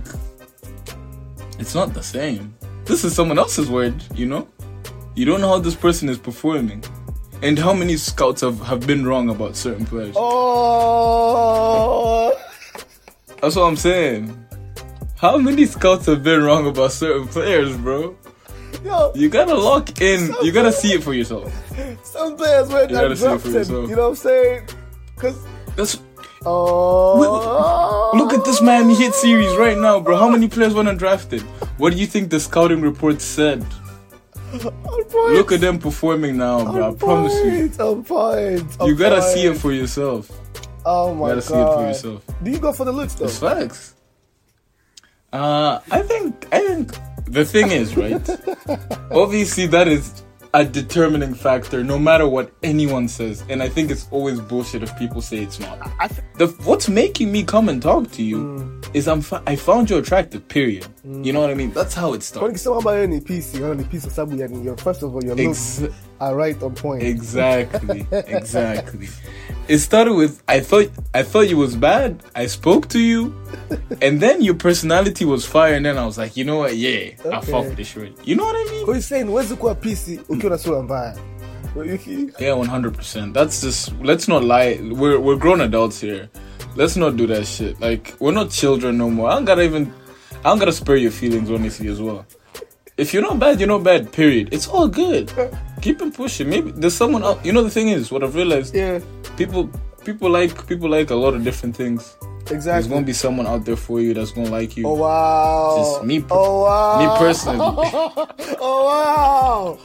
it's 1.58 1.74
not 1.74 1.92
the 1.94 2.02
same. 2.02 2.54
This 2.84 3.04
is 3.04 3.14
someone 3.14 3.38
else's 3.38 3.68
word. 3.70 3.94
You 4.14 4.26
know, 4.26 4.48
you 5.14 5.24
don't 5.24 5.40
know 5.40 5.48
how 5.48 5.58
this 5.58 5.74
person 5.74 6.08
is 6.08 6.18
performing. 6.18 6.84
And 7.42 7.58
how 7.58 7.72
many 7.72 7.96
scouts 7.96 8.42
have, 8.42 8.60
have 8.60 8.86
been 8.86 9.04
wrong 9.04 9.28
about 9.28 9.56
certain 9.56 9.84
players? 9.84 10.14
Oh, 10.16 10.32
That's 13.40 13.56
what 13.56 13.64
I'm 13.64 13.74
saying. 13.74 14.46
How 15.22 15.38
many 15.38 15.66
scouts 15.66 16.06
have 16.06 16.24
been 16.24 16.42
wrong 16.42 16.66
about 16.66 16.90
certain 16.90 17.28
players, 17.28 17.76
bro? 17.76 18.16
yo, 18.84 19.12
You 19.14 19.28
gotta 19.28 19.54
lock 19.54 20.00
in. 20.00 20.34
You 20.42 20.50
gotta 20.50 20.72
see 20.72 20.94
it 20.94 21.04
for 21.04 21.14
yourself. 21.14 21.46
some 22.04 22.36
players 22.36 22.68
were 22.68 22.88
gotta 22.88 23.10
not 23.10 23.16
see 23.16 23.26
it 23.26 23.38
for 23.38 23.50
drafted. 23.50 23.52
yourself. 23.54 23.88
You 23.90 23.94
know 23.94 24.02
what 24.02 24.08
I'm 24.08 24.14
saying? 24.16 24.68
Cause 25.16 25.46
That's 25.76 26.00
oh, 26.44 28.10
look 28.14 28.32
at 28.32 28.44
this 28.44 28.60
Miami 28.60 28.96
Heat 28.96 29.14
series 29.14 29.56
right 29.56 29.78
now, 29.78 30.00
bro. 30.00 30.16
How 30.16 30.28
many 30.28 30.48
players 30.48 30.74
went 30.74 30.88
undrafted? 30.88 31.42
What 31.78 31.92
do 31.92 32.00
you 32.00 32.06
think 32.08 32.28
the 32.30 32.40
scouting 32.40 32.80
report 32.80 33.20
said? 33.20 33.64
Point. 34.58 35.34
Look 35.34 35.52
at 35.52 35.60
them 35.60 35.78
performing 35.78 36.36
now, 36.36 36.64
bro. 36.64 36.90
I 36.90 36.94
promise 36.96 37.32
you. 37.44 37.68
point, 37.68 37.80
On 37.80 38.02
point. 38.04 38.80
on 38.80 38.88
You 38.88 38.96
gotta 38.96 39.22
see 39.22 39.46
it 39.46 39.56
for 39.56 39.70
yourself. 39.72 40.32
Oh 40.84 41.14
my 41.14 41.28
god. 41.28 41.36
You 41.36 41.40
gotta 41.40 41.42
see 41.42 41.54
it 41.54 41.74
for 41.76 41.86
yourself. 41.86 42.24
Do 42.42 42.50
you 42.50 42.58
go 42.58 42.72
for 42.72 42.84
the 42.84 42.92
looks 42.92 43.14
though? 43.14 43.26
It's 43.26 43.38
facts. 43.38 43.94
Uh, 45.32 45.80
I 45.90 46.02
think 46.02 46.46
I 46.52 46.60
think 46.60 46.92
the 47.26 47.44
thing 47.44 47.70
is 47.70 47.96
right. 47.96 48.28
obviously, 49.10 49.66
that 49.68 49.88
is 49.88 50.22
a 50.54 50.64
determining 50.64 51.32
factor, 51.32 51.82
no 51.82 51.98
matter 51.98 52.28
what 52.28 52.52
anyone 52.62 53.08
says, 53.08 53.42
and 53.48 53.62
I 53.62 53.68
think 53.70 53.90
it's 53.90 54.06
always 54.10 54.38
bullshit 54.40 54.82
if 54.82 54.94
people 54.98 55.22
say 55.22 55.38
it's 55.38 55.58
not. 55.58 55.78
I 55.98 56.08
th- 56.08 56.20
The 56.36 56.48
what's 56.64 56.88
making 56.90 57.32
me 57.32 57.42
come 57.44 57.70
and 57.70 57.80
talk 57.80 58.10
to 58.12 58.22
you 58.22 58.38
Mm. 58.38 58.94
is 58.94 59.08
I'm 59.08 59.22
I 59.46 59.56
found 59.56 59.88
you 59.88 59.96
attractive. 59.96 60.46
Period. 60.48 60.86
You 61.04 61.32
know 61.32 61.40
what 61.40 61.50
I 61.50 61.54
mean? 61.54 61.72
That's 61.72 61.94
how 61.96 62.14
it 62.14 62.22
starts. 62.22 62.52
kisema 62.52 62.76
ambayo 62.76 63.06
ni 63.06 63.20
PC, 63.20 63.56
unaona 63.56 63.74
ni 63.74 63.84
PC 63.84 64.10
sababu 64.10 64.36
yani 64.40 64.66
your 64.66 64.76
first 64.78 65.02
of 65.02 65.14
all 65.16 65.24
your 65.26 65.36
looks 65.40 65.80
Ex- 65.82 65.90
are 66.20 66.36
right 66.36 66.62
on 66.62 66.74
point. 66.74 67.02
exactly, 67.02 68.06
exactly. 68.26 69.08
It 69.68 69.78
started 69.80 70.14
with 70.16 70.32
I 70.48 70.60
thought 70.60 70.90
I 71.14 71.24
thought 71.24 71.50
you 71.50 71.58
was 71.58 71.76
bad. 71.76 72.14
I 72.34 72.46
spoke 72.48 72.86
to 72.88 72.98
you, 72.98 73.32
and 74.00 74.20
then 74.20 74.42
your 74.42 74.54
personality 74.56 75.24
was 75.24 75.44
fire, 75.46 75.74
and 75.74 75.84
then 75.86 75.98
I 75.98 76.06
was 76.06 76.18
like, 76.18 76.36
you 76.40 76.44
know 76.44 76.58
what? 76.58 76.76
Yeah, 76.76 77.14
I 77.24 77.36
Okay. 77.38 77.50
fuck 77.52 77.64
with 77.64 77.76
this 77.76 77.88
shit. 77.88 78.12
You 78.24 78.36
know 78.36 78.44
what 78.46 78.56
I 78.56 78.70
mean? 78.72 78.84
Kwa 78.84 78.94
hiyo 78.94 79.02
saying 79.02 79.24
huwezi 79.26 79.54
kuwa 79.54 79.74
PC 79.74 80.20
ukiwa 80.28 80.50
na 80.50 80.58
sura 80.58 80.82
mbaya. 80.82 81.16
Yeah, 82.38 82.58
one 82.58 82.68
hundred 82.70 82.94
percent. 82.96 83.34
That's 83.34 83.62
just 83.62 83.92
let's 84.02 84.28
not 84.28 84.42
lie. 84.42 84.78
We're 85.00 85.18
we're 85.18 85.38
grown 85.38 85.60
adults 85.60 86.00
here. 86.00 86.28
Let's 86.76 86.96
not 86.96 87.16
do 87.16 87.26
that 87.26 87.44
shit. 87.46 87.80
Like 87.80 88.14
we're 88.20 88.34
not 88.34 88.50
children 88.50 88.96
no 88.98 89.10
more. 89.10 89.30
I 89.32 89.34
don't 89.34 89.44
gotta 89.46 89.62
even. 89.62 89.86
I 90.44 90.48
don't 90.48 90.58
gotta 90.58 90.72
spare 90.72 90.96
your 90.96 91.12
feelings 91.12 91.50
honestly 91.50 91.88
as 91.88 92.00
well. 92.00 92.26
If 92.96 93.14
you're 93.14 93.22
not 93.22 93.38
bad, 93.38 93.58
you're 93.60 93.68
not 93.68 93.84
bad. 93.84 94.12
Period. 94.12 94.52
It's 94.52 94.66
all 94.68 94.88
good. 94.88 95.32
Keep 95.80 96.02
it 96.02 96.14
pushing. 96.14 96.50
Maybe 96.50 96.72
there's 96.72 96.94
someone 96.94 97.22
out. 97.24 97.44
You 97.46 97.52
know 97.52 97.62
the 97.62 97.70
thing 97.70 97.88
is, 97.88 98.10
what 98.10 98.22
I've 98.24 98.34
realized, 98.34 98.74
Yeah, 98.74 99.00
people 99.36 99.70
people 100.04 100.30
like 100.30 100.66
people 100.66 100.88
like 100.90 101.10
a 101.10 101.14
lot 101.14 101.34
of 101.34 101.44
different 101.44 101.76
things. 101.76 102.16
Exactly. 102.50 102.72
There's 102.72 102.86
gonna 102.88 103.06
be 103.06 103.12
someone 103.12 103.46
out 103.46 103.64
there 103.64 103.76
for 103.76 104.00
you 104.00 104.14
that's 104.14 104.32
gonna 104.32 104.50
like 104.50 104.76
you. 104.76 104.84
Oh 104.86 104.94
wow. 104.94 105.76
Just 105.78 106.04
me 106.04 106.20
per- 106.20 106.26
oh 106.32 106.64
wow. 106.64 106.98
Me 106.98 107.18
personally, 107.18 107.58
Oh 108.60 108.84
wow. 108.84 109.78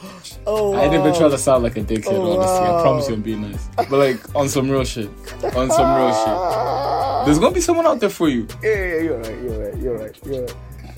Oh 0.44 0.70
wow. 0.72 0.78
I 0.80 0.88
didn't 0.88 1.06
even 1.06 1.14
try 1.14 1.28
to 1.28 1.38
sound 1.38 1.62
like 1.62 1.76
a 1.76 1.82
dickhead. 1.82 2.08
Oh, 2.12 2.36
honestly, 2.36 2.66
I 2.66 2.82
promise 2.82 3.08
you, 3.08 3.14
I'm 3.14 3.22
being 3.22 3.42
nice. 3.42 3.68
But 3.76 3.92
like 3.92 4.34
on 4.34 4.48
some 4.48 4.68
real 4.68 4.84
shit, 4.84 5.08
on 5.54 5.70
some 5.70 5.94
real 5.96 6.12
shit. 6.12 6.97
There's 7.24 7.38
gonna 7.38 7.54
be 7.54 7.60
someone 7.60 7.86
out 7.86 8.00
there 8.00 8.10
for 8.10 8.28
you. 8.28 8.46
Yeah, 8.62 8.70
yeah, 8.70 9.00
you're 9.00 9.18
right. 9.18 9.42
You're 9.42 9.64
right. 9.64 9.76
You're 9.78 9.98
right. 9.98 10.26
You're 10.26 10.42
right. 10.42 10.54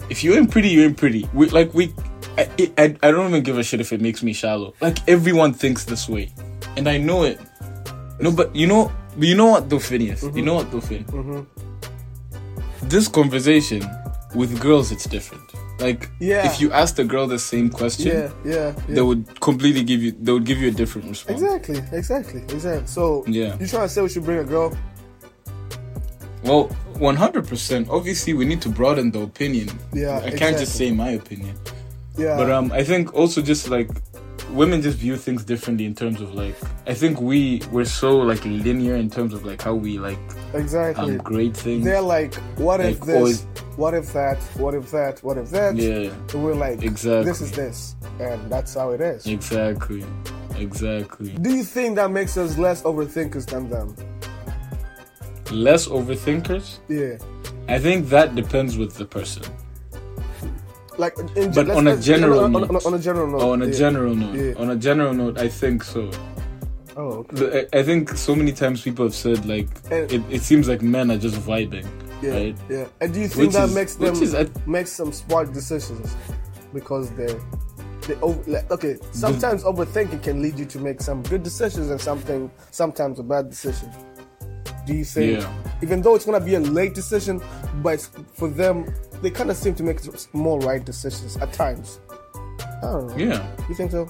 If 0.09 0.25
you 0.25 0.35
ain't 0.35 0.51
pretty, 0.51 0.69
you 0.69 0.85
ain't 0.85 0.97
pretty. 0.97 1.29
We 1.33 1.49
like 1.51 1.73
we. 1.73 1.95
I, 2.39 2.49
I, 2.79 2.97
I 3.03 3.11
don't 3.11 3.29
even 3.29 3.43
give 3.43 3.59
a 3.59 3.63
shit 3.63 3.81
if 3.81 3.93
it 3.93 4.01
makes 4.01 4.23
me 4.23 4.33
shallow. 4.33 4.75
Like 4.81 4.99
everyone 5.09 5.53
thinks 5.53 5.85
this 5.85 6.09
way, 6.09 6.33
and 6.77 6.89
I 6.89 6.99
know 6.99 7.25
it. 7.25 7.39
No, 8.21 8.31
but 8.31 8.55
you 8.55 8.67
know, 8.67 8.93
you 9.17 9.35
know 9.35 9.47
what, 9.47 9.69
though, 9.71 9.79
Phineas. 9.79 10.23
You 10.23 10.29
mm-hmm. 10.31 10.45
know 10.45 10.55
what, 10.55 10.71
though, 10.71 10.81
Finn. 10.81 11.05
Mm-hmm. 11.05 12.89
This 12.89 13.09
conversation 13.09 13.83
with 14.35 14.61
girls, 14.61 14.93
it's 14.93 15.07
different. 15.07 15.43
Like, 15.81 16.11
Yeah. 16.21 16.47
if 16.47 16.61
you 16.61 16.71
ask 16.73 16.97
the 16.97 17.05
girl 17.05 17.27
the 17.27 17.39
same 17.39 17.71
question, 17.71 18.09
Yeah, 18.09 18.31
yeah. 18.45 18.75
yeah. 18.89 18.95
they 18.95 19.01
would 19.01 19.41
completely 19.41 19.83
give 19.83 20.03
you. 20.03 20.13
They 20.13 20.33
would 20.33 20.45
give 20.45 20.59
you 20.59 20.69
a 20.69 20.71
different 20.73 21.09
response. 21.09 21.41
Exactly, 21.41 21.83
exactly, 21.93 22.43
exactly. 22.43 22.87
So 22.87 23.25
Yeah. 23.27 23.57
you 23.59 23.67
trying 23.67 23.83
to 23.83 23.89
say 23.89 24.03
we 24.03 24.09
should 24.11 24.25
bring 24.25 24.39
a 24.39 24.45
girl? 24.45 24.77
Well, 26.45 26.65
one 26.99 27.17
hundred 27.17 27.47
percent. 27.47 27.89
Obviously, 27.91 28.33
we 28.35 28.45
need 28.45 28.63
to 28.63 28.69
broaden 28.69 29.11
the 29.11 29.21
opinion. 29.23 29.69
Yeah, 29.93 30.21
I 30.25 30.31
can't 30.31 30.57
just 30.59 30.75
say 30.77 30.91
my 30.91 31.11
opinion. 31.11 31.55
Yeah. 32.17 32.37
But 32.37 32.51
um, 32.51 32.73
I 32.73 32.83
think 32.85 33.15
also 33.15 33.41
just 33.43 33.69
like 33.69 33.91
women 34.51 34.83
just 34.83 34.99
view 34.99 35.17
things 35.17 35.45
differently 35.45 35.85
in 35.87 35.95
terms 35.95 36.21
of 36.21 36.35
like 36.35 36.57
I 36.87 36.93
think 36.95 37.21
we 37.21 37.63
we're 37.71 37.85
so 37.85 38.17
like 38.17 38.45
linear 38.45 38.97
in 38.97 39.09
terms 39.09 39.33
of 39.33 39.45
like 39.45 39.63
how 39.63 39.75
we 39.75 39.99
like 39.99 40.19
exactly. 40.55 41.13
um 41.13 41.19
grade 41.19 41.57
things. 41.57 41.85
They're 41.85 42.01
like, 42.01 42.35
what 42.59 42.81
if 42.81 43.01
this? 43.03 43.17
always- 43.17 43.47
What 43.77 43.95
if 43.95 44.13
that? 44.13 44.39
What 44.59 44.75
if 44.75 44.91
that? 44.91 45.23
What 45.23 45.39
if 45.39 45.51
that? 45.51 45.77
Yeah, 45.77 46.11
And 46.33 46.45
we're 46.45 46.55
like, 46.55 46.83
Exactly. 46.83 47.25
this 47.25 47.41
is 47.41 47.53
this, 47.53 47.97
and 48.19 48.51
that's 48.51 48.75
how 48.75 48.91
it 48.91 49.01
is. 49.01 49.27
exactly, 49.27 50.05
exactly. 50.59 51.31
Do 51.41 51.55
you 51.55 51.65
think 51.65 51.97
that 51.97 52.11
makes 52.11 52.37
us 52.37 52.59
less 52.59 52.83
overthinkers 52.83 53.47
than 53.47 53.71
them? 53.71 53.95
Less 55.51 55.89
overthinkers. 55.89 56.79
Yeah. 56.89 57.19
I 57.69 57.79
think 57.79 58.09
that 58.09 58.35
depends 58.35 58.77
with 58.79 58.95
the 58.95 59.05
person. 59.05 59.43
Like, 60.99 61.15
in, 61.37 61.53
But 61.53 61.71
on 61.71 61.87
a 61.87 61.97
general 61.97 62.41
on, 62.41 62.55
on, 62.57 62.63
note. 62.73 62.87
on 62.87 62.95
a 62.95 62.99
general 62.99 63.27
note. 63.27 63.41
Oh, 63.43 63.53
on 63.53 63.63
a 63.63 63.67
yeah. 63.67 63.73
general 63.73 64.15
note. 64.15 64.35
Yeah. 64.35 64.53
On 64.63 64.71
a 64.71 64.77
general 64.77 65.15
note, 65.15 65.39
I 65.39 65.49
think 65.49 65.83
so. 65.83 66.11
Oh, 66.97 67.25
okay. 67.33 67.67
I 67.73 67.79
I 67.79 67.83
think 67.83 68.11
so 68.11 68.35
many 68.35 68.53
times 68.53 68.83
people 68.83 69.05
have 69.07 69.15
said 69.15 69.47
like 69.47 69.69
And- 69.91 70.13
it, 70.13 70.23
it 70.31 70.43
seems 70.43 70.69
like 70.69 70.83
men 70.83 71.11
are 71.11 71.17
just 71.17 71.37
vibing, 71.37 71.87
Yeah, 72.21 72.33
right? 72.33 72.57
yeah. 72.69 72.85
And 73.01 73.15
do 73.15 73.21
you 73.21 73.29
think 73.29 73.47
Which 73.49 73.53
that 73.57 73.69
is- 73.71 73.75
makes 73.75 73.95
them 73.95 74.15
is 74.23 74.35
a- 74.35 74.51
makes 74.67 74.93
some 74.93 75.13
smart 75.13 75.53
decisions 75.55 76.15
because 76.75 77.11
they're 77.13 77.41
they 78.09 78.15
over, 78.17 78.43
like, 78.51 78.71
okay. 78.71 78.97
Sometimes 79.13 79.63
overthinking 79.63 80.23
can 80.23 80.43
lead 80.43 80.59
you 80.59 80.65
to 80.67 80.79
make 80.79 81.01
some 81.01 81.23
good 81.23 81.43
decisions 81.43 81.91
and 81.91 82.01
something 82.01 82.51
sometimes 82.71 83.19
a 83.21 83.23
bad 83.23 83.49
decision. 83.51 83.89
You 84.91 85.05
Yeah. 85.39 85.53
even 85.83 86.03
though 86.03 86.15
it's 86.15 86.25
gonna 86.25 86.41
be 86.41 86.55
a 86.55 86.61
late 86.61 86.95
decision, 86.95 87.41
but 87.83 88.01
for 88.35 88.49
them 88.49 88.93
they 89.23 89.31
kind 89.31 89.51
of 89.51 89.57
seem 89.57 89.75
to 89.77 89.83
make 89.83 89.99
more 90.35 90.59
right 90.61 90.85
decisions 90.85 91.37
at 91.37 91.53
times? 91.53 92.01
I 92.61 92.81
don't 92.83 93.09
know. 93.09 93.17
Yeah. 93.17 93.47
You 93.69 93.75
think 93.75 93.91
so? 93.91 94.09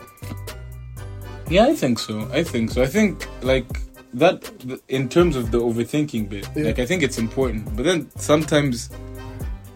Yeah, 1.49 1.66
I 1.66 1.75
think 1.75 1.99
so. 1.99 2.29
I 2.33 2.45
think 2.45 2.71
so. 2.71 2.83
I 2.83 2.87
think 2.87 3.27
like 3.43 3.66
that 4.14 4.51
in 4.88 5.09
terms 5.09 5.37
of 5.37 5.51
the 5.51 5.61
overthinking 5.61 6.29
bit. 6.29 6.49
Yeah. 6.55 6.64
Like 6.64 6.79
I 6.79 6.87
think 6.87 7.03
it's 7.03 7.19
important, 7.19 7.77
but 7.77 7.85
then 7.85 8.09
sometimes, 8.16 8.90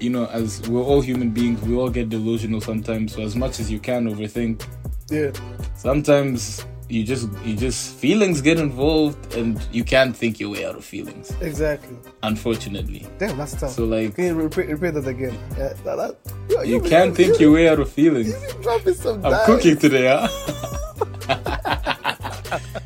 you 0.01 0.11
know, 0.11 0.27
as 0.27 0.67
we're 0.69 0.83
all 0.83 1.01
human 1.01 1.31
beings, 1.31 1.61
we 1.63 1.75
all 1.77 1.91
get 1.91 2.09
delusional 2.09 2.61
sometimes. 2.61 3.15
So 3.15 3.23
as 3.23 3.35
much 3.37 3.61
as 3.61 3.71
you 3.71 3.79
can 3.81 4.09
overthink, 4.13 4.63
Yeah. 5.11 5.31
sometimes 5.77 6.65
you 6.89 7.03
just 7.05 7.29
you 7.45 7.57
just 7.57 7.95
feelings 7.97 8.41
get 8.43 8.59
involved, 8.61 9.35
and 9.35 9.61
you 9.73 9.85
can't 9.85 10.15
think 10.17 10.39
your 10.39 10.51
way 10.51 10.65
out 10.67 10.77
of 10.77 10.85
feelings. 10.85 11.33
Exactly. 11.41 11.97
Unfortunately, 12.23 13.07
Damn, 13.19 13.37
that's 13.39 13.55
tough. 13.59 13.71
so 13.73 13.85
like 13.85 14.15
Can 14.17 14.25
you 14.27 14.35
repeat, 14.35 14.69
repeat 14.69 14.95
that 14.95 15.07
again? 15.09 15.37
Yeah, 15.57 15.73
that, 15.85 15.97
that, 15.97 16.17
yo, 16.51 16.63
you 16.63 16.81
be- 16.83 16.89
can't 16.91 17.15
think 17.17 17.41
your 17.41 17.53
way 17.53 17.69
out 17.69 17.81
of 17.81 17.91
feelings. 17.91 18.29
You 18.29 18.71
I'm 18.71 19.21
dimes. 19.23 19.47
cooking 19.47 19.77
today, 19.79 20.07
huh? 20.09 20.29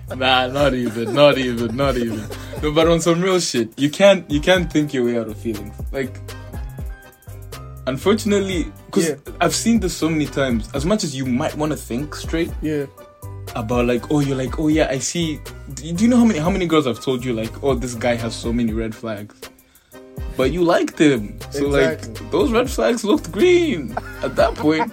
nah, 0.16 0.46
not 0.48 0.74
even, 0.74 1.12
not 1.14 1.38
even, 1.38 1.76
not 1.76 1.96
even. 1.96 2.24
No, 2.62 2.72
but 2.72 2.88
on 2.88 3.00
some 3.00 3.20
real 3.20 3.40
shit, 3.40 3.76
you 3.78 3.90
can't, 3.90 4.28
you 4.30 4.40
can't 4.40 4.72
think 4.72 4.92
your 4.94 5.04
way 5.04 5.18
out 5.18 5.28
of 5.28 5.36
feelings. 5.36 5.74
Like, 5.92 6.18
unfortunately, 7.86 8.70
because 8.86 9.08
Yeah. 9.10 9.14
I've 9.40 9.54
seen 9.54 9.80
this 9.80 9.94
so 9.96 10.08
many 10.08 10.26
times. 10.26 10.68
As 10.74 10.84
much 10.86 11.04
as 11.04 11.14
you 11.16 11.24
might 11.26 11.54
want 11.56 11.72
to 11.72 11.76
think 11.78 12.14
straight 12.14 12.50
Yeah. 12.62 12.86
About, 13.56 13.86
like, 13.86 14.10
oh, 14.10 14.20
you're 14.20 14.36
like, 14.36 14.58
oh 14.58 14.68
yeah, 14.68 14.88
I 14.90 14.98
see. 14.98 15.40
Do 15.74 15.86
you 15.86 16.08
know 16.08 16.16
how 16.18 16.24
many, 16.24 16.38
how 16.38 16.50
many 16.50 16.66
girls 16.66 16.86
I've 16.86 17.00
told 17.00 17.24
you, 17.24 17.32
like, 17.32 17.62
oh, 17.62 17.74
this 17.74 17.94
guy 17.94 18.14
has 18.16 18.34
so 18.34 18.52
many 18.52 18.72
red 18.72 18.94
flags. 18.94 19.34
But 20.36 20.52
you 20.52 20.62
liked 20.62 20.98
him, 21.00 21.38
so 21.50 21.66
Exactly. 21.66 22.12
like 22.14 22.30
those 22.30 22.52
red 22.52 22.70
flags 22.70 23.02
looked 23.04 23.32
green. 23.32 23.96
At 24.22 24.36
that 24.36 24.54
point, 24.54 24.92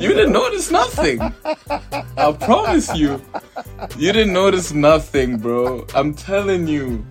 you 0.00 0.08
didn't 0.10 0.32
notice 0.32 0.70
nothing. 0.70 1.20
I 2.16 2.32
promise 2.32 2.94
you, 2.96 3.20
you 3.98 4.12
didn't 4.12 4.32
notice 4.32 4.72
nothing, 4.72 5.38
bro. 5.38 5.84
I'm 5.96 6.14
telling 6.14 6.68
you. 6.68 7.04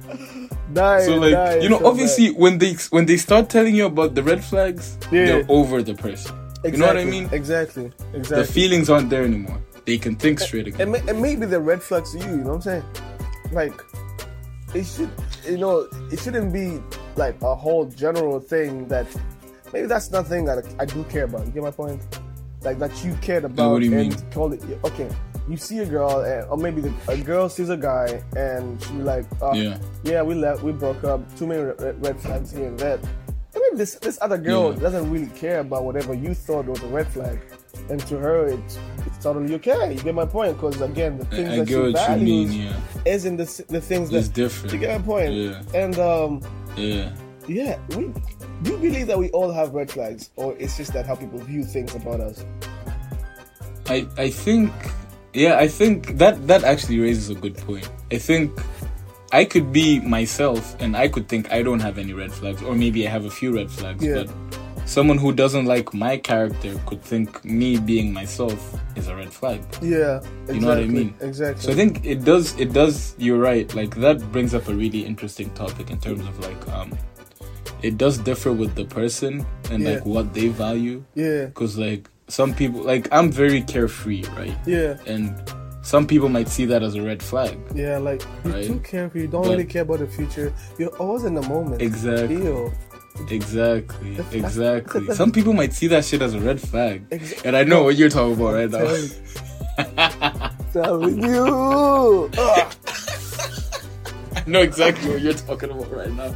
Dying, 0.71 1.05
So 1.05 1.15
like, 1.17 1.33
dying 1.33 1.61
you 1.61 1.69
know, 1.69 1.79
so 1.79 1.87
obviously 1.87 2.29
when 2.31 2.57
they 2.57 2.73
when 2.89 3.05
they 3.05 3.17
start 3.17 3.49
telling 3.49 3.75
you 3.75 3.85
about 3.85 4.15
the 4.15 4.23
red 4.23 4.43
flags, 4.43 4.97
Yeah. 5.11 5.25
they're 5.25 5.45
over 5.49 5.81
the 5.83 5.93
person. 5.93 6.35
bad. 6.63 6.71
You 6.71 6.79
know 6.79 6.87
what 6.87 6.97
I 6.97 7.03
mean? 7.05 7.27
Exactly. 7.33 7.91
Exactly 8.13 8.37
the 8.37 8.45
feelings 8.45 8.89
aren't 8.89 9.09
there 9.09 9.23
anymore. 9.23 9.59
They 9.85 9.97
can 9.97 10.15
think 10.15 10.39
straight 10.39 10.67
again. 10.67 10.81
and, 10.81 10.91
ma- 10.91 11.09
and 11.11 11.21
maybe 11.21 11.45
the 11.45 11.59
red 11.59 11.81
flags 11.83 12.11
to 12.13 12.19
you. 12.19 12.25
You 12.25 12.37
know 12.37 12.55
what 12.55 12.55
I'm 12.55 12.61
saying? 12.61 12.83
Like, 13.51 13.73
it 14.73 14.85
should. 14.85 15.09
You 15.47 15.57
know, 15.57 15.87
it 16.11 16.19
shouldn't 16.19 16.53
be 16.53 16.81
like 17.15 17.41
a 17.41 17.53
whole 17.55 17.85
general 17.85 18.39
thing 18.39 18.87
that. 18.87 19.07
Maybe 19.73 19.87
that's 19.87 20.11
nothing 20.11 20.45
that 20.45 20.63
I 20.79 20.85
do 20.85 21.03
care 21.05 21.23
about. 21.25 21.45
You 21.47 21.51
get 21.51 21.63
my 21.63 21.71
point? 21.71 22.01
Like 22.61 22.77
that 22.79 23.03
you 23.03 23.13
cared 23.21 23.43
about 23.43 23.71
what 23.71 23.79
do 23.81 23.87
you 23.87 23.97
and 23.97 24.09
mean? 24.09 24.31
call 24.31 24.53
it 24.53 24.61
okay. 24.85 25.09
you 25.49 25.57
see 25.57 25.79
a 25.79 25.85
girl, 25.85 26.21
and, 26.21 26.47
or 26.49 26.55
maybe 26.57 26.79
the, 26.79 26.93
a 27.09 27.17
girl 27.17 27.49
sees 27.49 27.69
a 27.69 27.75
guy, 27.75 28.23
and 28.37 28.81
she 28.83 28.93
be 28.93 29.01
like, 29.03 29.25
oh, 29.41 29.53
Yeah. 29.53 29.77
yeah, 30.03 30.21
we 30.21 30.33
left, 30.35 30.63
we 30.63 30.71
broke 30.71 31.03
up. 31.03 31.19
Too 31.37 31.45
many 31.47 31.61
red, 31.61 32.05
red 32.05 32.19
flags 32.21 32.51
here 32.53 32.67
and 32.67 32.79
that. 32.79 32.99
I 33.53 33.59
mean, 33.59 33.75
this 33.75 33.95
this 33.95 34.17
other 34.21 34.37
girl 34.37 34.73
Yeah. 34.73 34.79
doesn't 34.79 35.11
really 35.11 35.27
care 35.35 35.59
about 35.59 35.83
whatever 35.83 36.13
you 36.13 36.33
thought 36.33 36.67
was 36.67 36.81
a 36.83 36.87
red 36.87 37.07
flag, 37.07 37.39
and 37.89 37.99
to 38.07 38.17
her, 38.17 38.47
it's 38.47 38.77
it's 39.05 39.17
totally 39.23 39.53
okay. 39.55 39.93
You 39.93 40.01
get 40.01 40.15
my 40.15 40.25
point? 40.25 40.55
Because 40.55 40.79
again, 40.81 41.17
the 41.17 41.25
things 41.25 41.49
I, 41.49 41.53
I 41.53 41.57
that 41.59 41.67
she 41.67 41.73
you 41.73 41.91
values 41.93 42.49
mean. 42.49 42.61
Yeah, 42.67 42.77
isn't 43.05 43.37
the 43.37 43.65
the 43.69 43.81
things 43.81 44.13
it's 44.13 44.27
that 44.27 44.33
different. 44.35 44.73
you 44.73 44.79
get 44.79 44.99
my 45.01 45.05
point. 45.05 45.31
Yeah, 45.33 45.61
And 45.73 45.97
um, 45.99 46.41
yeah. 46.77 47.11
yeah, 47.47 47.77
we 47.89 48.11
do 48.63 48.71
you 48.71 48.77
believe 48.77 49.07
that 49.07 49.17
we 49.19 49.29
all 49.31 49.51
have 49.51 49.73
red 49.73 49.91
flags, 49.91 50.29
or 50.35 50.55
it's 50.57 50.77
just 50.77 50.93
that 50.93 51.05
how 51.05 51.15
people 51.15 51.39
view 51.39 51.63
things 51.63 51.93
about 51.95 52.19
us? 52.21 52.45
I 53.87 54.07
I 54.17 54.29
think 54.29 54.71
yeah, 55.33 55.57
I 55.57 55.67
think 55.67 56.17
that 56.17 56.47
that 56.47 56.63
actually 56.63 56.99
raises 56.99 57.29
a 57.29 57.35
good 57.35 57.57
point. 57.57 57.89
I 58.11 58.17
think 58.17 58.51
I 59.33 59.45
could 59.45 59.73
be 59.73 59.99
myself 59.99 60.75
and 60.79 60.95
I 60.95 61.07
could 61.07 61.27
think 61.27 61.51
I 61.51 61.63
don't 61.63 61.79
have 61.81 61.97
any 61.97 62.13
red 62.13 62.31
flags 62.31 62.61
or 62.61 62.75
maybe 62.75 63.07
I 63.07 63.09
have 63.09 63.25
a 63.25 63.31
few 63.31 63.55
red 63.55 63.71
flags, 63.71 64.05
Yeah. 64.05 64.23
but 64.23 64.29
someone 64.85 65.17
who 65.17 65.31
doesn't 65.33 65.65
like 65.65 65.93
my 65.93 66.17
character 66.17 66.79
could 66.85 67.01
think 67.01 67.43
me 67.45 67.77
being 67.77 68.13
myself 68.13 68.79
is 68.95 69.07
a 69.07 69.15
red 69.15 69.31
flag. 69.33 69.61
Yeah, 69.81 70.17
exactly, 70.17 70.55
You 70.55 70.61
know 70.61 70.67
what 70.67 70.77
I 70.77 70.85
mean? 70.85 71.13
Exactly. 71.21 71.61
So 71.63 71.71
I 71.71 71.75
think 71.75 72.05
it 72.05 72.23
does 72.23 72.57
it 72.59 72.73
does 72.73 73.15
you're 73.17 73.39
right. 73.39 73.73
Like 73.73 73.95
that 73.95 74.19
brings 74.31 74.53
up 74.53 74.67
a 74.67 74.73
really 74.73 75.05
interesting 75.05 75.49
topic 75.51 75.89
in 75.91 75.99
terms 75.99 76.25
of 76.27 76.37
like 76.39 76.67
um 76.69 76.97
it 77.81 77.97
does 77.97 78.17
differ 78.17 78.51
with 78.51 78.75
the 78.75 78.85
person 78.85 79.45
and 79.71 79.83
Yeah. 79.83 79.91
like 79.95 80.05
what 80.05 80.33
they 80.33 80.47
value 80.47 81.03
yeah, 81.15 81.45
because 81.45 81.77
like 81.77 82.09
some 82.27 82.53
people 82.53 82.81
like 82.81 83.07
I'm 83.11 83.31
very 83.31 83.61
carefree, 83.61 84.23
right? 84.37 84.55
yeah, 84.65 84.97
and 85.05 85.35
some 85.81 86.07
people 86.07 86.29
might 86.29 86.47
see 86.47 86.63
that 86.65 86.81
as 86.81 86.95
a 86.95 87.01
red 87.01 87.21
flag. 87.21 87.57
yeah. 87.75 87.97
Like 87.97 88.23
you're 88.45 88.53
Right. 88.53 88.65
too 88.65 88.79
carefree. 88.79 89.21
You 89.23 89.27
don't 89.27 89.41
But- 89.43 89.51
really 89.51 89.65
care 89.65 89.81
about 89.81 89.99
the 89.99 90.07
future. 90.07 90.53
You're 90.79 90.95
always 90.97 91.25
in 91.25 91.33
the 91.33 91.41
moment. 91.41 91.81
Exactly. 91.81 92.35
Ew. 92.37 92.71
Exactly. 93.29 94.17
Exactly. 94.31 95.05
Some 95.15 95.31
people 95.31 95.53
might 95.53 95.73
see 95.73 95.87
that 95.87 96.03
shit 96.05 96.21
as 96.21 96.33
a 96.33 96.39
red 96.39 96.59
flag. 96.59 97.05
Ex- 97.11 97.41
And 97.43 97.55
I 97.55 97.63
know 97.63 97.83
what 97.83 97.95
you're 97.95 98.09
talking 98.09 98.33
about 98.33 98.53
right 98.55 98.69
now. 98.69 100.51
Telling 100.73 101.21
you. 101.23 102.29
I 104.35 104.43
know 104.49 104.61
exactly 104.61 105.09
what 105.09 105.21
you're 105.21 105.33
talking 105.33 105.69
about 105.69 105.89
right 105.95 106.11
now. 106.11 106.35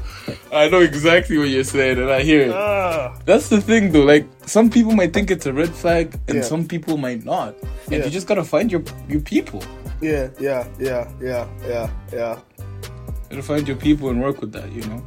I 0.54 0.70
know 0.70 0.80
exactly 0.80 1.38
what 1.38 1.50
you're 1.50 1.64
saying 1.66 1.98
and 1.98 2.10
I 2.10 2.22
hear 2.22 2.44
it. 2.44 2.52
Ugh. 2.52 3.22
That's 3.26 3.50
the 3.50 3.60
thing 3.60 3.92
though, 3.92 4.04
like 4.04 4.26
some 4.46 4.70
people 4.70 4.94
might 4.94 5.12
think 5.14 5.30
it's 5.30 5.46
a 5.46 5.52
red 5.52 5.70
flag 5.76 6.18
and 6.30 6.38
Yeah. 6.38 6.44
some 6.44 6.66
people 6.68 6.96
might 6.98 7.26
not. 7.26 7.56
And 7.92 7.96
Yeah. 8.00 8.06
you 8.06 8.10
just 8.12 8.28
gotta 8.28 8.46
find 8.46 8.72
your 8.72 8.82
your 9.10 9.20
people. 9.22 9.62
Yeah, 10.00 10.30
yeah, 10.40 10.68
yeah, 10.80 11.12
yeah, 11.20 11.48
yeah, 11.68 11.90
yeah. 12.14 12.38
You 12.60 13.30
gotta 13.32 13.44
find 13.44 13.68
your 13.68 13.78
people 13.78 14.10
and 14.10 14.22
work 14.22 14.40
with 14.40 14.54
that, 14.54 14.72
you 14.72 14.84
know? 14.88 15.04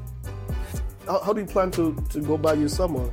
How, 1.07 1.21
how 1.21 1.33
do 1.33 1.41
you 1.41 1.47
plan 1.47 1.71
to, 1.73 1.95
to 2.11 2.21
go 2.21 2.37
by 2.37 2.55
your 2.55 2.69
summer? 2.69 3.11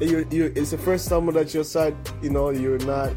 You're, 0.00 0.26
you're, 0.28 0.48
it's 0.54 0.70
the 0.72 0.78
first 0.78 1.06
summer 1.06 1.32
that 1.32 1.54
you're 1.54 1.64
side, 1.64 1.96
you 2.22 2.30
know, 2.30 2.50
you're 2.50 2.78
not 2.80 3.12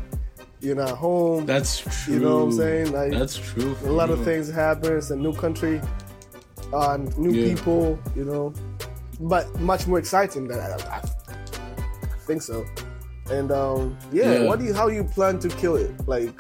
you're 0.62 0.76
not 0.76 0.90
home. 0.98 1.46
That's 1.46 1.80
true. 1.80 2.16
You 2.16 2.20
know 2.20 2.38
what 2.40 2.44
I'm 2.46 2.52
saying? 2.54 2.92
Like, 2.92 3.12
That's 3.12 3.38
true. 3.38 3.78
a 3.86 3.92
lot 3.92 4.10
of 4.10 4.22
things 4.26 4.50
happen. 4.52 4.98
It's 4.98 5.10
a 5.10 5.16
new 5.16 5.34
country, 5.34 5.82
uh, 6.74 6.98
new 7.18 7.32
Yeah. 7.32 7.56
people, 7.56 7.98
you 8.16 8.26
know, 8.26 8.54
but 9.22 9.58
much 9.62 9.88
more 9.88 10.00
exciting 10.00 10.48
than 10.50 10.60
I, 10.60 10.72
I, 10.72 10.98
I 11.30 12.18
think 12.28 12.42
so. 12.42 12.66
And 13.32 13.52
um, 13.54 13.98
yeah, 14.12 14.34
Yeah. 14.34 14.48
what 14.48 14.60
do 14.60 14.66
you 14.66 14.74
how 14.74 14.88
you 14.90 15.04
plan 15.06 15.40
to 15.40 15.48
kill 15.50 15.76
it? 15.78 15.92
Like, 16.08 16.36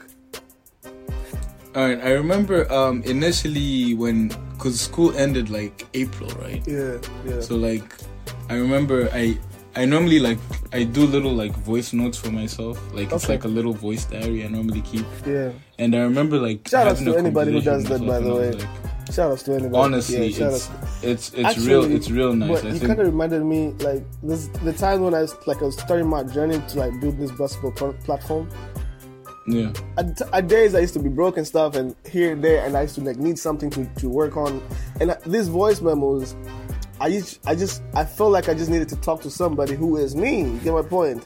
All 1.75 1.87
right, 1.87 1.99
I 2.03 2.11
remember 2.11 2.69
um 2.73 3.01
initially 3.03 3.93
when 3.93 4.31
cuz 4.59 4.79
school 4.81 5.15
ended 5.15 5.49
like 5.49 5.87
April, 5.93 6.29
right? 6.41 6.61
yeah, 6.67 6.97
yeah, 7.25 7.41
So 7.41 7.55
like 7.55 7.87
I 8.49 8.55
remember 8.55 9.09
I 9.13 9.37
I 9.75 9.85
normally 9.85 10.19
like 10.19 10.39
I 10.73 10.83
do 10.83 11.05
little 11.05 11.33
like 11.33 11.53
voice 11.71 11.93
notes 11.93 12.17
for 12.17 12.31
myself. 12.31 12.77
Like 12.93 13.11
it's 13.11 13.29
like 13.29 13.43
a 13.45 13.47
little 13.47 13.73
voice 13.73 14.05
diary 14.05 14.43
I 14.43 14.47
normally 14.47 14.81
keep. 14.81 15.05
yeah. 15.25 15.51
And 15.77 15.95
I 15.95 15.99
remember 15.99 16.37
like 16.37 16.67
Shout 16.67 16.87
outs 16.87 16.99
having 16.99 17.13
to 17.13 17.19
anybody 17.19 17.51
who 17.53 17.61
does 17.61 17.83
that, 17.85 18.05
by 18.05 18.19
the 18.19 18.35
way. 18.35 18.49
was 18.51 19.15
Shout 19.15 19.31
outs 19.31 19.43
to 19.43 19.53
anybody. 19.53 19.75
Honestly, 19.75 20.27
yeah, 20.27 20.37
shout 20.37 20.53
it's, 20.53 20.69
it's 21.03 21.31
it's 21.33 21.57
real 21.65 21.83
it's 21.85 22.09
real 22.11 22.33
nice. 22.33 22.61
But 22.61 22.73
you 22.73 22.79
kind 22.79 22.99
of 22.99 23.07
reminded 23.07 23.43
me 23.43 23.73
like 23.79 24.03
this 24.21 24.47
the 24.63 24.73
time 24.73 25.01
when 25.01 25.13
I 25.13 25.21
was 25.21 25.35
like 25.47 25.61
I 25.61 25.65
was 25.65 25.77
starting 25.77 26.07
my 26.07 26.23
journey 26.23 26.61
to 26.69 26.79
like 26.79 26.99
build 26.99 27.17
this 27.17 27.31
basketball 27.31 27.71
pl- 27.71 27.97
platform. 28.03 28.49
Yeah. 29.49 29.73
At, 29.97 30.21
at 30.33 30.47
days 30.47 30.75
I 30.75 30.79
used 30.79 30.93
to 30.93 30.99
be 30.99 31.09
broke 31.09 31.37
and 31.37 31.45
stuff, 31.45 31.75
and 31.75 31.95
here 32.09 32.31
and 32.31 32.43
there, 32.43 32.65
and 32.65 32.77
I 32.77 32.83
used 32.83 32.95
to 32.95 33.01
like 33.01 33.17
need 33.17 33.37
something 33.39 33.69
to, 33.71 33.85
to 33.85 34.09
work 34.09 34.37
on. 34.37 34.61
And 34.99 35.11
uh, 35.11 35.15
these 35.25 35.47
voice 35.47 35.81
memos, 35.81 36.35
I 37.01 37.07
used, 37.07 37.39
I 37.47 37.55
just 37.55 37.81
I 37.93 38.05
felt 38.05 38.31
like 38.31 38.49
I 38.49 38.53
just 38.53 38.69
needed 38.69 38.89
to 38.89 38.95
talk 38.97 39.21
to 39.21 39.29
somebody 39.29 39.75
who 39.75 39.97
is 39.97 40.15
me. 40.15 40.41
You 40.43 40.59
get 40.59 40.73
my 40.73 40.81
point? 40.81 41.25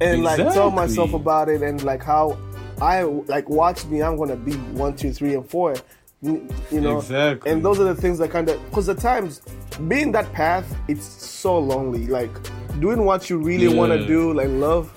And 0.00 0.22
like 0.24 0.38
tell 0.52 0.70
myself 0.70 1.14
about 1.14 1.48
it, 1.48 1.62
and 1.62 1.82
like 1.84 2.02
how 2.02 2.38
I 2.80 3.02
like 3.02 3.48
watch 3.48 3.84
me. 3.86 4.02
I'm 4.02 4.16
gonna 4.16 4.36
be 4.36 4.54
one, 4.54 4.96
two, 4.96 5.12
three, 5.12 5.34
and 5.34 5.48
four. 5.48 5.74
You 6.22 6.48
know, 6.72 6.98
Exactly. 6.98 7.50
and 7.50 7.62
those 7.62 7.78
are 7.78 7.84
the 7.84 7.94
things 7.94 8.18
that 8.18 8.30
kind 8.30 8.48
of 8.48 8.64
because 8.70 8.88
at 8.88 8.98
times 8.98 9.42
being 9.88 10.10
that 10.12 10.32
path, 10.32 10.74
it's 10.88 11.04
so 11.04 11.58
lonely. 11.58 12.06
Like 12.06 12.30
doing 12.80 13.04
what 13.04 13.28
you 13.28 13.38
really 13.38 13.68
want 13.68 13.92
to 13.92 14.06
do, 14.06 14.32
like 14.32 14.48
love, 14.48 14.90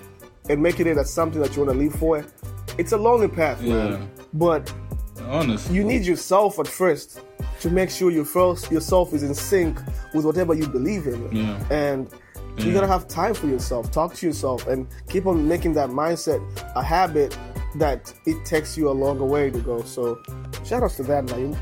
and 0.50 0.64
making 0.64 0.88
it 0.88 0.98
as 0.98 1.14
something 1.14 1.42
that 1.42 1.56
you 1.56 1.64
want 1.66 1.78
to 1.78 1.84
live 1.84 1.96
for. 1.96 2.26
It's 2.78 2.92
a 2.92 2.98
lonely 2.98 3.28
path, 3.28 3.62
Yeah. 3.62 3.74
man. 3.90 4.10
But 4.34 4.72
Honestly. 5.30 5.76
you 5.76 5.84
need 5.84 6.04
yourself 6.06 6.60
at 6.60 6.68
first 6.68 7.22
to 7.62 7.70
make 7.70 7.90
sure 7.90 8.12
your 8.12 8.26
first, 8.26 8.72
yourself 8.72 9.14
is 9.14 9.24
in 9.24 9.34
sync 9.34 9.80
with 10.14 10.26
whatever 10.26 10.54
you 10.54 10.68
believe 10.68 11.08
in. 11.08 11.30
Yeah. 11.36 11.58
And 11.72 12.08
you 12.58 12.68
Yeah. 12.68 12.74
gotta 12.74 12.88
have 12.88 13.08
time 13.08 13.34
for 13.34 13.48
yourself, 13.48 13.92
talk 13.92 14.14
to 14.16 14.26
yourself, 14.26 14.68
and 14.68 14.88
keep 15.10 15.26
on 15.26 15.48
making 15.48 15.74
that 15.74 15.90
mindset 15.90 16.42
a 16.76 16.84
habit 16.84 17.38
that 17.76 18.14
it 18.26 18.44
takes 18.46 18.78
you 18.78 18.90
a 18.90 18.96
longer 19.04 19.26
way 19.26 19.50
to 19.52 19.60
go. 19.60 19.82
So, 19.84 20.18
shout 20.64 20.84
outs 20.84 20.96
to 20.98 21.04
that, 21.04 21.26
Naeem. 21.28 21.56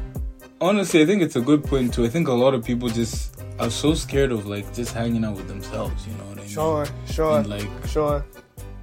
Honestly, 0.61 1.01
I 1.01 1.05
think 1.05 1.21
it's 1.21 1.35
a 1.35 1.41
good 1.41 1.63
point 1.63 1.93
too. 1.93 2.05
I 2.05 2.09
think 2.09 2.27
a 2.29 2.33
lot 2.33 2.53
of 2.53 2.63
people 2.63 2.87
just 2.87 3.35
are 3.59 3.69
so 3.69 3.93
scared 3.93 4.31
of 4.31 4.45
like 4.47 4.73
just 4.73 4.93
hanging 4.93 5.23
out 5.25 5.35
with 5.35 5.47
themselves, 5.47 6.05
you 6.07 6.13
know 6.13 6.25
what 6.29 6.37
I 6.37 6.41
mean? 6.41 6.49
Sure, 6.49 6.85
sure, 7.11 7.39
And 7.39 7.47
like 7.47 7.67
sure. 7.87 8.23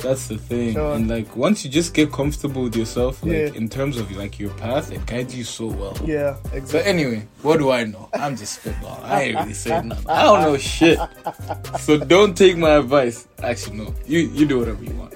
That's 0.03 0.27
the 0.29 0.37
thing. 0.37 0.75
Sure. 0.75 0.95
And 0.95 1.09
like 1.09 1.35
once 1.37 1.65
you 1.65 1.71
just 1.71 1.95
get 1.95 2.13
comfortable 2.13 2.63
with 2.65 2.77
yourself, 2.77 3.23
like 3.23 3.33
Yeah. 3.33 3.55
in 3.55 3.69
terms 3.69 3.99
of 3.99 4.11
like 4.17 4.39
your 4.39 4.51
path, 4.55 4.91
it 4.93 5.07
guides 5.07 5.35
you 5.35 5.45
so 5.45 5.67
well. 5.67 5.97
Yeah, 6.05 6.37
exactly. 6.53 6.73
But 6.81 6.87
anyway, 6.87 7.27
what 7.43 7.59
do 7.59 7.71
I 7.71 7.85
know? 7.85 8.09
I'm 8.13 8.37
just 8.37 8.63
spitballing. 8.63 9.05
I 9.05 9.23
ain't 9.23 9.39
really 9.39 9.55
saying 9.55 9.89
nothing. 9.89 10.11
I 10.11 10.23
don't 10.23 10.41
know 10.43 10.57
shit. 10.59 10.99
So 11.79 11.99
don't 11.99 12.37
take 12.37 12.57
my 12.57 12.77
advice. 12.77 13.27
Actually, 13.43 13.79
no. 13.79 13.95
You 14.07 14.21
you 14.21 14.47
do 14.47 14.59
whatever 14.59 14.83
you 14.85 14.95
want. 14.97 15.15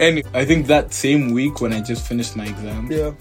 And 0.00 0.22
I 0.34 0.44
think 0.44 0.66
that 0.68 0.92
same 0.92 1.30
week 1.32 1.60
when 1.60 1.72
I 1.72 1.80
just 1.80 2.06
finished 2.06 2.34
my 2.36 2.46
exam, 2.46 2.88
Yeah, 2.90 3.12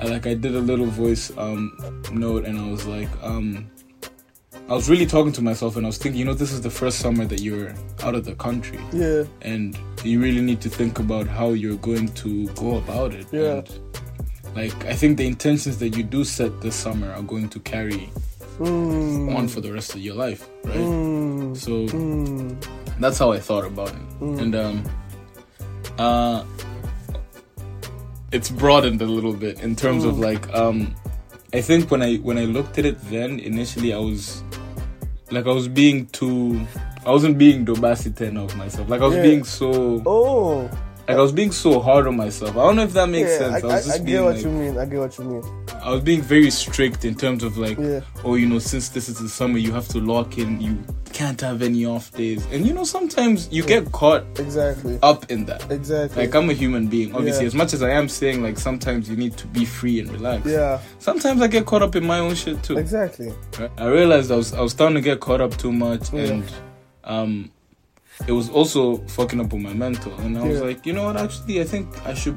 I 0.00 0.04
like 0.06 0.26
I 0.26 0.34
did 0.34 0.54
a 0.54 0.60
little 0.60 0.86
voice 0.86 1.32
um 1.38 1.72
note 2.12 2.44
and 2.44 2.58
I 2.58 2.70
was 2.70 2.86
like 2.86 3.08
um 3.22 3.66
I 4.70 4.74
was 4.74 4.88
really 4.88 5.04
talking 5.06 5.32
to 5.32 5.42
myself 5.42 5.76
and 5.76 5.84
I 5.84 5.88
was 5.88 5.98
thinking, 5.98 6.18
you 6.20 6.24
know, 6.24 6.32
this 6.34 6.52
is 6.52 6.60
the 6.60 6.70
first 6.70 7.00
summer 7.00 7.24
that 7.24 7.40
you're 7.40 7.74
out 8.04 8.14
of 8.14 8.24
the 8.24 8.36
country 8.36 8.78
yeah, 8.92 9.24
and 9.42 9.76
you 10.04 10.20
really 10.20 10.40
need 10.40 10.60
to 10.60 10.68
think 10.70 11.00
about 11.00 11.26
how 11.26 11.48
you're 11.50 11.76
going 11.78 12.06
to 12.22 12.46
go 12.50 12.76
about 12.76 13.12
it. 13.12 13.26
Yeah. 13.32 13.62
And 13.64 13.80
like 14.54 14.84
I 14.86 14.94
think 14.94 15.16
the 15.18 15.26
intentions 15.26 15.78
that 15.78 15.96
you 15.96 16.04
do 16.04 16.22
set 16.22 16.60
this 16.60 16.76
summer 16.76 17.10
are 17.12 17.22
going 17.22 17.48
to 17.48 17.58
carry 17.60 18.10
mm, 18.60 19.36
on 19.36 19.48
for 19.48 19.60
the 19.60 19.72
rest 19.72 19.94
of 19.96 20.00
your 20.02 20.14
life, 20.14 20.48
right? 20.64 20.76
mm, 20.76 21.56
So 21.56 21.86
mm, 21.86 22.66
that's 23.00 23.18
how 23.18 23.32
I 23.32 23.40
thought 23.40 23.64
about 23.64 23.88
it. 23.90 24.20
Mm. 24.20 24.40
And 24.40 24.54
um 24.54 24.84
uh 25.98 26.44
it's 28.30 28.50
broadened 28.50 29.02
a 29.02 29.06
little 29.06 29.32
bit 29.34 29.60
in 29.60 29.74
terms 29.74 30.04
of 30.04 30.14
Mm. 30.14 30.20
like 30.24 30.54
um 30.54 30.94
I 31.52 31.60
think 31.60 31.90
when 31.90 32.02
I 32.02 32.16
when 32.18 32.38
I 32.38 32.44
looked 32.44 32.78
at 32.78 32.86
it 32.86 33.00
then 33.10 33.40
initially 33.40 33.92
I 33.92 33.98
was 33.98 34.44
like 35.30 35.46
I 35.46 35.52
was 35.52 35.68
being 35.68 36.06
too 36.06 36.66
I 37.06 37.10
wasn't 37.10 37.38
being 37.38 37.64
Dobasiten 37.64 38.36
of 38.42 38.56
myself. 38.56 38.88
Like 38.88 39.00
I 39.00 39.06
was 39.06 39.16
Yeah. 39.16 39.22
being 39.22 39.44
so 39.44 40.02
Oh, 40.04 40.68
like 41.08 41.16
I 41.16 41.20
was 41.20 41.32
being 41.32 41.50
so 41.52 41.80
hard 41.80 42.06
on 42.06 42.16
myself. 42.16 42.50
I 42.52 42.62
don't 42.62 42.76
know 42.76 42.82
if 42.82 42.92
that 42.92 43.08
makes 43.08 43.30
yeah, 43.30 43.38
sense. 43.60 43.64
I, 43.64 43.68
I, 43.68 43.94
I 43.94 43.98
get 43.98 44.04
being 44.06 44.24
what 44.24 44.34
like, 44.34 44.44
you 44.44 44.50
mean. 44.50 44.78
I 44.78 44.84
get 44.84 44.98
what 45.00 45.18
you 45.18 45.24
mean. 45.24 45.44
I 45.82 45.90
was 45.90 46.02
being 46.02 46.20
very 46.22 46.50
strict 46.50 47.04
in 47.04 47.14
terms 47.14 47.42
of 47.42 47.56
like, 47.56 47.78
Yeah. 47.78 48.00
oh, 48.22 48.34
you 48.34 48.46
know, 48.46 48.58
since 48.58 48.90
this 48.90 49.08
is 49.08 49.18
the 49.18 49.28
summer, 49.28 49.58
you 49.58 49.72
have 49.72 49.88
to 49.88 49.98
lock 49.98 50.36
in. 50.38 50.60
You 50.60 50.84
can't 51.12 51.40
have 51.40 51.62
any 51.62 51.84
off 51.84 52.10
days, 52.12 52.44
and 52.52 52.66
you 52.66 52.72
know, 52.72 52.84
sometimes 52.84 53.48
you 53.52 53.62
get 53.62 53.90
caught 53.92 54.24
Exactly. 54.38 54.98
up 55.02 55.30
in 55.30 55.44
that. 55.46 55.70
Exactly. 55.70 56.24
Like 56.26 56.34
I'm 56.34 56.48
a 56.50 56.52
human 56.54 56.86
being, 56.88 57.14
obviously. 57.14 57.42
Yeah. 57.44 57.48
As 57.48 57.54
much 57.54 57.72
as 57.74 57.82
I 57.82 57.90
am 57.90 58.08
saying, 58.08 58.42
like 58.42 58.58
sometimes 58.58 59.08
you 59.10 59.16
need 59.16 59.36
to 59.38 59.46
be 59.46 59.64
free 59.64 60.00
and 60.00 60.10
relax. 60.10 60.46
yeah, 60.46 60.80
Sometimes 60.98 61.42
I 61.42 61.46
get 61.48 61.66
caught 61.66 61.82
up 61.82 61.94
in 61.96 62.06
my 62.06 62.18
own 62.20 62.34
shit 62.34 62.62
too. 62.62 62.78
exactly. 62.78 63.32
I 63.76 63.86
realized 63.86 64.30
I 64.32 64.36
was 64.36 64.52
I 64.54 64.60
was 64.60 64.72
starting 64.72 64.96
to 64.96 65.02
get 65.02 65.20
caught 65.20 65.40
up 65.40 65.56
too 65.56 65.72
much, 65.72 66.12
Yeah. 66.12 66.20
and 66.32 66.44
um, 67.04 67.50
it 68.28 68.32
was 68.32 68.48
also 68.50 68.98
fucking 69.08 69.40
up 69.40 69.52
with 69.52 69.62
my 69.62 69.72
mental. 69.74 70.14
And 70.20 70.36
I 70.38 70.46
was 70.46 70.60
like, 70.60 70.84
you 70.86 70.92
know 70.92 71.04
what? 71.04 71.16
Actually, 71.16 71.60
I 71.60 71.64
think 71.64 71.86
I 72.06 72.14
should 72.14 72.36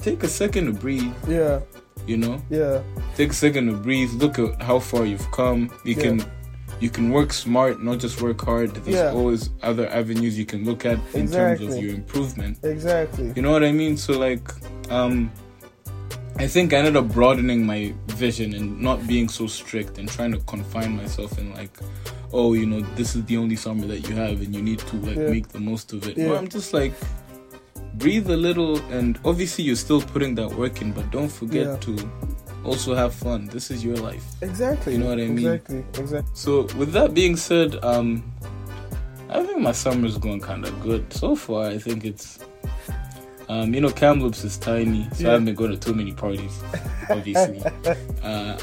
take 0.00 0.22
a 0.22 0.28
second 0.28 0.66
to 0.66 0.72
breathe. 0.72 1.12
Yeah, 1.28 1.60
You 2.06 2.16
know, 2.16 2.40
yeah, 2.48 2.80
take 3.16 3.30
a 3.30 3.34
second 3.34 3.66
to 3.66 3.76
breathe. 3.76 4.10
Look 4.22 4.38
at 4.38 4.62
how 4.62 4.78
far 4.78 5.04
you've 5.04 5.30
come. 5.32 5.70
You 5.84 5.94
Yeah. 5.94 6.02
can. 6.02 6.24
You 6.80 6.90
can 6.90 7.10
work 7.10 7.32
smart, 7.32 7.82
not 7.82 7.98
just 7.98 8.22
work 8.22 8.40
hard. 8.44 8.74
There's 8.74 8.96
Yeah. 8.96 9.12
always 9.12 9.50
other 9.62 9.88
avenues 9.88 10.38
you 10.38 10.46
can 10.46 10.64
look 10.64 10.84
at 10.86 10.98
in 11.14 11.28
terms 11.30 11.60
of 11.60 11.82
your 11.82 11.94
improvement. 11.94 12.58
exactly. 12.62 13.32
You 13.34 13.42
know 13.42 13.50
what 13.50 13.64
I 13.64 13.72
mean? 13.72 13.96
So 13.96 14.18
like, 14.18 14.46
um, 14.90 15.30
I 16.36 16.46
think 16.46 16.72
I 16.72 16.76
ended 16.76 16.96
up 16.96 17.08
broadening 17.08 17.66
my 17.66 17.92
vision 18.08 18.54
and 18.54 18.80
not 18.80 19.04
being 19.08 19.28
so 19.28 19.48
strict 19.48 19.98
and 19.98 20.08
trying 20.08 20.30
to 20.32 20.38
confine 20.46 20.96
myself 20.96 21.36
in 21.36 21.52
like, 21.52 21.76
oh, 22.32 22.52
you 22.54 22.64
know, 22.66 22.80
this 22.94 23.16
is 23.16 23.24
the 23.24 23.36
only 23.36 23.56
summer 23.56 23.86
that 23.88 24.08
you 24.08 24.14
have 24.14 24.40
and 24.40 24.54
you 24.54 24.62
need 24.62 24.78
to 24.78 24.96
like 24.98 25.16
Yeah. 25.16 25.30
make 25.30 25.48
the 25.48 25.58
most 25.58 25.92
of 25.92 26.06
it. 26.06 26.16
No, 26.16 26.32
Yeah. 26.32 26.38
I'm 26.38 26.46
just 26.48 26.72
like, 26.72 26.92
breathe 27.94 28.30
a 28.30 28.36
little 28.36 28.76
and 28.92 29.18
obviously 29.24 29.64
you're 29.64 29.74
still 29.74 30.00
putting 30.00 30.36
that 30.36 30.54
work 30.56 30.80
in, 30.80 30.92
but 30.92 31.10
don't 31.10 31.32
forget 31.32 31.66
Yeah. 31.66 31.76
to 31.76 31.96
also 32.64 32.94
have 32.94 33.14
fun. 33.14 33.46
This 33.46 33.70
is 33.70 33.84
your 33.84 33.96
life. 33.96 34.24
Exactly. 34.42 34.92
You 34.94 34.98
know 34.98 35.06
what 35.06 35.18
I 35.18 35.26
mean? 35.26 35.38
Exactly. 35.38 35.84
Exactly. 35.98 36.30
So 36.34 36.62
with 36.76 36.92
that 36.92 37.14
being 37.14 37.36
said, 37.36 37.82
um, 37.84 38.22
I 39.30 39.44
think 39.44 39.60
my 39.60 39.72
summer's 39.72 40.16
going 40.16 40.40
kind 40.40 40.64
of 40.64 40.80
good 40.82 41.12
so 41.12 41.36
far. 41.36 41.66
I 41.66 41.78
think 41.78 42.04
it's, 42.04 42.38
um, 43.48 43.74
you 43.74 43.80
know, 43.80 43.90
Kamloops 43.90 44.42
is 44.44 44.56
tiny, 44.56 45.08
so 45.12 45.28
I 45.28 45.32
haven't 45.32 45.46
been 45.46 45.54
going 45.54 45.70
to 45.70 45.76
too 45.76 45.94
many 45.94 46.12
parties. 46.12 46.62
Obviously, 47.10 47.62
uh, 48.22 48.58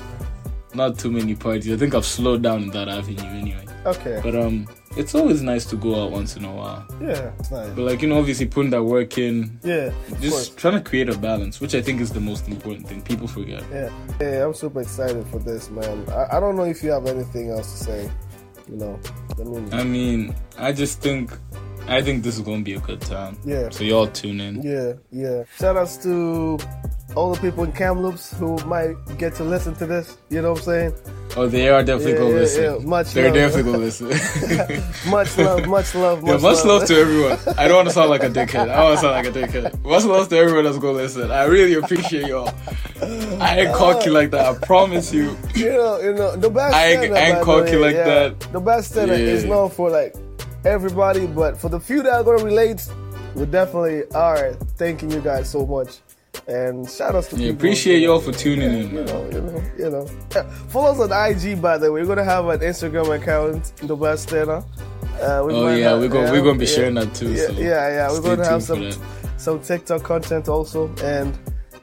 not 0.74 0.98
too 0.98 1.12
many 1.12 1.36
parties. 1.36 1.72
I 1.72 1.78
think 1.78 1.94
I've 1.94 2.06
slowed 2.06 2.42
down 2.42 2.64
in 2.64 2.70
that 2.72 2.90
avenue 2.90 3.22
anyway. 3.30 3.66
Okay. 3.86 4.20
But 4.24 4.36
um, 4.36 4.68
it's 4.98 5.14
always 5.14 5.42
nice 5.42 5.66
to 5.66 5.76
go 5.76 6.04
out 6.04 6.12
once 6.12 6.36
in 6.36 6.46
a 6.46 6.52
while. 6.52 6.86
Yeah. 7.02 7.32
It's 7.40 7.52
nice. 7.52 7.70
But 7.70 7.82
like 7.84 8.02
you 8.02 8.08
know, 8.10 8.18
obviously 8.18 8.48
putting 8.48 8.72
that 8.72 8.84
work 8.84 9.18
in, 9.18 9.60
Yeah. 9.64 9.92
Just 10.22 10.32
course. 10.32 10.50
trying 10.50 10.74
to 10.74 10.82
create 10.90 11.10
a 11.10 11.18
balance, 11.18 11.62
which 11.62 11.76
I 11.76 11.82
think 11.82 12.02
is 12.02 12.12
the 12.12 12.20
most 12.20 12.48
important 12.48 12.88
thing. 12.88 13.02
People 13.02 13.28
forget. 13.28 13.64
Yeah. 13.72 13.90
Yeah. 14.20 14.46
I'm 14.46 14.54
super 14.54 14.82
excited 14.82 15.26
for 15.28 15.40
this, 15.40 15.70
man. 15.70 16.06
I, 16.10 16.38
I 16.38 16.40
don't 16.40 16.56
know 16.56 16.64
if 16.66 16.82
you 16.84 16.92
have 16.92 17.06
anything 17.08 17.52
else 17.52 17.72
to 17.80 17.84
say. 17.86 18.12
You 18.68 18.78
know. 18.78 19.00
I 19.38 19.44
mean. 19.44 19.74
I 19.74 19.84
mean, 19.84 20.36
I 20.58 20.72
just 20.72 21.00
think, 21.02 21.32
I 21.88 22.02
think 22.02 22.24
this 22.24 22.36
is 22.36 22.42
gonna 22.42 22.64
be 22.64 22.74
a 22.74 22.80
good 22.80 23.02
time. 23.02 23.38
Yeah. 23.46 23.70
So 23.70 23.84
y'all 23.84 24.08
tune 24.08 24.40
in. 24.42 24.64
Yeah, 24.64 24.94
yeah. 25.12 25.44
Shout 25.60 25.78
outs 25.78 25.98
to 25.98 26.58
all 27.16 27.34
the 27.34 27.40
people 27.42 27.64
in 27.64 27.72
Kamloops 27.72 28.38
who 28.38 28.58
might 28.66 28.96
get 29.18 29.34
to 29.36 29.44
listen 29.44 29.74
to 29.76 29.86
this. 29.86 30.18
You 30.30 30.42
know 30.42 30.52
what 30.52 30.60
I'm 30.60 30.66
saying? 30.66 30.94
Oh, 31.38 31.48
they 31.48 31.70
are 31.70 31.84
definitely 31.84 32.14
Yeah, 32.14 32.18
gonna 32.20 32.30
yeah, 32.32 32.36
listen. 32.40 32.64
yeah. 32.64 32.78
Much 32.88 33.12
They're 33.14 33.26
love. 33.26 33.34
definitely 33.34 33.72
gonna 33.72 33.84
listen. 33.86 34.08
Much 35.10 35.38
love, 35.38 35.68
much 35.68 35.96
love, 35.96 36.22
much, 36.24 36.28
yeah, 36.28 36.34
much, 36.34 36.42
much 36.42 36.66
love 36.66 36.86
to 36.86 36.96
everyone. 36.96 37.38
I 37.58 37.68
don't 37.68 37.78
want 37.78 37.88
to 37.90 37.94
sound 37.94 38.10
like 38.10 38.24
a 38.24 38.30
dickhead. 38.30 38.70
I 38.70 38.84
want 38.84 38.96
to 38.96 39.02
sound 39.02 39.14
like 39.14 39.28
a 39.28 39.32
dickhead. 39.32 39.84
Much 39.84 40.04
love 40.06 40.30
to 40.30 40.38
everyone 40.38 40.64
that's 40.66 40.78
gonna 40.78 40.94
listen. 40.94 41.32
I 41.32 41.44
really 41.46 41.74
appreciate 41.76 42.28
y'all. 42.28 42.50
I 43.42 43.60
ain't 43.62 43.76
cocky 43.76 44.10
like 44.10 44.32
that. 44.32 44.46
I 44.46 44.58
promise 44.66 45.14
you. 45.14 45.38
You 45.54 45.70
know, 45.74 46.00
you 46.00 46.14
know, 46.14 46.36
the 46.36 46.50
best. 46.50 46.74
I 46.74 46.88
ain't- 46.94 47.14
I 47.14 47.20
ain't 47.32 47.42
cocky 47.44 47.76
like 47.76 47.96
that. 47.96 48.40
The 48.52 48.60
best 48.60 48.92
center 48.94 49.14
is 49.14 49.44
known 49.46 49.70
for 49.70 49.90
like 49.90 50.16
everybody, 50.64 51.28
but 51.28 51.58
for 51.58 51.70
the 51.70 51.80
few 51.80 52.02
that 52.04 52.14
are 52.14 52.24
gonna 52.24 52.44
relate, 52.44 52.88
we 53.36 53.46
definitely 53.46 54.04
are 54.14 54.54
thanking 54.78 55.12
you 55.12 55.20
guys 55.20 55.50
so 55.50 55.66
much. 55.66 56.00
And 56.48 56.90
shout 56.90 57.16
outs 57.16 57.28
to 57.30 57.36
Yeah, 57.36 57.42
people. 57.52 57.56
appreciate 57.58 58.00
y'all 58.02 58.20
for 58.20 58.32
tuning 58.32 58.72
in, 58.72 58.90
You 58.90 58.96
man. 58.96 59.06
know, 59.06 59.26
you 59.32 59.42
know, 59.42 59.64
you 59.78 59.90
know. 59.90 60.08
Yeah, 60.36 60.44
Follow 60.70 60.92
us 60.92 61.00
on 61.12 61.32
IG, 61.32 61.62
by 61.62 61.78
the 61.78 61.92
way. 61.92 62.02
We're 62.02 62.08
gonna 62.08 62.24
have 62.24 62.48
an 62.48 62.60
Instagram 62.60 63.16
account, 63.16 63.76
the 63.78 63.96
best 63.96 64.30
center. 64.30 64.64
Uh, 65.22 65.44
we 65.46 65.54
Oh 65.54 65.68
yeah, 65.74 65.90
have- 65.92 66.00
we're 66.00 66.10
gonna 66.10 66.26
yeah, 66.26 66.32
we're 66.32 66.42
gonna 66.44 66.60
be 66.60 66.66
yeah. 66.66 66.72
sharing 66.76 66.96
that 66.96 67.14
too. 67.16 67.32
Yeah, 67.32 67.48
so 67.48 67.54
yeah, 67.54 67.88
yeah. 67.90 68.12
We're 68.12 68.22
gonna 68.22 68.46
have 68.46 68.62
some 68.64 68.92
some 69.38 69.60
TikTok 69.62 70.04
content 70.04 70.50
also, 70.50 70.88
and 71.04 71.34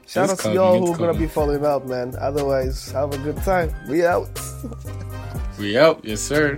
shout 0.07 0.29
It's 0.29 0.45
out 0.45 0.49
to 0.51 0.53
y'all 0.53 0.79
who 0.85 0.93
are 0.93 0.97
gonna 0.97 1.17
be 1.17 1.27
following 1.27 1.65
up, 1.65 1.85
man. 1.87 2.13
Otherwise, 2.19 2.91
have 2.91 3.11
a 3.13 3.17
good 3.19 3.37
time. 3.43 3.73
We 3.89 4.05
out. 4.05 4.29
We 5.59 5.77
out, 5.77 5.99
yes 6.03 6.19
sir. 6.19 6.57